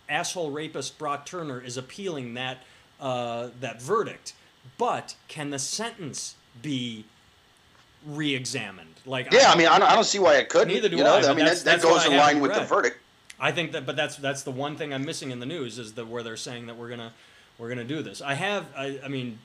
asshole 0.08 0.52
rapist 0.52 0.96
Brock 0.96 1.26
Turner 1.26 1.60
is 1.60 1.76
appealing 1.76 2.34
that 2.34 2.58
uh, 3.00 3.48
that 3.60 3.82
verdict. 3.82 4.34
But 4.78 5.16
can 5.26 5.50
the 5.50 5.58
sentence 5.58 6.36
be 6.62 7.04
re-examined? 8.06 8.93
Like 9.06 9.32
Yeah, 9.32 9.50
I 9.50 9.56
mean, 9.56 9.66
I 9.66 9.78
don't, 9.78 9.88
I 9.90 9.94
don't 9.94 10.04
see 10.04 10.18
why 10.18 10.36
it 10.36 10.48
couldn't. 10.48 10.68
Neither 10.68 10.88
do 10.88 10.96
you 10.96 11.04
know? 11.04 11.16
I, 11.16 11.20
but 11.22 11.28
mean, 11.36 11.38
that's- 11.44 11.62
that, 11.62 11.80
that 11.80 11.86
goes 11.86 12.06
in 12.06 12.16
line 12.16 12.40
with 12.40 12.54
the 12.54 12.62
verdict. 12.62 12.98
I 13.38 13.52
think 13.52 13.72
that, 13.72 13.84
but 13.84 13.96
that's 13.96 14.16
that's 14.16 14.42
the 14.42 14.50
one 14.52 14.76
thing 14.76 14.94
I'm 14.94 15.04
missing 15.04 15.30
in 15.30 15.40
the 15.40 15.46
news 15.46 15.78
is 15.78 15.94
that 15.94 16.06
where 16.06 16.22
they're 16.22 16.36
saying 16.36 16.66
that 16.66 16.76
we're 16.76 16.88
gonna 16.88 17.12
we're 17.58 17.68
gonna 17.68 17.84
do 17.84 18.00
this. 18.02 18.22
I 18.22 18.34
have, 18.34 18.66
I, 18.76 19.00
I 19.04 19.08
mean, 19.08 19.38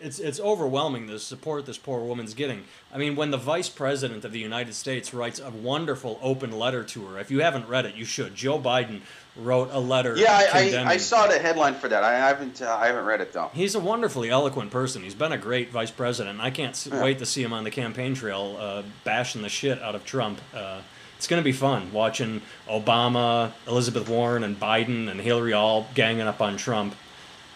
it's 0.00 0.18
it's 0.18 0.40
overwhelming 0.40 1.06
the 1.06 1.18
support 1.18 1.66
this 1.66 1.78
poor 1.78 2.00
woman's 2.00 2.34
getting. 2.34 2.64
I 2.92 2.98
mean, 2.98 3.16
when 3.16 3.30
the 3.30 3.36
vice 3.38 3.68
president 3.68 4.24
of 4.24 4.32
the 4.32 4.38
United 4.40 4.74
States 4.74 5.14
writes 5.14 5.40
a 5.40 5.50
wonderful 5.50 6.18
open 6.22 6.52
letter 6.52 6.82
to 6.84 7.06
her, 7.06 7.18
if 7.18 7.30
you 7.30 7.40
haven't 7.40 7.68
read 7.68 7.86
it, 7.86 7.94
you 7.94 8.04
should. 8.04 8.34
Joe 8.34 8.58
Biden 8.58 9.00
wrote 9.36 9.70
a 9.72 9.78
letter. 9.80 10.16
Yeah, 10.16 10.48
I, 10.52 10.74
I, 10.76 10.84
I 10.92 10.96
saw 10.96 11.26
the 11.26 11.38
headline 11.38 11.74
for 11.74 11.88
that. 11.88 12.04
I 12.04 12.14
haven't 12.18 12.60
uh, 12.62 12.76
I 12.80 12.86
haven't 12.86 13.04
read 13.04 13.20
it 13.20 13.32
though. 13.32 13.50
He's 13.54 13.74
a 13.74 13.80
wonderfully 13.80 14.30
eloquent 14.30 14.70
person. 14.70 15.02
He's 15.02 15.14
been 15.14 15.32
a 15.32 15.38
great 15.38 15.70
vice 15.70 15.90
president. 15.90 16.40
I 16.40 16.50
can't 16.50 16.88
Yeah. 16.90 17.02
wait 17.02 17.18
to 17.20 17.26
see 17.26 17.42
him 17.42 17.52
on 17.52 17.64
the 17.64 17.70
campaign 17.70 18.14
trail 18.14 18.56
uh, 18.58 18.82
bashing 19.04 19.42
the 19.42 19.48
shit 19.48 19.80
out 19.80 19.94
of 19.94 20.04
Trump. 20.04 20.40
Uh, 20.54 20.80
it's 21.16 21.28
going 21.28 21.40
to 21.40 21.44
be 21.44 21.52
fun 21.52 21.92
watching 21.92 22.42
Obama, 22.68 23.52
Elizabeth 23.66 24.08
Warren, 24.08 24.44
and 24.44 24.58
Biden 24.58 25.08
and 25.10 25.20
Hillary 25.20 25.52
all 25.52 25.86
ganging 25.94 26.22
up 26.26 26.40
on 26.42 26.56
Trump. 26.56 26.94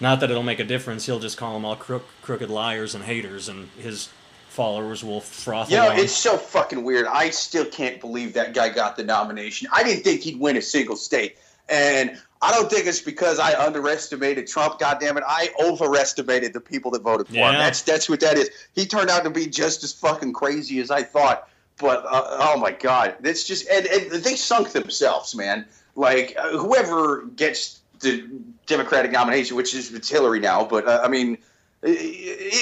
Not 0.00 0.20
that 0.20 0.30
it'll 0.30 0.42
make 0.42 0.60
a 0.60 0.64
difference. 0.64 1.06
He'll 1.06 1.18
just 1.18 1.36
call 1.36 1.54
them 1.54 1.64
all 1.64 1.76
crook, 1.76 2.04
crooked 2.22 2.50
liars 2.50 2.94
and 2.94 3.04
haters, 3.04 3.48
and 3.48 3.68
his 3.78 4.08
followers 4.48 5.04
will 5.04 5.20
froth 5.20 5.70
along. 5.70 5.98
it's 5.98 6.12
so 6.16 6.36
fucking 6.36 6.82
weird. 6.82 7.06
I 7.06 7.30
still 7.30 7.64
can't 7.64 8.00
believe 8.00 8.32
that 8.34 8.54
guy 8.54 8.68
got 8.70 8.96
the 8.96 9.04
nomination. 9.04 9.68
I 9.72 9.82
didn't 9.82 10.02
think 10.04 10.22
he'd 10.22 10.38
win 10.40 10.56
a 10.56 10.62
single 10.62 10.96
state. 10.96 11.36
And 11.68 12.18
I 12.40 12.52
don't 12.52 12.70
think 12.70 12.86
it's 12.86 13.00
because 13.00 13.38
I 13.38 13.52
underestimated 13.62 14.46
Trump, 14.46 14.80
goddammit. 14.80 15.22
I 15.26 15.50
overestimated 15.60 16.52
the 16.54 16.60
people 16.60 16.90
that 16.92 17.02
voted 17.02 17.28
for 17.28 17.34
Yeah. 17.34 17.52
him. 17.52 17.58
That's 17.58 17.82
that's 17.82 18.08
what 18.08 18.20
that 18.20 18.38
is. 18.38 18.50
He 18.74 18.86
turned 18.86 19.10
out 19.10 19.24
to 19.24 19.30
be 19.30 19.46
just 19.46 19.84
as 19.84 19.92
fucking 19.92 20.32
crazy 20.32 20.80
as 20.80 20.90
I 20.90 21.02
thought. 21.02 21.48
But 21.78 22.04
uh, 22.06 22.36
oh 22.40 22.56
my 22.58 22.72
god, 22.72 23.16
it's 23.22 23.44
just 23.44 23.68
and, 23.68 23.86
and 23.86 24.10
they 24.24 24.34
sunk 24.34 24.70
themselves, 24.70 25.34
man. 25.34 25.66
Like 25.94 26.36
uh, 26.38 26.56
whoever 26.56 27.26
gets 27.36 27.80
the 28.00 28.28
Democratic 28.68 29.10
nomination, 29.10 29.56
which 29.56 29.74
is 29.74 29.92
it's 29.92 30.08
Hillary 30.08 30.40
now, 30.40 30.64
but 30.64 30.86
uh, 30.86 31.00
I 31.04 31.08
mean, 31.08 31.38
it, 31.82 31.88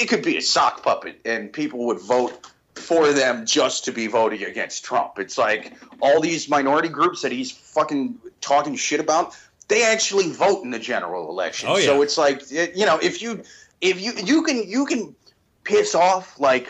it 0.03 0.09
could 0.09 0.23
be 0.23 0.37
a 0.37 0.41
sock 0.41 0.81
puppet, 0.81 1.19
and 1.25 1.51
people 1.51 1.85
would 1.85 1.99
vote 1.99 2.51
for 2.75 3.11
them 3.11 3.45
just 3.45 3.85
to 3.85 3.91
be 3.91 4.07
voting 4.07 4.43
against 4.43 4.85
Trump. 4.85 5.19
It's 5.19 5.37
like 5.37 5.73
all 5.99 6.21
these 6.21 6.47
minority 6.49 6.89
groups 6.89 7.21
that 7.21 7.31
he's 7.31 7.51
fucking 7.51 8.17
talking 8.41 8.75
shit 8.75 8.99
about. 8.99 9.37
They 9.67 9.83
actually 9.83 10.31
vote 10.31 10.63
in 10.63 10.71
the 10.71 10.79
general 10.79 11.29
election. 11.29 11.69
Oh, 11.69 11.77
yeah. 11.77 11.85
So 11.85 12.01
it's 12.01 12.17
like 12.17 12.49
you 12.49 12.85
know, 12.85 12.97
if 12.99 13.21
you 13.21 13.43
if 13.81 14.01
you 14.01 14.13
you 14.23 14.43
can 14.43 14.67
you 14.67 14.85
can 14.85 15.15
piss 15.63 15.93
off 15.93 16.39
like 16.39 16.69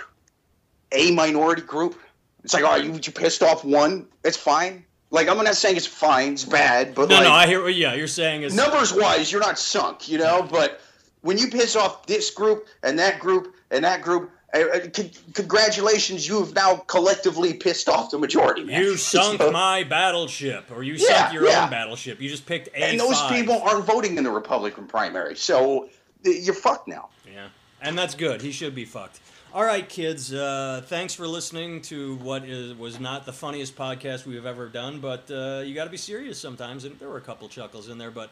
a 0.91 1.11
minority 1.11 1.61
group. 1.61 1.99
It's 2.43 2.53
like, 2.53 2.63
oh, 2.63 2.75
you, 2.75 2.93
you 2.93 3.11
pissed 3.11 3.43
off 3.43 3.63
one. 3.63 4.07
It's 4.23 4.37
fine. 4.37 4.85
Like 5.09 5.29
I'm 5.29 5.37
not 5.37 5.55
saying 5.55 5.77
it's 5.77 5.85
fine, 5.87 6.33
it's 6.33 6.43
bad, 6.43 6.93
but 6.93 7.07
No, 7.09 7.15
like, 7.15 7.23
no, 7.23 7.31
I 7.31 7.47
hear 7.47 7.63
what 7.63 7.75
yeah, 7.75 7.93
you're 7.93 8.07
saying 8.07 8.41
is 8.43 8.53
numbers 8.53 8.93
wise, 8.93 9.31
you're 9.31 9.41
not 9.41 9.57
sunk, 9.57 10.09
you 10.09 10.17
know. 10.17 10.43
But 10.49 10.81
when 11.21 11.37
you 11.37 11.47
piss 11.49 11.75
off 11.77 12.05
this 12.07 12.29
group 12.31 12.67
and 12.83 12.99
that 12.99 13.19
group 13.19 13.55
and 13.71 13.85
that 13.85 14.01
group, 14.01 14.31
uh, 14.53 14.59
uh, 14.59 14.79
con- 14.93 15.09
congratulations, 15.33 16.27
you 16.27 16.39
have 16.43 16.53
now 16.53 16.75
collectively 16.87 17.53
pissed 17.53 17.87
off 17.87 18.11
the 18.11 18.17
majority. 18.17 18.65
Man. 18.65 18.81
you 18.81 18.97
sunk 18.97 19.39
So- 19.41 19.49
my 19.51 19.83
battleship 19.83 20.69
or 20.71 20.83
you 20.83 20.95
Yeah, 20.95 21.21
sunk 21.21 21.33
your 21.33 21.47
yeah. 21.47 21.63
own 21.63 21.69
battleship. 21.69 22.19
You 22.21 22.27
just 22.29 22.45
picked 22.45 22.67
a 22.69 22.77
and 22.83 22.99
those 22.99 23.21
people 23.27 23.61
aren't 23.61 23.85
voting 23.85 24.17
in 24.17 24.25
the 24.25 24.31
Republican 24.31 24.87
primary, 24.87 25.35
so 25.37 25.87
you're 26.25 26.53
fucked 26.53 26.89
now. 26.89 27.07
Yeah, 27.33 27.47
and 27.81 27.97
that's 27.97 28.13
good. 28.15 28.41
He 28.41 28.51
should 28.51 28.75
be 28.75 28.83
fucked. 28.83 29.21
All 29.57 29.65
right, 29.65 29.89
kids. 29.89 30.31
Uh, 30.31 30.83
thanks 30.85 31.15
for 31.15 31.27
listening 31.27 31.81
to 31.81 32.17
what 32.17 32.43
is 32.43 32.75
was 32.75 32.99
not 32.99 33.25
the 33.25 33.33
funniest 33.33 33.75
podcast 33.75 34.27
we 34.27 34.35
have 34.35 34.45
ever 34.45 34.67
done, 34.67 34.99
but 34.99 35.31
uh, 35.31 35.63
you 35.65 35.73
got 35.73 35.85
to 35.85 35.89
be 35.89 35.97
serious 35.97 36.39
sometimes, 36.39 36.83
and 36.85 36.99
there 36.99 37.09
were 37.09 37.17
a 37.17 37.21
couple 37.21 37.49
chuckles 37.49 37.89
in 37.89 37.97
there. 37.97 38.11
But 38.11 38.29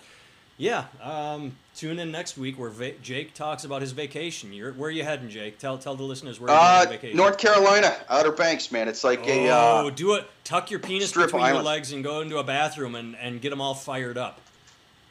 yeah, 0.59 0.85
um, 1.01 1.55
tune 1.75 1.97
in 1.97 2.11
next 2.11 2.37
week 2.37 2.59
where 2.59 2.69
va- 2.69 2.91
Jake 3.01 3.33
talks 3.33 3.63
about 3.63 3.81
his 3.81 3.91
vacation. 3.91 4.53
You're, 4.53 4.73
where 4.73 4.89
are 4.89 4.91
you 4.91 5.03
heading, 5.03 5.29
Jake? 5.29 5.57
Tell 5.57 5.79
tell 5.79 5.95
the 5.95 6.03
listeners 6.03 6.39
where 6.39 6.51
you're 6.51 6.59
Uh, 6.59 6.81
on 6.81 6.89
vacation. 6.89 7.17
North 7.17 7.39
Carolina, 7.39 7.91
Outer 8.07 8.31
Banks, 8.31 8.71
man. 8.71 8.87
It's 8.87 9.03
like 9.03 9.25
a 9.27 9.49
Oh, 9.49 9.87
uh, 9.87 9.89
do 9.89 10.13
it. 10.13 10.27
Tuck 10.43 10.69
your 10.69 10.79
penis 10.79 11.11
between 11.11 11.43
your 11.47 11.63
legs 11.63 11.91
and 11.91 12.03
go 12.03 12.21
into 12.21 12.37
a 12.37 12.43
bathroom 12.43 12.93
and, 12.93 13.15
and 13.15 13.41
get 13.41 13.49
them 13.49 13.61
all 13.61 13.73
fired 13.73 14.19
up. 14.19 14.41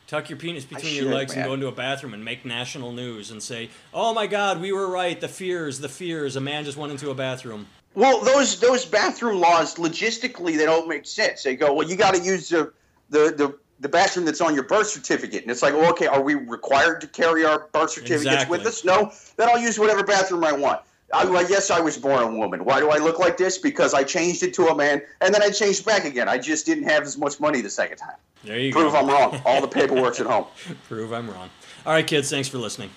Tuck 0.06 0.28
your 0.28 0.38
penis 0.38 0.64
between 0.64 0.94
your 0.94 1.04
should, 1.04 1.14
legs 1.14 1.34
and 1.34 1.44
go 1.44 1.54
into 1.54 1.66
a 1.66 1.72
bathroom 1.72 2.12
and 2.14 2.24
make 2.24 2.44
national 2.44 2.92
news 2.92 3.30
and 3.30 3.42
say, 3.42 3.70
"Oh 3.92 4.12
my 4.12 4.26
God, 4.26 4.60
we 4.60 4.70
were 4.70 4.86
right. 4.86 5.18
The 5.18 5.28
fears, 5.28 5.80
the 5.80 5.88
fears. 5.88 6.36
A 6.36 6.40
man 6.40 6.64
just 6.64 6.76
went 6.76 6.92
into 6.92 7.10
a 7.10 7.14
bathroom." 7.14 7.66
Well, 7.94 8.20
those 8.22 8.60
those 8.60 8.84
bathroom 8.84 9.40
laws 9.40 9.76
logistically 9.76 10.56
they 10.56 10.66
don't 10.66 10.88
make 10.88 11.06
sense. 11.06 11.42
They 11.42 11.56
go, 11.56 11.72
well, 11.72 11.88
you 11.88 11.96
got 11.96 12.14
to 12.14 12.20
use 12.20 12.48
the, 12.48 12.72
the 13.10 13.32
the 13.36 13.58
the 13.80 13.88
bathroom 13.88 14.24
that's 14.24 14.40
on 14.40 14.54
your 14.54 14.64
birth 14.64 14.88
certificate, 14.88 15.42
and 15.42 15.50
it's 15.50 15.62
like, 15.62 15.74
well, 15.74 15.90
okay, 15.90 16.06
are 16.06 16.22
we 16.22 16.34
required 16.34 17.00
to 17.00 17.06
carry 17.06 17.44
our 17.44 17.68
birth 17.72 17.90
certificates 17.90 18.24
Exactly. 18.24 18.58
with 18.58 18.66
us? 18.66 18.84
No, 18.84 19.12
then 19.36 19.48
I'll 19.48 19.60
use 19.60 19.78
whatever 19.78 20.02
bathroom 20.04 20.44
I 20.44 20.52
want. 20.52 20.80
I, 21.14 21.24
well, 21.24 21.48
yes, 21.48 21.70
I 21.70 21.80
was 21.80 21.96
born 21.96 22.22
a 22.22 22.30
woman. 22.36 22.64
Why 22.64 22.80
do 22.80 22.90
I 22.90 22.98
look 22.98 23.18
like 23.18 23.36
this? 23.36 23.56
Because 23.58 23.94
I 23.94 24.02
changed 24.02 24.42
it 24.42 24.52
to 24.54 24.66
a 24.68 24.74
man, 24.74 25.02
and 25.20 25.32
then 25.34 25.42
I 25.42 25.50
changed 25.50 25.84
back 25.84 26.04
again. 26.04 26.28
I 26.28 26.38
just 26.38 26.66
didn't 26.66 26.84
have 26.84 27.04
as 27.04 27.16
much 27.16 27.40
money 27.40 27.60
the 27.60 27.70
second 27.70 27.98
time. 27.98 28.16
There 28.42 28.58
you 28.58 28.72
Prove 28.72 28.92
go. 28.92 28.98
I'm 28.98 29.06
wrong. 29.06 29.40
All 29.46 29.60
the 29.60 29.68
paperwork's 29.80 30.20
at 30.20 30.26
home. 30.26 30.46
Prove 30.88 31.12
I'm 31.12 31.30
wrong. 31.30 31.48
All 31.86 31.92
right, 31.92 32.06
kids. 32.06 32.30
Thanks 32.30 32.48
for 32.48 32.58
listening. 32.58 32.90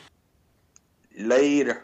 Later. 1.18 1.84